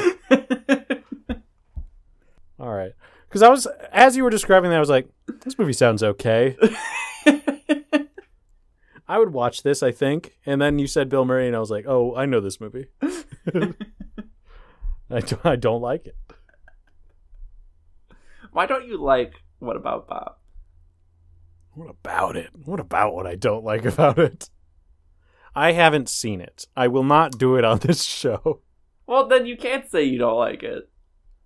All 2.59 2.73
right. 2.73 2.93
Because 3.27 3.41
I 3.43 3.49
was, 3.49 3.67
as 3.91 4.15
you 4.15 4.23
were 4.23 4.29
describing 4.29 4.69
that, 4.71 4.77
I 4.77 4.79
was 4.79 4.89
like, 4.89 5.09
this 5.43 5.59
movie 5.59 5.73
sounds 5.73 6.01
okay. 6.01 6.57
I 9.07 9.19
would 9.19 9.33
watch 9.33 9.61
this, 9.61 9.83
I 9.83 9.91
think. 9.91 10.37
And 10.45 10.61
then 10.61 10.79
you 10.79 10.87
said 10.87 11.09
Bill 11.09 11.25
Murray, 11.25 11.47
and 11.47 11.55
I 11.55 11.59
was 11.59 11.69
like, 11.69 11.85
oh, 11.87 12.15
I 12.15 12.25
know 12.25 12.39
this 12.39 12.59
movie. 12.59 12.87
I, 15.09 15.19
do, 15.19 15.37
I 15.43 15.55
don't 15.57 15.81
like 15.81 16.07
it. 16.07 16.15
Why 18.51 18.65
don't 18.65 18.87
you 18.87 18.97
like 18.97 19.33
What 19.59 19.75
About 19.75 20.07
Bob? 20.07 20.37
What 21.73 21.89
about 21.89 22.37
it? 22.37 22.51
What 22.53 22.79
about 22.79 23.13
what 23.13 23.27
I 23.27 23.35
don't 23.35 23.65
like 23.65 23.83
about 23.85 24.17
it? 24.17 24.49
I 25.55 25.71
haven't 25.71 26.09
seen 26.09 26.41
it. 26.41 26.67
I 26.75 26.87
will 26.87 27.03
not 27.03 27.37
do 27.37 27.55
it 27.55 27.63
on 27.63 27.79
this 27.81 28.03
show. 28.03 28.61
Well, 29.07 29.27
then 29.27 29.45
you 29.45 29.55
can't 29.57 29.89
say 29.89 30.03
you 30.03 30.17
don't 30.17 30.37
like 30.37 30.63
it. 30.63 30.89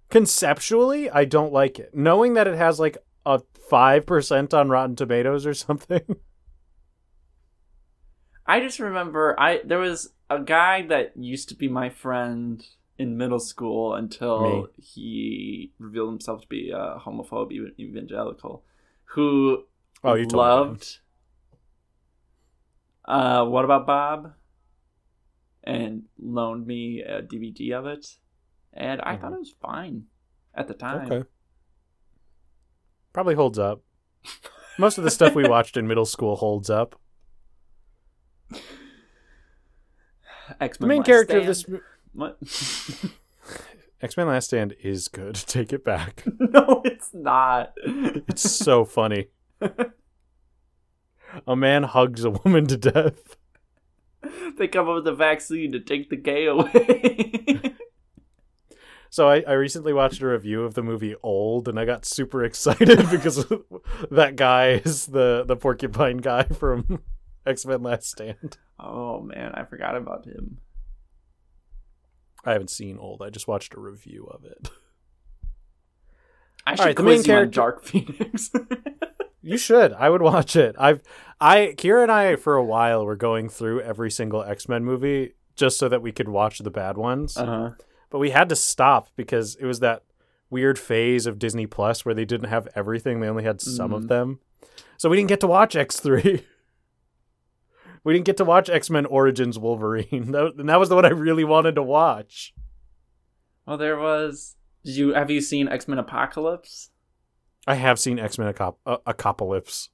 Conceptually, 0.09 1.09
I 1.09 1.25
don't 1.25 1.53
like 1.53 1.77
it. 1.77 1.93
Knowing 1.93 2.33
that 2.33 2.47
it 2.47 2.55
has 2.55 2.79
like 2.79 2.97
a 3.25 3.41
5% 3.71 4.53
on 4.53 4.69
Rotten 4.69 4.95
Tomatoes 4.95 5.45
or 5.45 5.53
something. 5.53 6.01
I 8.45 8.59
just 8.61 8.79
remember 8.79 9.39
I 9.39 9.61
there 9.63 9.77
was 9.77 10.11
a 10.29 10.39
guy 10.39 10.81
that 10.87 11.11
used 11.15 11.49
to 11.49 11.55
be 11.55 11.67
my 11.67 11.89
friend 11.91 12.65
in 12.97 13.15
middle 13.15 13.39
school 13.39 13.93
until 13.93 14.41
Me. 14.41 14.65
he 14.77 15.71
revealed 15.77 16.09
himself 16.09 16.41
to 16.41 16.47
be 16.47 16.71
a 16.71 16.97
homophobe 17.05 17.51
evangelical 17.79 18.63
who 19.13 19.65
Oh, 20.03 20.15
you 20.15 20.25
loved 20.27 20.99
Uh, 23.09 23.43
what 23.45 23.65
about 23.65 23.85
Bob? 23.87 24.33
And 25.63 26.03
loaned 26.21 26.65
me 26.67 27.01
a 27.01 27.21
DVD 27.21 27.71
of 27.73 27.85
it, 27.87 28.15
and 28.73 29.01
I 29.01 29.17
thought 29.17 29.31
Mhm. 29.31 29.35
it 29.35 29.39
was 29.39 29.51
fine 29.61 30.05
at 30.53 30.67
the 30.67 30.73
time. 30.75 31.11
Okay. 31.11 31.27
Probably 33.11 33.35
holds 33.35 33.57
up. 33.59 33.81
Most 34.77 34.97
of 34.99 35.03
the 35.03 35.11
stuff 35.11 35.33
we 35.35 35.47
watched 35.47 35.75
in 35.75 35.87
middle 35.87 36.05
school 36.05 36.35
holds 36.37 36.69
up. 36.69 36.95
X 40.59 40.77
The 40.77 40.87
Men. 40.87 40.97
main 40.97 41.03
character 41.03 41.37
of 41.39 41.45
this 41.45 41.65
What? 42.13 42.37
X 44.01 44.15
Men 44.17 44.27
Last 44.27 44.45
Stand 44.47 44.75
is 44.81 45.07
good. 45.07 45.35
Take 45.47 45.73
it 45.73 45.83
back. 45.83 46.23
no, 46.39 46.81
it's 46.85 47.13
not. 47.13 47.73
It's 47.85 48.41
so 48.49 48.85
funny. 48.85 49.27
A 51.47 51.55
man 51.55 51.83
hugs 51.83 52.23
a 52.23 52.31
woman 52.31 52.67
to 52.67 52.77
death. 52.77 53.35
they 54.57 54.67
come 54.67 54.89
up 54.89 54.95
with 54.95 55.07
a 55.07 55.13
vaccine 55.15 55.71
to 55.71 55.79
take 55.79 56.09
the 56.09 56.15
gay 56.17 56.45
away. 56.45 57.73
So 59.11 59.27
I, 59.27 59.41
I 59.47 59.53
recently 59.53 59.91
watched 59.91 60.21
a 60.21 60.27
review 60.27 60.63
of 60.63 60.75
the 60.75 60.83
movie 60.83 61.15
Old, 61.23 61.67
and 61.67 61.79
I 61.79 61.85
got 61.85 62.05
super 62.05 62.43
excited 62.43 63.09
because 63.11 63.43
that 64.11 64.35
guy 64.35 64.81
is 64.85 65.07
the 65.07 65.43
the 65.47 65.55
porcupine 65.55 66.17
guy 66.17 66.43
from 66.43 66.99
X 67.45 67.65
Men 67.65 67.81
Last 67.81 68.11
Stand. 68.11 68.57
oh 68.79 69.19
man, 69.21 69.53
I 69.55 69.63
forgot 69.63 69.95
about 69.95 70.25
him. 70.25 70.59
I 72.45 72.51
haven't 72.51 72.69
seen 72.69 72.99
Old. 72.99 73.23
I 73.23 73.31
just 73.31 73.47
watched 73.47 73.73
a 73.73 73.79
review 73.79 74.27
of 74.31 74.45
it. 74.45 74.69
I 76.67 76.75
should 76.75 76.85
right, 76.85 76.95
the 76.95 77.03
main 77.03 77.23
character- 77.23 77.51
Dark 77.51 77.83
Phoenix. 77.83 78.51
You 79.41 79.57
should. 79.57 79.93
I 79.93 80.09
would 80.09 80.21
watch 80.21 80.55
it. 80.55 80.75
I've 80.77 81.01
I 81.39 81.73
Kira 81.77 82.03
and 82.03 82.11
I 82.11 82.35
for 82.35 82.55
a 82.55 82.63
while 82.63 83.05
were 83.05 83.15
going 83.15 83.47
through 83.49 83.81
every 83.81 84.11
single 84.11 84.43
X 84.43 84.67
Men 84.67 84.83
movie 84.83 85.33
just 85.55 85.77
so 85.77 85.87
that 85.89 86.01
we 86.01 86.11
could 86.11 86.27
watch 86.29 86.59
the 86.59 86.69
bad 86.71 86.97
ones. 86.97 87.37
uh-huh. 87.37 87.71
But 88.09 88.19
we 88.19 88.31
had 88.31 88.49
to 88.49 88.55
stop 88.55 89.09
because 89.15 89.55
it 89.55 89.65
was 89.65 89.79
that 89.81 90.03
weird 90.49 90.79
phase 90.79 91.25
of 91.25 91.37
Disney 91.39 91.67
Plus 91.67 92.03
where 92.03 92.15
they 92.15 92.25
didn't 92.25 92.49
have 92.49 92.67
everything; 92.75 93.19
they 93.19 93.27
only 93.29 93.43
had 93.43 93.61
some 93.61 93.93
of 93.93 94.03
Mhm. 94.03 94.07
them. 94.07 94.39
So 94.97 95.09
we 95.09 95.15
didn't 95.17 95.29
get 95.29 95.39
to 95.41 95.47
watch 95.47 95.75
X 95.75 95.99
three. 95.99 96.43
we 98.03 98.13
didn't 98.13 98.25
get 98.25 98.37
to 98.37 98.45
watch 98.45 98.69
X 98.69 98.89
Men 98.89 99.05
Origins 99.05 99.57
Wolverine, 99.59 100.31
that, 100.31 100.53
and 100.57 100.67
that 100.69 100.79
was 100.79 100.89
the 100.89 100.95
one 100.95 101.05
I 101.05 101.09
really 101.09 101.43
wanted 101.43 101.75
to 101.75 101.83
watch. 101.83 102.53
Well, 103.65 103.77
there 103.77 103.97
was. 103.97 104.55
Did 104.83 104.95
you 104.95 105.13
have 105.13 105.29
you 105.29 105.39
seen 105.41 105.67
X 105.67 105.87
Men 105.87 105.99
Apocalypse? 105.99 106.89
I 107.69 107.75
have 107.75 107.99
seen 107.99 108.17
X 108.17 108.39
Men 108.39 108.51
Acop- 108.51 108.77
uh, 108.83 108.97
Apocalypse. 109.05 109.89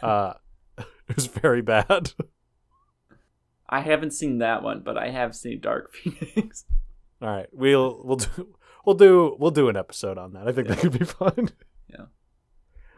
Uh, 0.00 0.34
it 0.78 1.16
was 1.16 1.26
very 1.26 1.60
bad. 1.60 2.12
I 3.68 3.80
haven't 3.80 4.12
seen 4.12 4.38
that 4.38 4.62
one, 4.62 4.82
but 4.84 4.96
I 4.96 5.10
have 5.10 5.34
seen 5.34 5.60
Dark 5.60 5.92
Phoenix. 5.94 6.66
All 7.20 7.28
right, 7.28 7.48
we'll 7.52 8.00
we'll 8.04 8.18
do 8.18 8.54
we'll 8.84 8.94
do 8.94 9.36
we'll 9.40 9.50
do 9.50 9.68
an 9.68 9.76
episode 9.76 10.18
on 10.18 10.34
that. 10.34 10.46
I 10.46 10.52
think 10.52 10.68
that 10.68 10.78
could 10.78 10.96
be 10.96 11.04
fun. 11.04 11.50
Yeah. 11.90 12.04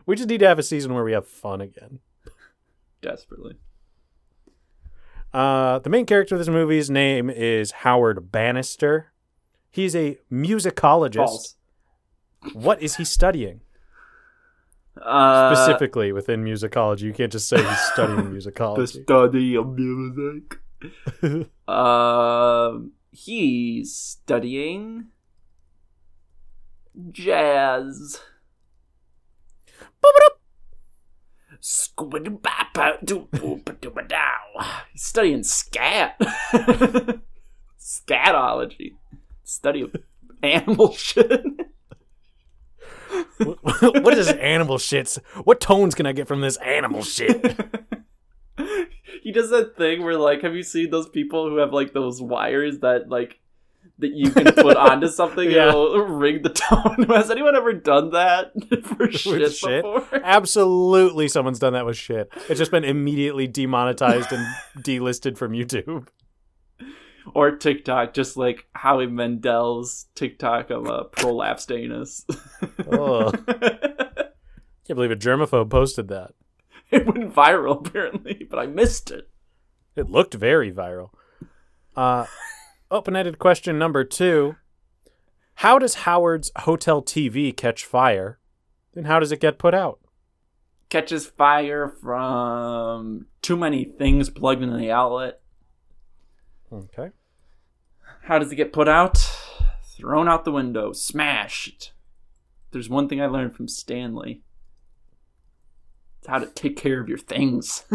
We 0.05 0.15
just 0.15 0.29
need 0.29 0.41
to 0.41 0.49
have 0.49 0.59
a 0.59 0.63
season 0.63 0.93
where 0.93 1.05
we 1.05 1.13
have 1.13 1.27
fun 1.27 1.63
again. 1.63 2.01
Desperately. 3.01 3.55
Uh, 5.33 5.79
the 5.79 5.89
main 5.89 6.05
character 6.05 6.35
of 6.35 6.39
this 6.39 6.49
movie's 6.49 6.91
name 6.91 7.31
is 7.31 7.71
Howard 7.71 8.31
Bannister. 8.31 9.13
He's 9.71 9.97
a 9.97 10.19
musicologist. 10.31 11.17
False. 11.17 11.57
What 12.53 12.83
is 12.83 12.97
he 12.97 13.05
studying 13.07 13.63
Uh, 15.03 15.55
specifically 15.55 16.13
within 16.13 16.45
musicology? 16.45 17.03
You 17.03 17.13
can't 17.13 17.33
just 17.33 17.49
say 17.49 17.63
he's 17.63 17.79
studying 17.93 18.19
musicology. 18.35 18.77
The 18.77 18.87
study 18.87 19.57
of 19.57 19.79
music. 19.79 20.59
Um, 21.69 22.93
he's 23.11 23.95
studying 23.95 25.09
jazz. 27.11 28.21
Squid 31.61 32.39
He's 34.93 35.03
studying 35.03 35.43
scat. 35.43 36.19
Scatology. 37.79 38.93
Study 39.43 39.83
of 39.83 39.97
animal 40.43 40.93
shit. 40.93 41.45
What 43.39 44.17
is 44.19 44.27
this 44.27 44.37
animal 44.37 44.79
shit? 44.79 45.19
What 45.45 45.61
tones 45.61 45.95
can 45.95 46.07
I 46.07 46.13
get 46.13 46.29
from 46.29 46.41
this 46.41 46.57
animal 46.59 47.03
shit? 47.03 47.59
he 49.23 49.33
does 49.33 49.51
that 49.51 49.77
thing 49.77 50.03
where 50.03 50.17
like 50.19 50.43
have 50.43 50.55
you 50.55 50.63
seen 50.63 50.91
those 50.91 51.09
people 51.09 51.49
who 51.49 51.57
have 51.59 51.73
like 51.73 51.93
those 51.93 52.21
wires 52.21 52.81
that 52.81 53.09
like 53.09 53.39
that 54.01 54.13
you 54.13 54.31
can 54.31 54.45
put 54.53 54.77
onto 54.77 55.09
something 55.09 55.51
Yeah. 55.51 55.63
and 55.63 55.69
it'll 55.71 55.99
ring 56.07 56.43
the 56.43 56.51
tone 56.51 57.05
has 57.09 57.31
anyone 57.31 57.57
ever 57.57 57.73
done 57.73 58.11
that 58.11 58.53
for 58.85 59.11
shit, 59.11 59.53
shit? 59.53 59.83
before 59.83 60.07
Absolutely, 60.23 61.29
someone's 61.29 61.59
done 61.59 61.73
that 61.73 61.85
with 61.87 61.97
shit. 61.97 62.31
It's 62.49 62.59
just 62.59 62.71
been 62.71 62.85
immediately 62.85 63.47
demonetized 63.47 64.33
and 64.33 64.47
delisted 64.85 65.37
from 65.37 65.53
YouTube. 65.53 66.07
Or 67.35 67.53
tiktok 67.53 68.15
just 68.15 68.37
like 68.37 68.67
howie 68.75 69.07
mandel's 69.07 70.07
tiktok 70.15 70.71
of 70.71 70.87
a 70.87 71.05
prolapse 71.05 71.71
anus 71.71 72.25
Ugh. 72.91 73.47
Can't 73.47 74.97
believe 74.97 75.11
a 75.11 75.17
germaphobe 75.17 75.71
posted 75.71 76.09
that. 76.09 76.33
it 76.91 77.07
went 77.07 77.35
viral 77.35 77.87
apparently 77.87 78.47
but 78.51 78.59
i 78.59 78.67
missed 78.67 79.11
it 79.11 79.29
It 79.97 80.09
looked 80.09 80.35
very 80.35 80.73
viral. 80.73 81.11
Uh, 81.97 82.27
open-ended 82.91 83.39
question 83.39 83.79
number 83.79 84.05
two: 84.05 84.55
How 85.57 85.79
does 85.81 85.95
Howard's 86.07 86.53
hotel 86.61 87.03
TV 87.03 87.55
catch 87.57 87.85
fire, 87.85 88.39
and 88.95 89.07
how 89.09 89.19
does 89.19 89.33
it 89.33 89.41
get 89.41 89.59
put 89.59 89.75
out? 89.75 89.99
catches 90.89 91.27
fire 91.27 91.89
from 92.01 93.27
too 93.43 93.57
many 93.59 93.85
things 93.85 94.31
plugged 94.31 94.63
into 94.63 94.77
the 94.79 94.91
outlet 94.91 95.41
Okay. 96.73 97.11
How 98.23 98.39
does 98.39 98.53
it 98.53 98.57
get 98.57 98.73
put 98.73 98.89
out? 98.89 99.17
Thrown 99.97 100.29
out 100.29 100.45
the 100.45 100.53
window, 100.53 100.93
smashed. 100.93 101.93
There's 102.71 102.89
one 102.89 103.09
thing 103.09 103.21
I 103.21 103.27
learned 103.27 103.57
from 103.57 103.69
Stanley. 103.69 104.43
It's 106.19 106.29
how 106.29 106.39
to 106.39 106.47
take 106.47 106.77
care 106.77 107.01
of 107.01 107.09
your 107.09 107.19
things. 107.19 107.85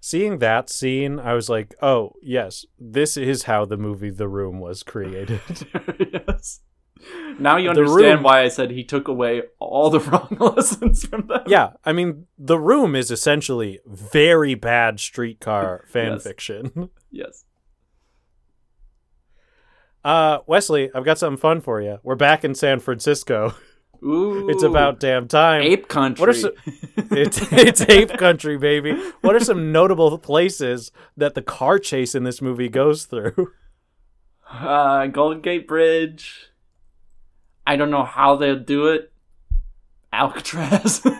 Seeing 0.00 0.38
that 0.38 0.70
scene, 0.70 1.18
I 1.18 1.34
was 1.34 1.50
like, 1.50 1.74
"Oh 1.82 2.14
yes, 2.22 2.64
this 2.78 3.16
is 3.18 3.42
how 3.42 3.66
the 3.66 3.76
movie 3.76 4.10
The 4.10 4.28
Room 4.28 4.58
was 4.58 4.82
created." 4.82 5.40
yes. 6.12 6.60
Now 7.38 7.56
you 7.56 7.70
understand 7.70 7.96
Room- 8.16 8.22
why 8.22 8.42
I 8.42 8.48
said 8.48 8.70
he 8.70 8.84
took 8.84 9.08
away 9.08 9.42
all 9.58 9.88
the 9.90 10.00
wrong 10.10 10.36
lessons 10.56 11.04
from 11.06 11.26
them. 11.26 11.42
yeah, 11.46 11.70
I 11.84 11.92
mean, 11.92 12.26
The 12.38 12.58
Room 12.58 12.94
is 12.94 13.10
essentially 13.10 13.80
very 13.86 14.54
bad 14.54 15.00
streetcar 15.00 15.84
fan 15.88 16.12
Yes. 16.12 16.22
fiction. 16.24 16.90
Yes. 17.10 17.44
Uh, 20.04 20.38
Wesley, 20.46 20.90
I've 20.94 21.04
got 21.04 21.18
something 21.18 21.38
fun 21.40 21.60
for 21.60 21.80
you. 21.80 21.98
We're 22.02 22.14
back 22.14 22.44
in 22.44 22.54
San 22.54 22.80
Francisco. 22.80 23.54
Ooh. 24.02 24.48
It's 24.48 24.62
about 24.62 24.98
damn 24.98 25.28
time. 25.28 25.60
ape 25.60 25.88
country. 25.88 26.20
What 26.20 26.30
are 26.30 26.32
some- 26.32 26.52
It's 27.10 27.40
it's 27.52 27.82
ape 27.82 28.16
country, 28.16 28.56
baby. 28.56 28.92
What 29.20 29.34
are 29.36 29.40
some 29.40 29.72
notable 29.72 30.16
places 30.18 30.90
that 31.18 31.34
the 31.34 31.42
car 31.42 31.78
chase 31.78 32.14
in 32.14 32.24
this 32.24 32.40
movie 32.40 32.70
goes 32.70 33.04
through? 33.04 33.52
uh, 34.50 35.06
Golden 35.08 35.42
Gate 35.42 35.68
Bridge. 35.68 36.49
I 37.70 37.76
don't 37.76 37.92
know 37.92 38.02
how 38.02 38.34
they'll 38.34 38.58
do 38.58 38.88
it. 38.88 39.12
Alcatraz. 40.12 41.06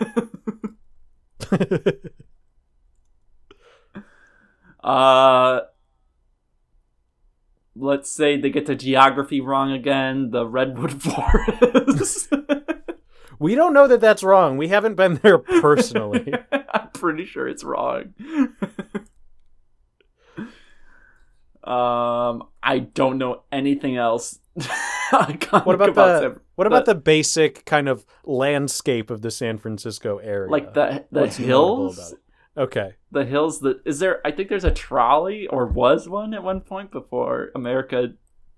Uh, 4.83 5.59
let's 7.75 8.09
say 8.09 8.35
they 8.35 8.49
get 8.49 8.65
the 8.65 8.73
geography 8.73 9.39
wrong 9.39 9.71
again. 9.71 10.31
The 10.31 10.43
redwood 10.47 11.03
forest. 11.03 12.33
we 13.39 13.53
don't 13.53 13.75
know 13.75 13.87
that 13.87 14.01
that's 14.01 14.23
wrong. 14.23 14.57
We 14.57 14.69
haven't 14.69 14.95
been 14.95 15.19
there 15.21 15.37
personally. 15.37 16.33
I'm 16.51 16.89
pretty 16.93 17.25
sure 17.25 17.47
it's 17.47 17.63
wrong. 17.63 18.15
um, 21.63 22.47
I 22.63 22.79
don't 22.79 23.17
know 23.17 23.43
anything 23.51 23.97
else. 23.97 24.39
What 25.11 25.75
about 25.75 25.95
the 25.95 26.39
what 26.55 26.67
about 26.67 26.85
the 26.85 26.95
basic 26.95 27.65
kind 27.65 27.89
of 27.89 28.05
landscape 28.23 29.09
of 29.09 29.21
the 29.21 29.29
San 29.31 29.57
Francisco 29.57 30.19
area? 30.19 30.49
like 30.49 30.73
the 30.73 31.05
the 31.11 31.21
What's 31.21 31.35
hills? 31.37 32.15
Okay. 32.57 32.95
the 33.11 33.25
hills 33.25 33.61
that 33.61 33.81
is 33.85 33.99
there 33.99 34.19
i 34.25 34.31
think 34.31 34.49
there's 34.49 34.65
a 34.65 34.71
trolley 34.71 35.47
or 35.47 35.65
was 35.67 36.07
one 36.09 36.33
at 36.33 36.43
one 36.43 36.59
point 36.61 36.91
before 36.91 37.49
america 37.55 38.09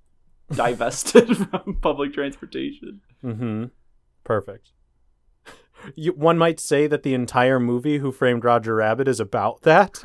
divested 0.52 1.38
from 1.50 1.78
public 1.82 2.14
transportation 2.14 3.02
Mm-hmm. 3.24 3.66
Perfect. 4.24 4.72
You, 5.96 6.14
one 6.14 6.38
might 6.38 6.60
say 6.60 6.88
that 6.88 7.04
the 7.04 7.14
entire 7.14 7.60
movie 7.60 7.98
Who 8.00 8.12
Framed 8.12 8.44
Roger 8.44 8.76
Rabbit 8.76 9.08
is 9.08 9.20
about 9.20 9.62
that. 9.64 10.02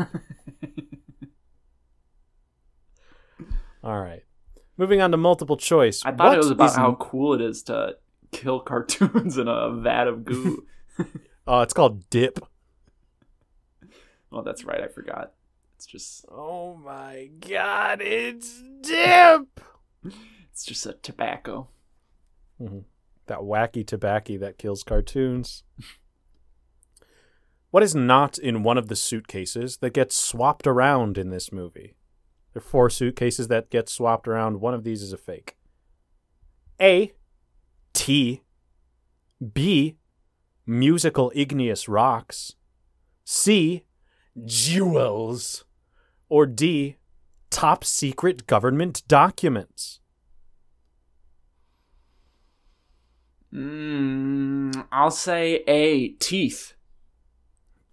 All 3.89 4.01
right. 4.03 4.23
Moving 4.77 5.01
on 5.01 5.11
to 5.13 5.17
multiple 5.17 5.57
choice. 5.57 6.03
I 6.05 6.11
thought 6.13 6.27
What 6.29 6.35
it 6.35 6.39
was 6.39 6.51
about 6.51 6.67
is- 6.71 6.77
how 6.77 6.95
cool 7.01 7.33
it 7.33 7.41
is 7.41 7.63
to 7.65 7.97
kill 8.33 8.61
cartoons 8.71 9.39
in 9.39 9.49
a 9.49 9.71
vat 9.73 10.07
of 10.07 10.25
goo. 10.27 10.67
Oh, 11.47 11.61
it's 11.63 11.73
called 11.73 12.09
Dip. 12.11 12.39
oh, 14.31 14.43
that's 14.43 14.65
right. 14.65 14.83
I 14.83 14.89
forgot. 14.89 15.33
It's 15.77 15.87
just 15.87 16.27
Oh 16.31 16.75
my 16.75 17.31
god, 17.41 18.01
it's 18.03 18.63
Dip! 18.83 19.61
it's 20.05 20.65
just 20.67 20.85
a 20.85 20.93
tobacco. 20.93 21.69
Mm-hmm. 22.61 22.81
That 23.27 23.39
wacky 23.39 23.87
tobacco 23.87 24.37
that 24.39 24.59
kills 24.59 24.83
cartoons. 24.83 25.63
What 27.71 27.83
is 27.83 27.95
not 27.95 28.39
in 28.39 28.63
one 28.63 28.77
of 28.77 28.89
the 28.89 28.97
suitcases 28.97 29.79
that 29.79 29.95
gets 29.95 30.15
swapped 30.17 30.67
around 30.67 31.17
in 31.17 31.31
this 31.31 31.53
movie? 31.53 31.95
There 32.59 32.65
are 32.65 32.71
four 32.71 32.91
suitcases 32.91 33.47
that 33.47 33.71
get 33.71 33.89
swapped 33.89 34.27
around. 34.27 34.61
One 34.61 34.75
of 34.75 34.83
these 34.83 35.01
is 35.01 35.13
a 35.13 35.17
fake. 35.17 35.57
A. 36.81 37.13
T. 37.93 38.43
B. 39.55 39.97
Musical 40.67 41.31
igneous 41.37 41.89
rocks. 41.89 42.57
C. 43.25 43.85
Jewels. 44.45 45.67
Or 46.29 46.47
D. 46.47 46.97
Top 47.49 47.85
secret 47.85 48.49
government 48.49 49.05
documents. 49.07 50.01
Mm, 53.55 54.85
I'll 54.91 55.13
say 55.13 55.63
A. 55.69 56.09
Teeth. 56.09 56.75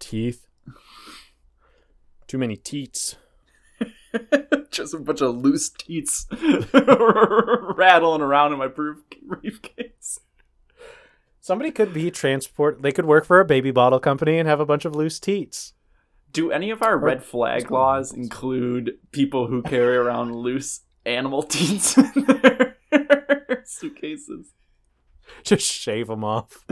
Teeth. 0.00 0.48
Too 2.26 2.38
many 2.38 2.56
teats. 2.56 3.14
just 4.70 4.94
a 4.94 4.98
bunch 4.98 5.20
of 5.20 5.36
loose 5.36 5.70
teats 5.70 6.26
rattling 6.72 8.20
around 8.22 8.52
in 8.52 8.58
my 8.58 8.68
brief- 8.68 8.98
briefcase. 9.22 10.20
Somebody 11.40 11.70
could 11.70 11.92
be 11.94 12.10
transport. 12.10 12.82
They 12.82 12.92
could 12.92 13.06
work 13.06 13.24
for 13.24 13.38
a 13.40 13.44
baby 13.44 13.70
bottle 13.70 14.00
company 14.00 14.38
and 14.38 14.48
have 14.48 14.58
a 14.60 14.66
bunch 14.66 14.84
of 14.84 14.96
loose 14.96 15.20
teats. 15.20 15.74
Do 16.32 16.50
any 16.50 16.70
of 16.70 16.82
our 16.82 16.98
red 16.98 17.22
flag 17.24 17.70
laws 17.70 18.12
include 18.12 18.98
people 19.12 19.46
who 19.46 19.62
carry 19.62 19.96
around 19.96 20.34
loose 20.42 20.80
animal 21.04 21.42
teats 21.44 21.96
in 21.96 22.12
their 22.26 22.76
suitcases? 23.64 24.52
Just 25.44 25.64
shave 25.70 26.08
them 26.08 26.24
off. 26.24 26.64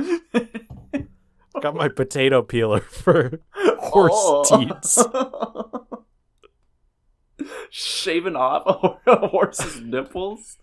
Got 1.60 1.76
my 1.76 1.88
potato 1.88 2.42
peeler 2.42 2.80
for 2.80 3.40
horse 3.78 4.10
Oh. 4.12 4.58
teats. 4.58 4.98
Shaving 7.70 8.36
off 8.36 8.98
a 9.06 9.28
horse's 9.28 9.80
nipples? 9.80 10.58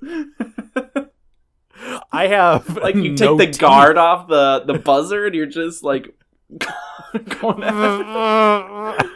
I 2.12 2.28
have 2.28 2.78
like 2.78 2.96
you 2.96 3.12
no 3.12 3.16
take 3.16 3.38
the 3.38 3.46
teeth. 3.48 3.60
guard 3.60 3.98
off 3.98 4.28
the, 4.28 4.64
the 4.66 4.78
buzzer 4.80 5.26
and 5.26 5.36
you're 5.36 5.46
just 5.46 5.84
like 5.84 6.16
going 7.40 7.64
at 7.64 7.74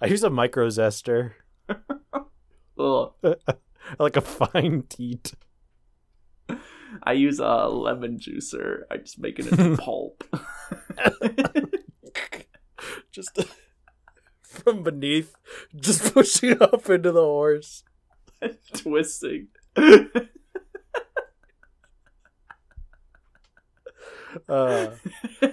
I 0.00 0.06
use 0.06 0.22
a 0.22 0.30
micro 0.30 0.68
zester, 0.68 1.32
like 3.98 4.16
a 4.16 4.20
fine 4.20 4.84
teat. 4.88 5.32
I 7.02 7.12
use 7.12 7.40
a 7.40 7.66
lemon 7.68 8.18
juicer. 8.18 8.82
I 8.90 8.98
just 8.98 9.18
make 9.18 9.38
it 9.40 9.46
into 9.46 9.76
pulp. 9.76 10.22
Just 13.10 13.38
from 14.64 14.82
beneath, 14.82 15.34
just 15.76 16.12
pushing 16.14 16.60
up 16.62 16.88
into 16.88 17.12
the 17.12 17.22
horse. 17.22 17.84
Twisting. 18.74 19.48
Uh, 24.48 24.90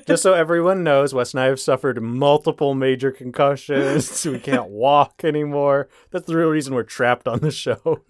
just 0.07 0.21
so 0.21 0.33
everyone 0.33 0.83
knows, 0.83 1.13
Wes 1.13 1.33
and 1.33 1.41
I 1.41 1.45
have 1.45 1.59
suffered 1.59 2.01
multiple 2.01 2.75
major 2.75 3.11
concussions. 3.11 4.25
we 4.25 4.39
can't 4.39 4.69
walk 4.69 5.21
anymore. 5.23 5.87
That's 6.11 6.25
the 6.25 6.35
real 6.35 6.49
reason 6.49 6.73
we're 6.75 6.83
trapped 6.83 7.27
on 7.27 7.39
the 7.39 7.51
show. 7.51 8.01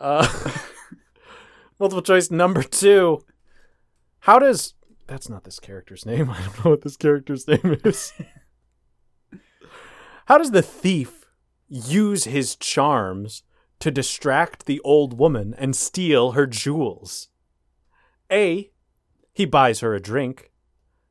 uh, 0.00 0.50
multiple 1.78 2.02
choice 2.02 2.30
number 2.30 2.62
two. 2.62 3.24
How 4.20 4.38
does. 4.38 4.74
That's 5.08 5.28
not 5.28 5.42
this 5.42 5.58
character's 5.58 6.06
name. 6.06 6.30
I 6.30 6.40
don't 6.40 6.64
know 6.64 6.70
what 6.70 6.82
this 6.82 6.96
character's 6.96 7.48
name 7.48 7.80
is. 7.84 8.12
How 10.26 10.38
does 10.38 10.52
the 10.52 10.62
thief 10.62 11.24
use 11.66 12.24
his 12.24 12.54
charms 12.54 13.42
to 13.80 13.90
distract 13.90 14.66
the 14.66 14.80
old 14.80 15.18
woman 15.18 15.54
and 15.58 15.74
steal 15.74 16.32
her 16.32 16.46
jewels? 16.46 17.28
A. 18.30 18.70
He 19.32 19.46
buys 19.46 19.80
her 19.80 19.94
a 19.94 20.00
drink. 20.00 20.52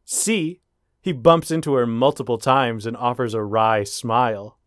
C. 0.06 0.62
He 1.02 1.12
bumps 1.12 1.52
into 1.52 1.74
her 1.74 1.88
multiple 1.88 2.38
times 2.38 2.86
and 2.86 2.96
offers 2.96 3.34
a 3.34 3.42
wry 3.42 3.84
smile. 3.84 4.60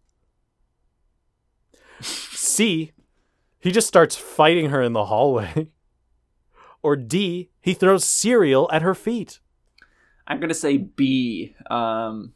C. 2.01 2.93
He 3.61 3.71
just 3.71 3.87
starts 3.87 4.17
fighting 4.17 4.71
her 4.71 4.83
in 4.83 4.95
the 4.95 5.07
hallway. 5.07 5.69
Or 6.83 6.97
D. 6.97 7.51
He 7.61 7.75
throws 7.75 8.05
cereal 8.05 8.69
at 8.73 8.83
her 8.83 8.95
feet. 8.95 9.41
I'm 10.27 10.41
gonna 10.41 10.55
say 10.55 10.77
B. 10.77 11.55
Um, 11.71 12.33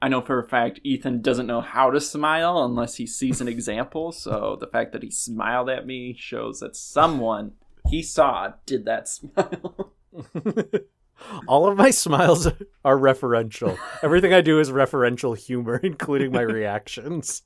I 0.00 0.08
know 0.08 0.20
for 0.20 0.38
a 0.38 0.48
fact 0.48 0.80
Ethan 0.84 1.22
doesn't 1.22 1.46
know 1.46 1.60
how 1.60 1.90
to 1.90 2.00
smile 2.00 2.64
unless 2.64 2.96
he 2.96 3.06
sees 3.06 3.40
an 3.40 3.48
example. 3.56 4.12
So 4.12 4.56
the 4.58 4.66
fact 4.66 4.92
that 4.92 5.02
he 5.02 5.10
smiled 5.10 5.68
at 5.70 5.86
me 5.86 6.14
shows 6.18 6.60
that 6.60 6.76
someone 6.76 7.52
he 7.88 8.02
saw 8.02 8.52
did 8.64 8.84
that 8.86 9.08
smile. 9.08 9.92
All 11.48 11.66
of 11.66 11.76
my 11.76 11.90
smiles 11.90 12.46
are 12.84 12.96
referential. 12.96 13.78
Everything 14.02 14.32
I 14.32 14.40
do 14.40 14.60
is 14.60 14.70
referential 14.70 15.36
humor, 15.36 15.76
including 15.82 16.32
my 16.32 16.42
reactions. 16.42 17.42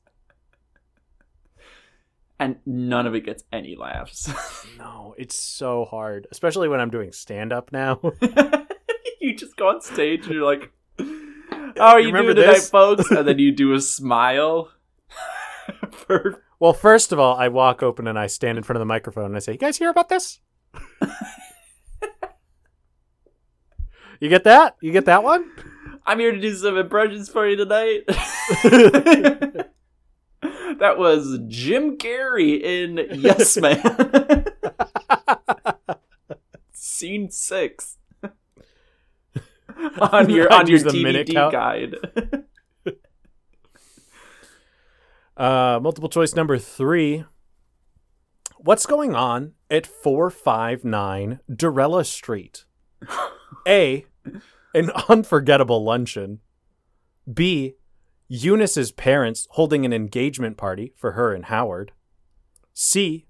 And 2.41 2.57
none 2.65 3.07
of 3.07 3.15
it 3.15 3.27
gets 3.27 3.45
any 3.53 3.77
laughs. 3.77 4.33
No, 4.79 5.15
it's 5.19 5.39
so 5.39 5.85
hard, 5.85 6.27
especially 6.33 6.69
when 6.69 6.81
I'm 6.81 6.89
doing 6.89 7.13
stand 7.13 7.53
up 7.53 7.71
now. 7.71 8.01
you 9.21 9.37
just 9.37 9.57
go 9.57 9.69
on 9.69 9.83
stage 9.83 10.25
and 10.25 10.35
you're 10.35 10.45
like, 10.45 10.73
"How 10.99 11.05
oh, 11.77 11.87
are 11.93 12.01
You 12.01 12.09
you, 12.09 12.17
doing 12.17 12.37
tonight, 12.37 12.63
folks?" 12.63 13.11
And 13.11 13.29
then 13.29 13.39
you 13.45 13.53
do 13.53 13.75
a 13.75 13.81
smile. 13.81 14.71
For 15.93 16.43
well, 16.59 16.73
first 16.73 17.13
of 17.13 17.19
all, 17.19 17.37
I 17.37 17.49
walk 17.49 17.83
open 17.83 18.07
and 18.09 18.19
I 18.19 18.27
stand 18.27 18.57
in 18.57 18.65
front 18.65 18.79
of 18.79 18.81
the 18.81 18.87
microphone 18.87 19.27
and 19.27 19.37
I 19.37 19.41
say, 19.41 19.53
"You 19.53 19.59
guys 19.59 19.77
hear 19.77 19.91
about 19.91 20.09
this?" 20.09 20.41
you 24.19 24.31
get 24.31 24.45
that? 24.45 24.77
You 24.81 24.93
get 24.93 25.05
that 25.05 25.23
one? 25.23 25.51
I'm 26.07 26.19
here 26.19 26.33
to 26.33 26.41
do 26.41 26.55
some 26.55 26.79
impressions 26.79 27.29
for 27.29 27.47
you 27.47 27.57
tonight. 27.57 28.09
That 30.81 30.99
was 30.99 31.39
Jim 31.47 31.97
Carrey 31.97 32.61
in 32.61 33.07
Yes 33.21 33.57
Man. 33.57 34.45
Scene 36.73 37.31
six. 37.31 37.99
on 40.01 40.31
your 40.31 40.53
on 40.53 40.67
your 40.67 40.93
minute 40.93 41.33
guide. 41.33 41.97
Uh, 45.37 45.81
multiple 45.81 46.11
choice 46.11 46.35
number 46.35 46.59
three. 46.59 47.25
What's 48.59 48.85
going 48.85 49.15
on 49.15 49.55
at 49.71 49.87
459 49.87 51.41
Durella 51.51 52.05
Street? 52.05 52.67
A. 53.67 54.05
An 54.75 54.91
unforgettable 55.09 55.83
luncheon. 55.83 56.41
B. 57.33 57.77
Eunice's 58.33 58.93
parents 58.93 59.49
holding 59.51 59.85
an 59.85 59.93
engagement 59.93 60.57
party 60.57 60.93
for 60.97 61.13
her 61.13 61.35
and 61.35 61.47
Howard. 61.47 61.91
C. 62.73 63.27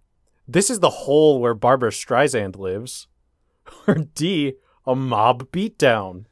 This 0.47 0.69
is 0.69 0.81
the 0.81 0.91
hole 0.91 1.41
where 1.41 1.55
Barbra 1.55 1.91
Streisand 1.91 2.57
lives. 2.57 3.09
Or 3.87 3.95
D. 3.95 4.55
A 4.87 4.95
mob 4.95 5.51
beatdown. 5.53 6.25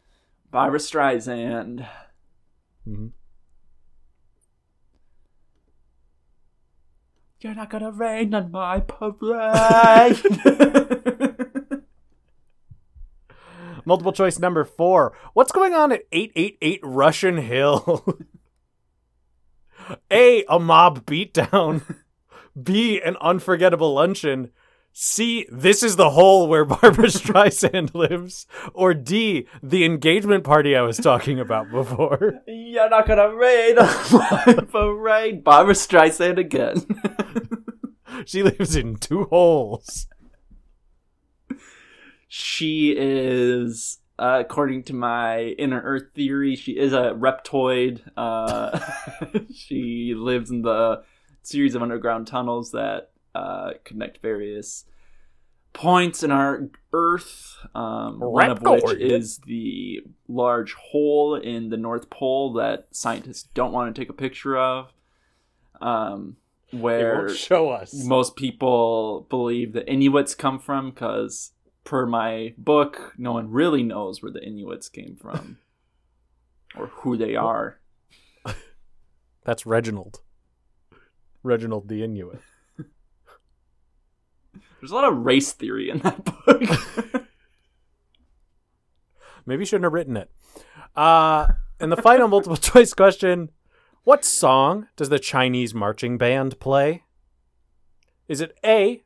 Barbra 0.50 0.78
Streisand. 0.80 1.86
Mhm. 2.86 3.12
You're 7.40 7.54
not 7.54 7.70
gonna 7.70 7.92
rain 7.92 8.34
on 8.34 8.50
my 8.50 8.80
parade. 8.80 10.20
Multiple 13.84 14.12
choice 14.12 14.38
number 14.38 14.64
four. 14.64 15.16
What's 15.32 15.52
going 15.52 15.72
on 15.74 15.92
at 15.92 16.02
888 16.12 16.80
Russian 16.82 17.36
Hill? 17.38 18.04
A. 20.10 20.44
A 20.48 20.58
mob 20.58 21.04
beatdown. 21.06 21.82
B. 22.62 23.00
An 23.00 23.16
unforgettable 23.20 23.94
luncheon. 23.94 24.50
C. 24.92 25.46
This 25.50 25.82
is 25.84 25.94
the 25.96 26.10
hole 26.10 26.48
where 26.48 26.64
Barbra 26.66 27.06
Streisand 27.06 27.94
lives. 27.94 28.46
Or 28.74 28.94
D. 28.94 29.46
The 29.62 29.84
engagement 29.84 30.42
party 30.44 30.74
I 30.74 30.82
was 30.82 30.96
talking 30.96 31.38
about 31.38 31.70
before. 31.70 32.40
You're 32.46 32.90
not 32.90 33.06
gonna 33.06 33.34
rain 33.34 33.78
on 33.78 33.86
my 34.12 34.54
parade. 34.70 35.44
Barbra 35.44 35.74
Streisand 35.74 36.38
again. 36.38 36.84
She 38.24 38.42
lives 38.42 38.74
in 38.74 38.96
two 38.96 39.24
holes. 39.24 40.08
she 42.26 42.94
is, 42.96 43.98
uh, 44.18 44.38
according 44.40 44.82
to 44.84 44.94
my 44.94 45.42
inner 45.58 45.80
Earth 45.80 46.08
theory, 46.14 46.56
she 46.56 46.72
is 46.72 46.92
a 46.92 47.12
reptoid. 47.16 48.00
Uh, 48.16 48.78
she 49.54 50.14
lives 50.16 50.50
in 50.50 50.62
the 50.62 51.02
series 51.42 51.74
of 51.74 51.82
underground 51.82 52.26
tunnels 52.26 52.72
that 52.72 53.10
uh, 53.34 53.72
connect 53.84 54.20
various 54.20 54.84
points 55.72 56.22
in 56.22 56.32
our 56.32 56.68
Earth. 56.92 57.56
Um, 57.74 58.18
one 58.20 58.50
of 58.50 58.60
which 58.62 58.98
is 58.98 59.38
the 59.46 60.00
large 60.26 60.74
hole 60.74 61.36
in 61.36 61.68
the 61.70 61.76
North 61.76 62.10
Pole 62.10 62.54
that 62.54 62.88
scientists 62.90 63.48
don't 63.54 63.72
want 63.72 63.94
to 63.94 64.00
take 64.00 64.10
a 64.10 64.14
picture 64.14 64.58
of. 64.58 64.92
Um, 65.80 66.36
where 66.70 67.28
show 67.30 67.70
us. 67.70 67.94
most 67.94 68.36
people 68.36 69.26
believe 69.30 69.72
the 69.72 69.90
Inuits 69.90 70.34
come 70.34 70.58
from 70.58 70.90
because, 70.90 71.52
per 71.88 72.04
my 72.04 72.52
book, 72.58 73.14
no 73.16 73.32
one 73.32 73.50
really 73.50 73.82
knows 73.82 74.22
where 74.22 74.30
the 74.30 74.44
Inuits 74.44 74.90
came 74.90 75.16
from 75.16 75.56
or 76.76 76.88
who 76.88 77.16
they 77.16 77.34
are. 77.34 77.80
That's 79.44 79.64
Reginald. 79.64 80.20
Reginald 81.42 81.88
the 81.88 82.02
Inuit. 82.04 82.40
There's 84.80 84.90
a 84.90 84.94
lot 84.94 85.10
of 85.10 85.24
race 85.24 85.52
theory 85.52 85.88
in 85.88 86.00
that 86.00 86.24
book. 86.26 86.62
Maybe 89.46 89.62
you 89.62 89.66
shouldn't 89.66 89.84
have 89.84 89.94
written 89.94 90.18
it. 90.18 90.30
Uh, 90.94 91.46
and 91.80 91.90
the 91.90 91.96
final 91.96 92.28
multiple 92.34 92.58
choice 92.58 92.92
question 92.92 93.50
What 94.04 94.26
song 94.26 94.88
does 94.94 95.08
the 95.08 95.18
Chinese 95.18 95.74
marching 95.74 96.18
band 96.18 96.60
play? 96.60 97.04
Is 98.28 98.42
it 98.42 98.58
A, 98.62 99.04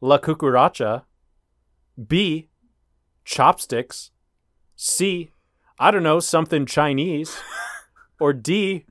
La 0.00 0.16
Cucaracha, 0.16 1.02
B, 2.06 2.48
Chopsticks, 3.24 4.10
C, 4.76 5.32
I 5.78 5.90
don't 5.90 6.02
know, 6.02 6.20
something 6.20 6.66
Chinese, 6.66 7.36
or 8.20 8.32
D, 8.32 8.86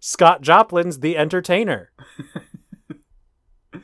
Scott 0.00 0.42
Joplin's 0.42 1.00
The 1.00 1.16
Entertainer? 1.16 1.90
uh, 3.74 3.80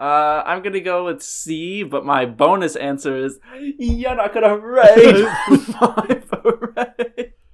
I'm 0.00 0.62
gonna 0.62 0.80
go 0.80 1.04
with 1.04 1.22
C, 1.22 1.84
but 1.84 2.04
my 2.04 2.26
bonus 2.26 2.74
answer 2.74 3.16
is 3.16 3.38
you're 3.78 4.16
not 4.16 4.34
gonna 4.34 4.58
raid 4.58 5.24
my 5.80 6.22
parade. 6.28 7.34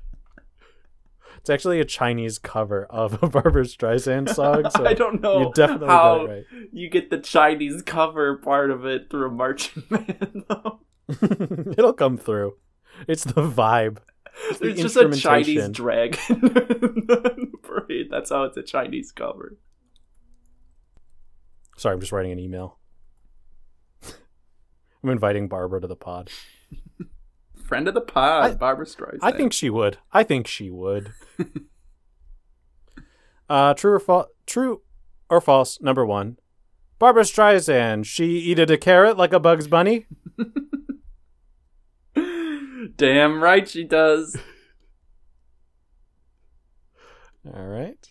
It's 1.43 1.51
actually 1.51 1.81
a 1.81 1.85
Chinese 1.85 2.39
cover 2.39 2.85
of 2.85 3.21
a 3.21 3.27
Barbra 3.29 3.65
Streisand 3.65 4.33
song. 4.33 4.71
So 4.71 4.87
I 4.87 4.95
don't 4.95 5.21
know 5.21 5.41
you 5.41 5.53
definitely 5.53 5.89
how 5.89 6.27
got 6.27 6.31
it 6.31 6.47
you 6.73 6.89
get 6.89 7.11
the 7.11 7.19
Chinese 7.19 7.83
cover 7.83 8.37
part 8.37 8.71
of 8.71 8.87
it 8.87 9.11
through 9.11 9.27
a 9.27 9.31
marching 9.33 9.83
band. 9.91 10.45
Though. 10.49 10.79
It'll 11.77 11.95
come 11.95 12.17
through. 12.17 12.55
It's 13.09 13.25
the 13.25 13.43
vibe. 13.43 13.99
It's 14.51 14.61
the 14.61 14.73
just 14.73 14.97
a 14.97 15.11
Chinese 15.11 15.69
dragon 15.71 16.21
in 16.29 16.41
the 16.41 17.51
parade. 17.61 18.07
That's 18.09 18.31
how 18.31 18.45
it's 18.45 18.57
a 18.57 18.63
Chinese 18.63 19.11
cover. 19.11 19.59
Sorry, 21.77 21.95
I'm 21.95 22.01
just 22.01 22.13
writing 22.13 22.31
an 22.31 22.39
email. 22.39 22.79
I'm 25.03 25.11
inviting 25.11 25.49
Barbra 25.49 25.81
to 25.81 25.89
the 25.89 25.97
pod. 25.97 26.31
Friend 27.73 27.89
of 27.89 27.95
the 27.95 28.03
pod, 28.03 28.51
I- 28.51 28.55
Barbra 28.55 28.85
Streisand. 28.85 29.21
I 29.23 29.33
think 29.33 29.55
she 29.55 29.71
would. 29.71 29.97
I 30.13 30.25
think 30.25 30.47
she 30.47 30.71
would. 30.71 31.15
uh, 33.49 33.73
true 33.73 33.93
or 33.93 33.99
false? 33.99 34.27
True 34.45 34.83
or 35.31 35.41
false? 35.41 35.81
Number 35.81 36.05
one. 36.05 36.37
Barbra 36.99 37.23
Streisand. 37.23 38.05
She 38.05 38.41
eated 38.41 38.71
a 38.71 38.77
carrot 38.77 39.17
like 39.17 39.33
a 39.33 39.41
Bugs 39.41 39.69
Bunny. 39.69 40.05
Damn 42.97 43.43
right 43.43 43.67
she 43.67 43.85
does. 43.85 44.37
All 47.47 47.69
right. 47.69 48.07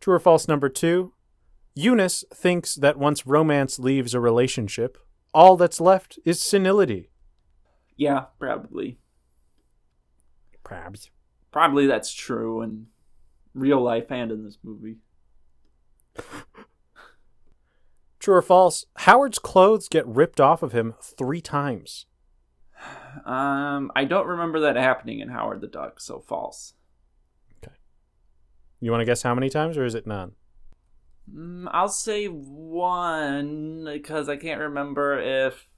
True 0.00 0.14
or 0.14 0.18
false? 0.18 0.48
Number 0.48 0.68
two. 0.68 1.12
Eunice 1.76 2.24
thinks 2.34 2.74
that 2.74 2.98
once 2.98 3.24
romance 3.24 3.78
leaves 3.78 4.14
a 4.14 4.20
relationship, 4.20 4.98
all 5.32 5.56
that's 5.56 5.80
left 5.80 6.18
is 6.24 6.42
senility. 6.42 7.09
Yeah, 8.00 8.24
probably. 8.38 8.96
Perhaps. 10.64 11.10
Probably 11.52 11.86
that's 11.86 12.14
true 12.14 12.62
in 12.62 12.86
real 13.52 13.82
life 13.82 14.10
and 14.10 14.32
in 14.32 14.42
this 14.42 14.56
movie. 14.64 14.96
True 18.18 18.36
or 18.36 18.42
false? 18.42 18.86
Howard's 18.96 19.38
clothes 19.38 19.86
get 19.88 20.06
ripped 20.06 20.40
off 20.40 20.62
of 20.62 20.72
him 20.72 20.94
three 21.02 21.42
times. 21.42 22.06
Um, 23.26 23.92
I 23.94 24.04
don't 24.04 24.26
remember 24.26 24.60
that 24.60 24.76
happening 24.76 25.20
in 25.20 25.28
Howard 25.28 25.60
the 25.60 25.66
Duck, 25.66 26.00
so 26.00 26.20
false. 26.20 26.72
Okay. 27.62 27.74
You 28.80 28.90
want 28.90 29.02
to 29.02 29.06
guess 29.06 29.22
how 29.22 29.34
many 29.34 29.50
times, 29.50 29.76
or 29.76 29.84
is 29.84 29.94
it 29.94 30.06
none? 30.06 30.32
Mm, 31.30 31.68
I'll 31.70 31.88
say 31.88 32.26
one 32.26 33.84
because 33.84 34.30
I 34.30 34.36
can't 34.36 34.60
remember 34.60 35.18
if 35.18 35.69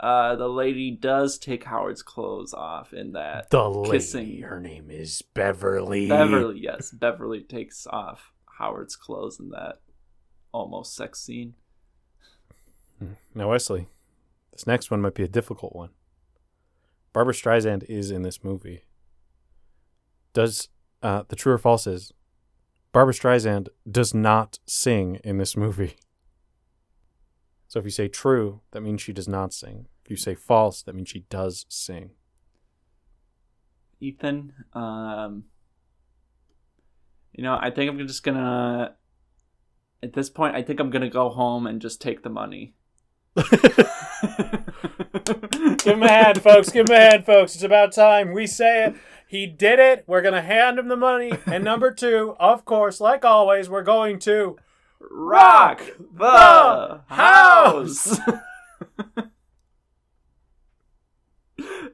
uh, 0.00 0.36
the 0.36 0.48
lady 0.48 0.90
does 0.90 1.38
take 1.38 1.64
Howard's 1.64 2.02
clothes 2.02 2.54
off 2.54 2.92
in 2.92 3.12
that. 3.12 3.50
The 3.50 3.68
lady. 3.68 3.90
Kissing. 3.90 4.42
Her 4.42 4.60
name 4.60 4.90
is 4.90 5.22
Beverly. 5.22 6.08
Beverly, 6.08 6.60
yes, 6.60 6.90
Beverly 6.90 7.40
takes 7.42 7.86
off 7.86 8.32
Howard's 8.58 8.96
clothes 8.96 9.40
in 9.40 9.50
that 9.50 9.80
almost 10.52 10.94
sex 10.94 11.20
scene. 11.20 11.54
Now, 13.34 13.50
Wesley, 13.50 13.88
this 14.52 14.66
next 14.66 14.90
one 14.90 15.00
might 15.00 15.14
be 15.14 15.22
a 15.22 15.28
difficult 15.28 15.74
one. 15.74 15.90
Barbra 17.12 17.34
Streisand 17.34 17.84
is 17.88 18.10
in 18.10 18.22
this 18.22 18.42
movie. 18.42 18.82
Does 20.32 20.68
uh, 21.02 21.22
the 21.28 21.36
true 21.36 21.52
or 21.52 21.58
false 21.58 21.86
is 21.86 22.12
Barbra 22.92 23.14
Streisand 23.14 23.68
does 23.88 24.14
not 24.14 24.58
sing 24.66 25.20
in 25.24 25.38
this 25.38 25.56
movie. 25.56 25.96
So 27.68 27.78
if 27.78 27.84
you 27.84 27.90
say 27.90 28.08
true, 28.08 28.62
that 28.72 28.80
means 28.80 29.02
she 29.02 29.12
does 29.12 29.28
not 29.28 29.52
sing. 29.52 29.86
If 30.04 30.10
you 30.10 30.16
say 30.16 30.34
false, 30.34 30.82
that 30.82 30.94
means 30.94 31.10
she 31.10 31.26
does 31.28 31.66
sing. 31.68 32.10
Ethan, 34.00 34.52
um, 34.72 35.44
you 37.32 37.44
know, 37.44 37.58
I 37.60 37.70
think 37.70 37.90
I'm 37.90 37.98
just 38.06 38.22
gonna. 38.22 38.96
At 40.02 40.14
this 40.14 40.30
point, 40.30 40.54
I 40.54 40.62
think 40.62 40.80
I'm 40.80 40.90
gonna 40.90 41.10
go 41.10 41.28
home 41.28 41.66
and 41.66 41.80
just 41.82 42.00
take 42.00 42.22
the 42.22 42.30
money. 42.30 42.74
Give 45.78 45.94
him 45.94 46.02
a 46.02 46.08
hand, 46.08 46.42
folks. 46.42 46.70
Give 46.70 46.88
him 46.88 46.94
a 46.94 46.98
hand, 46.98 47.26
folks. 47.26 47.54
It's 47.54 47.64
about 47.64 47.92
time. 47.92 48.32
We 48.32 48.46
say 48.46 48.86
it. 48.86 48.96
He 49.26 49.46
did 49.46 49.78
it. 49.78 50.04
We're 50.06 50.22
going 50.22 50.34
to 50.34 50.42
hand 50.42 50.78
him 50.78 50.88
the 50.88 50.96
money. 50.96 51.32
And 51.46 51.62
number 51.62 51.92
two, 51.92 52.34
of 52.40 52.64
course, 52.64 53.00
like 53.00 53.24
always, 53.24 53.68
we're 53.68 53.82
going 53.82 54.18
to 54.20 54.56
Rock 55.00 55.82
the 56.14 57.00
house. 57.06 58.18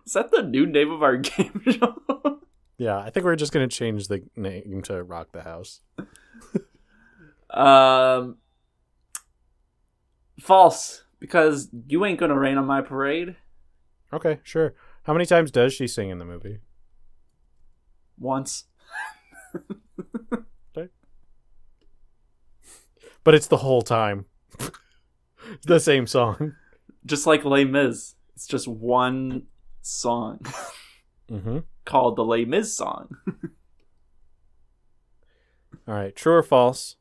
Is 0.07 0.13
that 0.13 0.31
the 0.31 0.43
new 0.43 0.67
name 0.67 0.91
of 0.91 1.03
our 1.03 1.17
game 1.19 1.63
show? 1.71 2.41
Yeah, 2.77 2.99
I 2.99 3.11
think 3.11 3.25
we're 3.25 3.37
just 3.37 3.53
going 3.53 3.69
to 3.69 3.75
change 3.75 4.09
the 4.09 4.23
name 4.37 4.83
to 4.83 5.03
Rock 5.03 5.33
the 5.33 5.43
House. 5.43 5.81
um, 7.51 8.37
false, 10.41 11.05
because 11.21 11.69
you 11.89 12.05
ain't 12.05 12.19
gonna 12.19 12.39
rain 12.39 12.59
on 12.59 12.67
my 12.67 12.83
parade. 12.83 13.37
Okay, 14.13 14.41
sure. 14.43 14.75
How 15.05 15.13
many 15.13 15.25
times 15.27 15.51
does 15.51 15.73
she 15.73 15.87
sing 15.87 16.11
in 16.11 16.19
the 16.19 16.25
movie? 16.25 16.59
Once. 18.19 18.65
But 23.25 23.35
it's 23.35 23.47
the 23.47 23.57
whole 23.59 23.83
time. 23.83 24.27
it's 24.61 24.71
the 25.67 25.81
same 25.81 26.07
song. 26.07 26.55
Just 27.07 27.27
like 27.27 27.45
Les 27.45 27.65
Mis. 27.65 28.15
It's 28.35 28.47
just 28.47 28.69
one 28.69 29.45
song 29.83 30.41
Mm-hmm. 31.31 31.59
called 31.87 32.17
the 32.17 32.25
Les 32.25 32.45
Mis 32.45 32.73
song. 32.73 33.09
All 35.87 35.95
right, 35.95 36.15
true 36.17 36.35
or 36.35 36.43
false? 36.43 36.97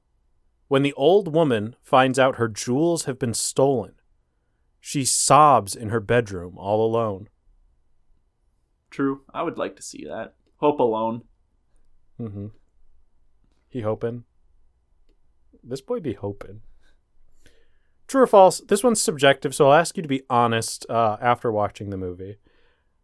When 0.67 0.81
the 0.83 0.93
old 0.93 1.33
woman 1.33 1.75
finds 1.81 2.17
out 2.19 2.35
her 2.35 2.47
jewels 2.47 3.03
have 3.05 3.17
been 3.19 3.33
stolen, 3.33 3.93
she 4.79 5.05
sobs 5.05 5.75
in 5.75 5.89
her 5.89 5.99
bedroom 5.99 6.57
all 6.57 6.85
alone. 6.85 7.29
True. 8.89 9.21
I 9.33 9.43
would 9.43 9.57
like 9.57 9.75
to 9.77 9.81
see 9.81 10.05
that. 10.05 10.35
Hope 10.57 10.79
Alone. 10.79 11.23
Mm-hmm. 12.19 12.47
He 13.69 13.81
hoping. 13.81 14.23
This 15.63 15.81
boy 15.81 15.99
be 15.99 16.13
hoping. 16.13 16.61
True 18.07 18.23
or 18.23 18.27
false? 18.27 18.61
This 18.67 18.83
one's 18.83 19.01
subjective, 19.01 19.55
so 19.55 19.67
I'll 19.67 19.79
ask 19.79 19.97
you 19.97 20.03
to 20.03 20.09
be 20.09 20.23
honest 20.29 20.85
uh, 20.89 21.17
after 21.21 21.51
watching 21.51 21.89
the 21.89 21.97
movie. 21.97 22.37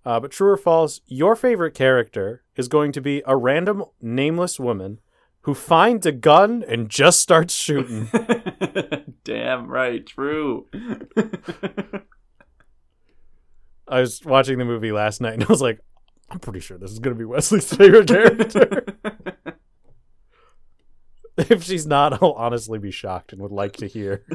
Uh, 0.06 0.20
but 0.20 0.32
true 0.32 0.50
or 0.50 0.58
false? 0.58 1.02
Your 1.06 1.36
favorite 1.36 1.74
character 1.74 2.44
is 2.56 2.68
going 2.68 2.92
to 2.94 3.02
be 3.02 3.22
a 3.26 3.36
random 3.36 3.84
nameless 4.02 4.60
woman 4.60 5.00
who 5.42 5.54
finds 5.54 6.06
a 6.06 6.12
gun 6.12 6.64
and 6.68 6.90
just 6.90 7.20
starts 7.20 7.54
shooting. 7.54 8.10
Damn 9.24 9.68
right, 9.68 10.06
true. 10.06 10.68
I 13.88 14.02
was 14.02 14.24
watching 14.24 14.60
the 14.60 14.66
movie 14.66 14.92
last 14.92 15.22
night 15.22 15.34
and 15.34 15.44
I 15.44 15.48
was 15.48 15.62
like, 15.62 15.80
I'm 16.30 16.40
pretty 16.40 16.60
sure 16.60 16.78
this 16.78 16.92
is 16.92 17.00
going 17.00 17.16
to 17.16 17.20
be 17.20 17.26
Wesley's 17.26 17.74
favorite 17.74 18.08
character. 18.08 18.86
if 21.50 21.64
she's 21.64 21.88
not, 21.88 22.22
I'll 22.22 22.34
honestly 22.34 22.80
be 22.80 22.92
shocked 22.92 23.32
and 23.32 23.42
would 23.42 23.52
like 23.52 23.78
to 23.78 23.88
hear 23.88 24.26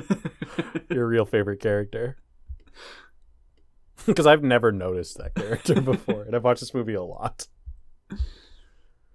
your 0.90 1.06
real 1.06 1.24
favorite 1.24 1.60
character. 1.60 2.16
Because 4.06 4.26
I've 4.26 4.42
never 4.42 4.70
noticed 4.70 5.16
that 5.16 5.34
character 5.34 5.80
before, 5.80 6.24
and 6.24 6.36
I've 6.36 6.44
watched 6.44 6.60
this 6.60 6.74
movie 6.74 6.92
a 6.92 7.02
lot. 7.02 7.46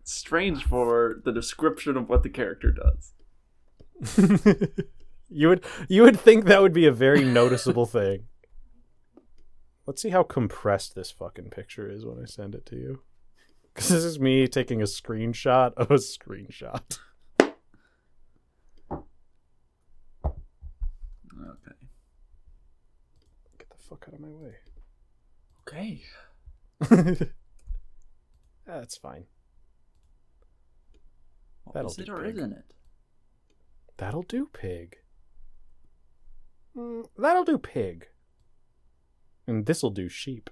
Strange 0.04 0.64
for 0.64 1.22
the 1.24 1.32
description 1.32 1.96
of 1.96 2.10
what 2.10 2.24
the 2.24 2.30
character 2.30 2.72
does. 2.72 3.14
you 5.30 5.50
would 5.50 5.64
you 5.90 6.02
would 6.02 6.20
think 6.20 6.46
that 6.46 6.64
would 6.64 6.74
be 6.74 6.88
a 6.88 6.92
very 6.92 7.24
noticeable 7.24 7.86
thing. 7.86 8.24
Let's 9.86 10.02
see 10.02 10.10
how 10.10 10.24
compressed 10.24 10.96
this 10.96 11.12
fucking 11.12 11.52
picture 11.52 11.88
is 11.88 12.04
when 12.04 12.20
I 12.20 12.26
send 12.26 12.56
it 12.56 12.66
to 12.68 12.76
you. 12.76 13.04
Because 13.72 13.90
this 13.90 14.04
is 14.04 14.20
me 14.20 14.48
taking 14.48 14.82
a 14.82 14.86
screenshot 14.86 15.74
of 15.76 15.92
a 15.92 15.96
screenshot. 15.96 16.98
Okay. 21.42 21.76
Get 23.58 23.70
the 23.70 23.79
fuck 23.90 24.06
out 24.08 24.14
of 24.14 24.20
my 24.20 24.30
way. 24.30 24.54
Okay. 25.68 26.02
That's 28.66 28.98
fine. 28.98 29.26
That'll 31.74 31.92
is 31.92 31.98
do 31.98 32.04
it 32.04 32.10
or 32.10 32.24
big. 32.24 32.38
isn't 32.38 32.54
it? 32.54 32.74
That'll 33.98 34.24
do, 34.24 34.48
pig. 34.52 34.96
Mm, 36.76 37.06
that'll 37.18 37.44
do, 37.44 37.60
pig. 37.60 38.08
And 39.46 39.68
this'll 39.68 39.92
do, 39.92 40.10
sheep. 40.10 40.50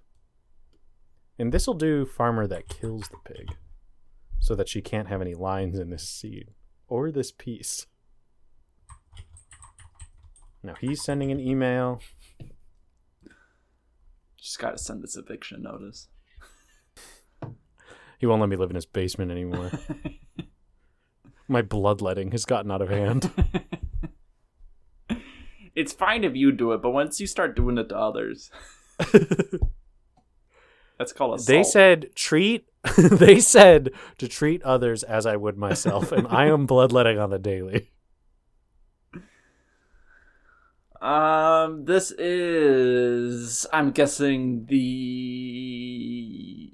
And 1.40 1.52
this'll 1.52 1.74
do, 1.74 2.06
farmer 2.06 2.46
that 2.46 2.68
kills 2.68 3.08
the 3.10 3.34
pig. 3.34 3.56
So 4.40 4.54
that 4.54 4.70
she 4.70 4.82
can't 4.82 5.08
have 5.08 5.22
any 5.22 5.34
lines 5.34 5.80
in 5.80 5.90
this 5.90 6.08
seed. 6.08 6.52
Or 6.88 7.12
this 7.12 7.32
piece. 7.32 7.88
Now 10.62 10.76
he's 10.80 11.04
sending 11.04 11.32
an 11.32 11.40
email. 11.40 12.02
Just 14.48 14.60
gotta 14.60 14.78
send 14.78 15.04
this 15.04 15.18
eviction 15.18 15.64
notice. 15.64 16.08
He 18.18 18.26
won't 18.26 18.40
let 18.40 18.48
me 18.48 18.56
live 18.56 18.70
in 18.70 18.78
his 18.78 18.86
basement 18.86 19.30
anymore. 19.30 19.72
My 21.50 21.62
bloodletting 21.62 22.32
has 22.32 22.46
gotten 22.46 22.72
out 22.72 22.82
of 22.82 22.88
hand. 22.88 23.30
it's 25.76 25.92
fine 25.92 26.24
if 26.24 26.34
you 26.38 26.54
do 26.54 26.72
it, 26.72 26.82
but 26.82 26.92
once 26.92 27.20
you 27.20 27.28
start 27.28 27.58
doing 27.58 27.78
it 27.78 27.90
to 27.90 27.98
others, 27.98 28.50
that's 30.98 31.12
called 31.12 31.36
assault. 31.36 31.46
They 31.46 31.64
said 31.64 32.16
treat. 32.16 32.70
they 32.98 33.42
said 33.42 33.92
to 34.18 34.30
treat 34.30 34.64
others 34.64 35.04
as 35.04 35.26
I 35.26 35.36
would 35.36 35.58
myself, 35.58 36.14
and 36.14 36.26
I 36.26 36.46
am 36.46 36.68
bloodletting 36.68 37.20
on 37.20 37.32
the 37.32 37.38
daily. 37.38 37.92
Um, 41.08 41.86
this 41.86 42.12
is, 42.12 43.66
I'm 43.72 43.92
guessing, 43.92 44.66
the 44.66 46.74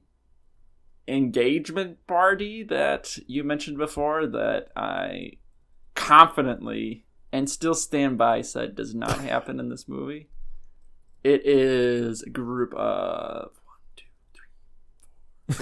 engagement 1.08 2.08
party 2.08 2.64
that 2.64 3.20
you 3.28 3.44
mentioned 3.44 3.78
before 3.78 4.26
that 4.26 4.70
I 4.76 5.34
confidently 5.94 7.06
and 7.32 7.48
still 7.48 7.76
stand 7.76 8.18
by 8.18 8.42
said 8.42 8.74
does 8.74 8.96
not 8.96 9.20
happen 9.26 9.60
in 9.60 9.70
this 9.70 9.88
movie. 9.88 10.30
It 11.24 11.46
is 11.46 12.24
a 12.24 12.32
group 12.32 12.74
of 12.74 13.52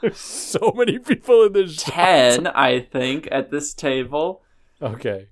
There's 0.00 0.16
so 0.16 0.72
many 0.74 0.98
people 0.98 1.44
in 1.44 1.52
this. 1.52 1.74
shot. 1.74 1.92
10, 1.92 2.46
I 2.54 2.80
think, 2.80 3.28
at 3.30 3.50
this 3.50 3.74
table. 3.74 4.40
Okay. 4.80 5.28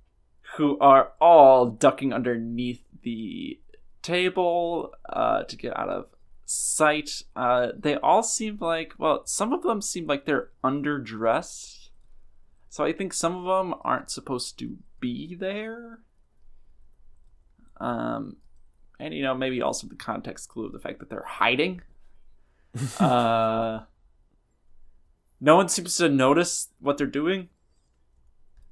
Who 0.58 0.76
are 0.80 1.12
all 1.20 1.66
ducking 1.66 2.12
underneath 2.12 2.82
the 3.02 3.60
table 4.02 4.92
uh, 5.08 5.44
to 5.44 5.56
get 5.56 5.76
out 5.78 5.88
of 5.88 6.06
sight. 6.44 7.22
Uh, 7.36 7.68
they 7.78 7.94
all 7.94 8.24
seem 8.24 8.58
like, 8.60 8.92
well, 8.98 9.22
some 9.24 9.52
of 9.52 9.62
them 9.62 9.80
seem 9.80 10.08
like 10.08 10.24
they're 10.24 10.50
underdressed. 10.64 11.90
So 12.68 12.84
I 12.84 12.92
think 12.92 13.12
some 13.12 13.36
of 13.36 13.44
them 13.44 13.78
aren't 13.82 14.10
supposed 14.10 14.58
to 14.58 14.78
be 14.98 15.36
there. 15.36 16.00
Um, 17.76 18.38
and 18.98 19.14
you 19.14 19.22
know, 19.22 19.34
maybe 19.34 19.62
also 19.62 19.86
the 19.86 19.94
context 19.94 20.48
clue 20.48 20.66
of 20.66 20.72
the 20.72 20.80
fact 20.80 20.98
that 20.98 21.08
they're 21.08 21.22
hiding. 21.24 21.82
uh, 22.98 23.82
no 25.40 25.54
one 25.54 25.68
seems 25.68 25.96
to 25.98 26.08
notice 26.08 26.68
what 26.80 26.98
they're 26.98 27.06
doing. 27.06 27.48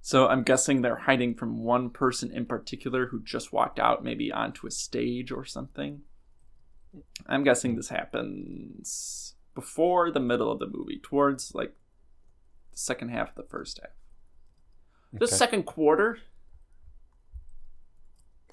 So 0.07 0.28
I'm 0.28 0.44
guessing 0.44 0.82
they're 0.82 0.94
hiding 0.94 1.34
from 1.34 1.64
one 1.64 1.90
person 1.90 2.30
in 2.30 2.46
particular 2.46 3.09
who 3.09 3.20
just 3.24 3.52
walked 3.52 3.80
out, 3.80 4.04
maybe 4.04 4.30
onto 4.30 4.64
a 4.64 4.70
stage 4.70 5.32
or 5.32 5.44
something. 5.44 6.02
I'm 7.26 7.42
guessing 7.42 7.74
this 7.74 7.88
happens 7.88 9.34
before 9.52 10.12
the 10.12 10.20
middle 10.20 10.52
of 10.52 10.61
the 10.61 10.68
movie, 10.68 11.00
towards 11.02 11.57
like 11.57 11.74
the 12.70 12.76
second 12.76 13.09
half 13.09 13.30
of 13.30 13.34
the 13.34 13.50
first 13.50 13.80
half. 13.82 13.90
The 15.12 15.24
Okay. 15.24 15.34
second 15.34 15.64
quarter, 15.64 16.18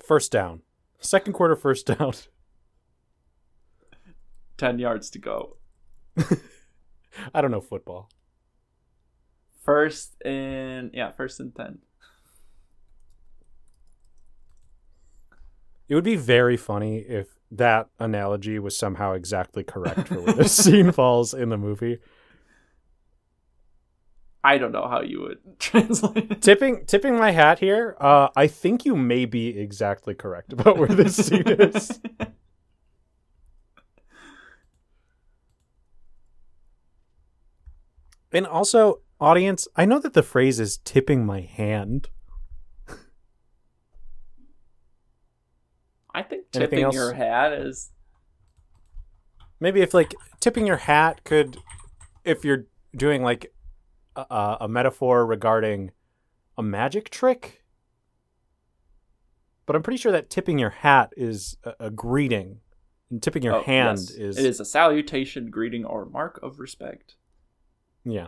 First 0.04 0.32
down. 0.32 0.64
Second 1.02 1.34
quarter, 1.34 1.56
first 1.56 1.86
down. 1.86 2.14
10 4.58 4.80
yards 4.80 5.12
to 5.12 5.20
go. 5.20 5.58
I 7.36 7.42
don't 7.42 7.52
know 7.52 7.62
football. 7.62 8.10
First 9.64 10.16
and, 10.26 10.92
yeah, 10.94 11.12
first 11.12 11.40
and 11.40 11.56
10. 11.56 11.80
It 15.88 15.96
would 15.96 16.04
be 16.04 16.16
very 16.16 16.58
funny 16.58 16.98
if 16.98 17.40
that 17.52 17.88
analogy 18.00 18.60
was 18.60 18.78
somehow 18.78 19.14
exactly 19.14 19.64
correct 19.64 20.08
for 20.08 20.22
where 20.22 20.34
this 20.34 20.52
scene 20.64 20.92
falls 20.92 21.34
in 21.34 21.50
the 21.50 21.58
movie. 21.58 22.00
I 24.44 24.58
don't 24.58 24.74
know 24.74 24.88
how 24.88 25.02
you 25.02 25.22
would 25.22 25.38
translate 25.60 26.32
it. 26.32 26.42
Tipping 26.42 26.86
tipping 26.86 27.18
my 27.18 27.32
hat 27.32 27.60
here. 27.60 27.96
Uh, 28.00 28.28
I 28.36 28.48
think 28.48 28.84
you 28.84 28.96
may 28.96 29.24
be 29.26 29.58
exactly 29.58 30.14
correct 30.14 30.52
about 30.52 30.78
where 30.78 30.90
this 30.90 31.16
scene 31.16 31.48
is. 31.48 32.02
And 38.34 38.48
also, 38.48 39.02
audience, 39.24 39.68
I 39.76 39.86
know 39.86 40.00
that 40.00 40.14
the 40.14 40.24
phrase 40.24 40.60
is 40.60 40.78
tipping 40.78 41.26
my 41.26 41.42
hand. 41.42 42.10
I 46.14 46.22
think 46.22 46.52
tipping 46.52 46.92
your 46.92 47.14
hat 47.14 47.54
is 47.54 47.90
Maybe 49.64 49.80
if 49.80 49.94
like 49.94 50.14
tipping 50.42 50.68
your 50.68 50.76
hat 50.76 51.24
could, 51.24 51.58
if 52.26 52.44
you're 52.44 52.66
doing 52.98 53.24
like 53.24 53.54
a, 54.18 54.58
a 54.60 54.68
metaphor 54.68 55.26
regarding 55.26 55.92
a 56.58 56.62
magic 56.62 57.10
trick. 57.10 57.64
But 59.66 59.78
I'm 59.78 59.82
pretty 59.82 60.00
sure 60.00 60.12
that 60.12 60.30
tipping 60.30 60.60
your 60.60 60.72
hat 60.72 61.14
is 61.16 61.56
a, 61.64 61.86
a 61.86 61.90
greeting, 61.90 62.60
and 63.10 63.24
tipping 63.24 63.42
your 63.42 63.56
oh, 63.56 63.64
hand 63.64 64.00
yes. 64.00 64.10
is, 64.12 64.38
it 64.38 64.46
is 64.46 64.60
a 64.60 64.66
salutation, 64.66 65.50
greeting, 65.50 65.86
or 65.86 66.08
mark 66.08 66.42
of 66.44 66.60
respect. 66.60 67.16
yeah. 68.04 68.28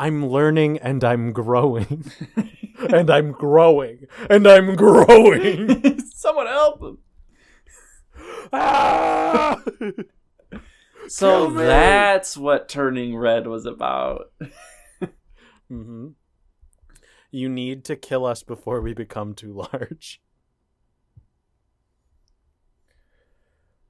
I'm 0.00 0.26
learning 0.26 0.78
and 0.82 1.04
I'm 1.04 1.32
growing, 1.32 2.10
and 2.88 3.10
I'm 3.10 3.32
growing, 3.32 4.06
and 4.30 4.46
I'm 4.46 4.74
growing. 4.74 6.00
Someone 6.14 6.46
help 6.46 6.82
him. 6.82 6.98
ah! 8.52 9.60
So 11.08 11.50
that's 11.50 12.36
what 12.36 12.68
turning 12.68 13.16
red 13.16 13.48
was 13.48 13.66
about. 13.66 14.30
hmm 15.68 16.10
You 17.32 17.48
need 17.48 17.84
to 17.86 17.96
kill 17.96 18.24
us 18.24 18.44
before 18.44 18.80
we 18.80 18.94
become 18.94 19.34
too 19.34 19.52
large. 19.52 20.22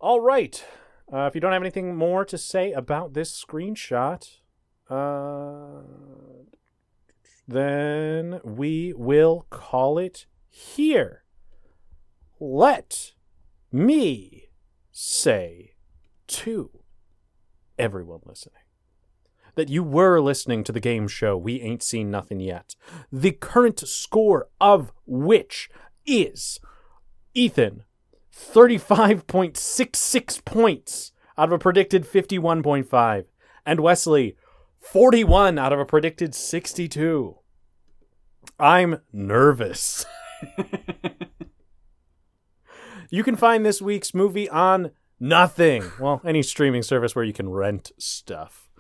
All 0.01 0.21
right. 0.21 0.65
Uh, 1.13 1.27
if 1.27 1.35
you 1.35 1.43
don't 1.43 1.53
have 1.53 1.61
anything 1.61 1.95
more 1.95 2.25
to 2.25 2.39
say 2.39 2.73
about 2.73 3.13
this 3.13 3.45
screenshot, 3.45 4.40
uh, 4.91 5.83
then 7.47 8.41
we 8.45 8.93
will 8.97 9.47
call 9.51 9.99
it 9.99 10.27
here. 10.49 11.25
Let 12.39 13.13
me 13.73 14.49
say 14.91 15.75
to 16.27 16.71
everyone 17.79 18.21
listening 18.27 18.57
that 19.55 19.69
you 19.69 19.83
were 19.83 20.21
listening 20.21 20.65
to 20.65 20.73
the 20.73 20.81
game 20.81 21.07
show 21.09 21.37
We 21.37 21.61
Ain't 21.61 21.83
Seen 21.83 22.11
Nothing 22.11 22.41
Yet, 22.41 22.75
the 23.13 23.33
current 23.33 23.81
score 23.81 24.49
of 24.61 24.93
which 25.07 25.69
is 26.07 26.59
Ethan 27.35 27.85
35.66 28.35 30.45
points 30.45 31.13
out 31.37 31.49
of 31.49 31.53
a 31.53 31.59
predicted 31.59 32.05
51.5, 32.05 33.25
and 33.67 33.81
Wesley 33.81 34.37
41 34.81 35.59
out 35.59 35.73
of 35.73 35.79
a 35.79 35.85
predicted 35.85 36.35
62. 36.35 37.37
I'm 38.59 39.01
nervous. 39.13 40.05
you 43.11 43.23
can 43.23 43.37
find 43.37 43.65
this 43.65 43.81
week's 43.81 44.15
movie 44.15 44.49
on 44.49 44.91
nothing. 45.19 45.91
Well, 46.01 46.21
any 46.25 46.43
streaming 46.43 46.83
service 46.83 47.15
where 47.15 47.25
you 47.25 47.33
can 47.33 47.51
rent 47.51 47.93
stuff. 47.99 48.71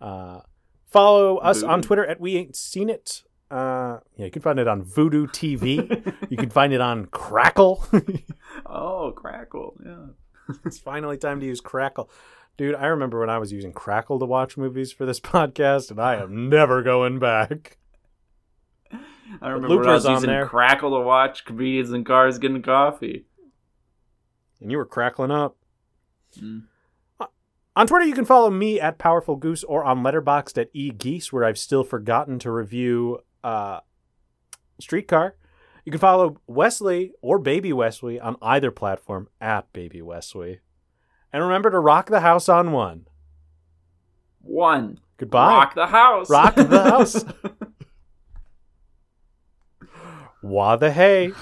Uh, 0.00 0.40
follow 0.86 1.38
us 1.38 1.62
on 1.62 1.82
Twitter 1.82 2.04
at 2.04 2.20
We 2.20 2.36
Ain't 2.36 2.56
Seen 2.56 2.90
It. 2.90 3.22
Uh, 3.50 3.98
yeah, 4.16 4.26
you 4.26 4.30
can 4.30 4.42
find 4.42 4.58
it 4.58 4.68
on 4.68 4.82
Vudu 4.82 5.26
TV. 5.28 6.14
you 6.30 6.36
can 6.36 6.50
find 6.50 6.72
it 6.72 6.80
on 6.80 7.06
Crackle. 7.06 7.84
oh, 8.66 9.12
Crackle. 9.14 9.76
Yeah. 9.84 10.54
it's 10.64 10.78
finally 10.78 11.16
time 11.16 11.40
to 11.40 11.46
use 11.46 11.60
Crackle. 11.60 12.10
Dude, 12.56 12.74
I 12.74 12.86
remember 12.86 13.20
when 13.20 13.28
I 13.28 13.38
was 13.38 13.52
using 13.52 13.72
Crackle 13.72 14.18
to 14.18 14.24
watch 14.24 14.56
movies 14.56 14.92
for 14.92 15.04
this 15.04 15.20
podcast, 15.20 15.90
and 15.90 16.00
I 16.00 16.16
am 16.16 16.48
never 16.48 16.82
going 16.82 17.18
back. 17.18 17.78
I 19.42 19.48
remember 19.48 19.78
when 19.78 19.88
I 19.88 19.94
was 19.94 20.06
on 20.06 20.14
using 20.14 20.30
there. 20.30 20.46
Crackle 20.46 20.98
to 20.98 21.04
watch 21.04 21.44
comedians 21.44 21.92
in 21.92 22.04
cars 22.04 22.38
getting 22.38 22.62
coffee. 22.62 23.26
And 24.60 24.70
you 24.70 24.78
were 24.78 24.86
crackling 24.86 25.30
up. 25.30 25.56
Mm. 26.40 26.62
Uh, 27.20 27.26
On 27.74 27.86
Twitter, 27.86 28.06
you 28.06 28.14
can 28.14 28.24
follow 28.24 28.50
me 28.50 28.80
at 28.80 28.98
Powerful 28.98 29.36
Goose 29.36 29.64
or 29.64 29.84
on 29.84 30.02
Letterboxd 30.02 30.58
at 30.58 30.72
eGeese, 30.72 31.32
where 31.32 31.44
I've 31.44 31.58
still 31.58 31.84
forgotten 31.84 32.38
to 32.38 32.50
review 32.50 33.18
uh, 33.44 33.80
Streetcar. 34.80 35.36
You 35.84 35.92
can 35.92 36.00
follow 36.00 36.40
Wesley 36.46 37.12
or 37.20 37.38
Baby 37.38 37.72
Wesley 37.72 38.18
on 38.18 38.36
either 38.40 38.70
platform 38.70 39.28
at 39.40 39.72
Baby 39.72 40.02
Wesley. 40.02 40.60
And 41.32 41.42
remember 41.42 41.70
to 41.70 41.78
rock 41.78 42.08
the 42.08 42.20
house 42.20 42.48
on 42.48 42.72
one. 42.72 43.06
One. 44.42 45.00
Goodbye. 45.16 45.48
Rock 45.48 45.74
the 45.74 45.86
house. 45.86 46.30
Rock 46.30 46.54
the 46.54 46.66
house. 46.82 47.24
Wah 50.42 50.76
the 50.76 50.92
hey. 50.92 51.32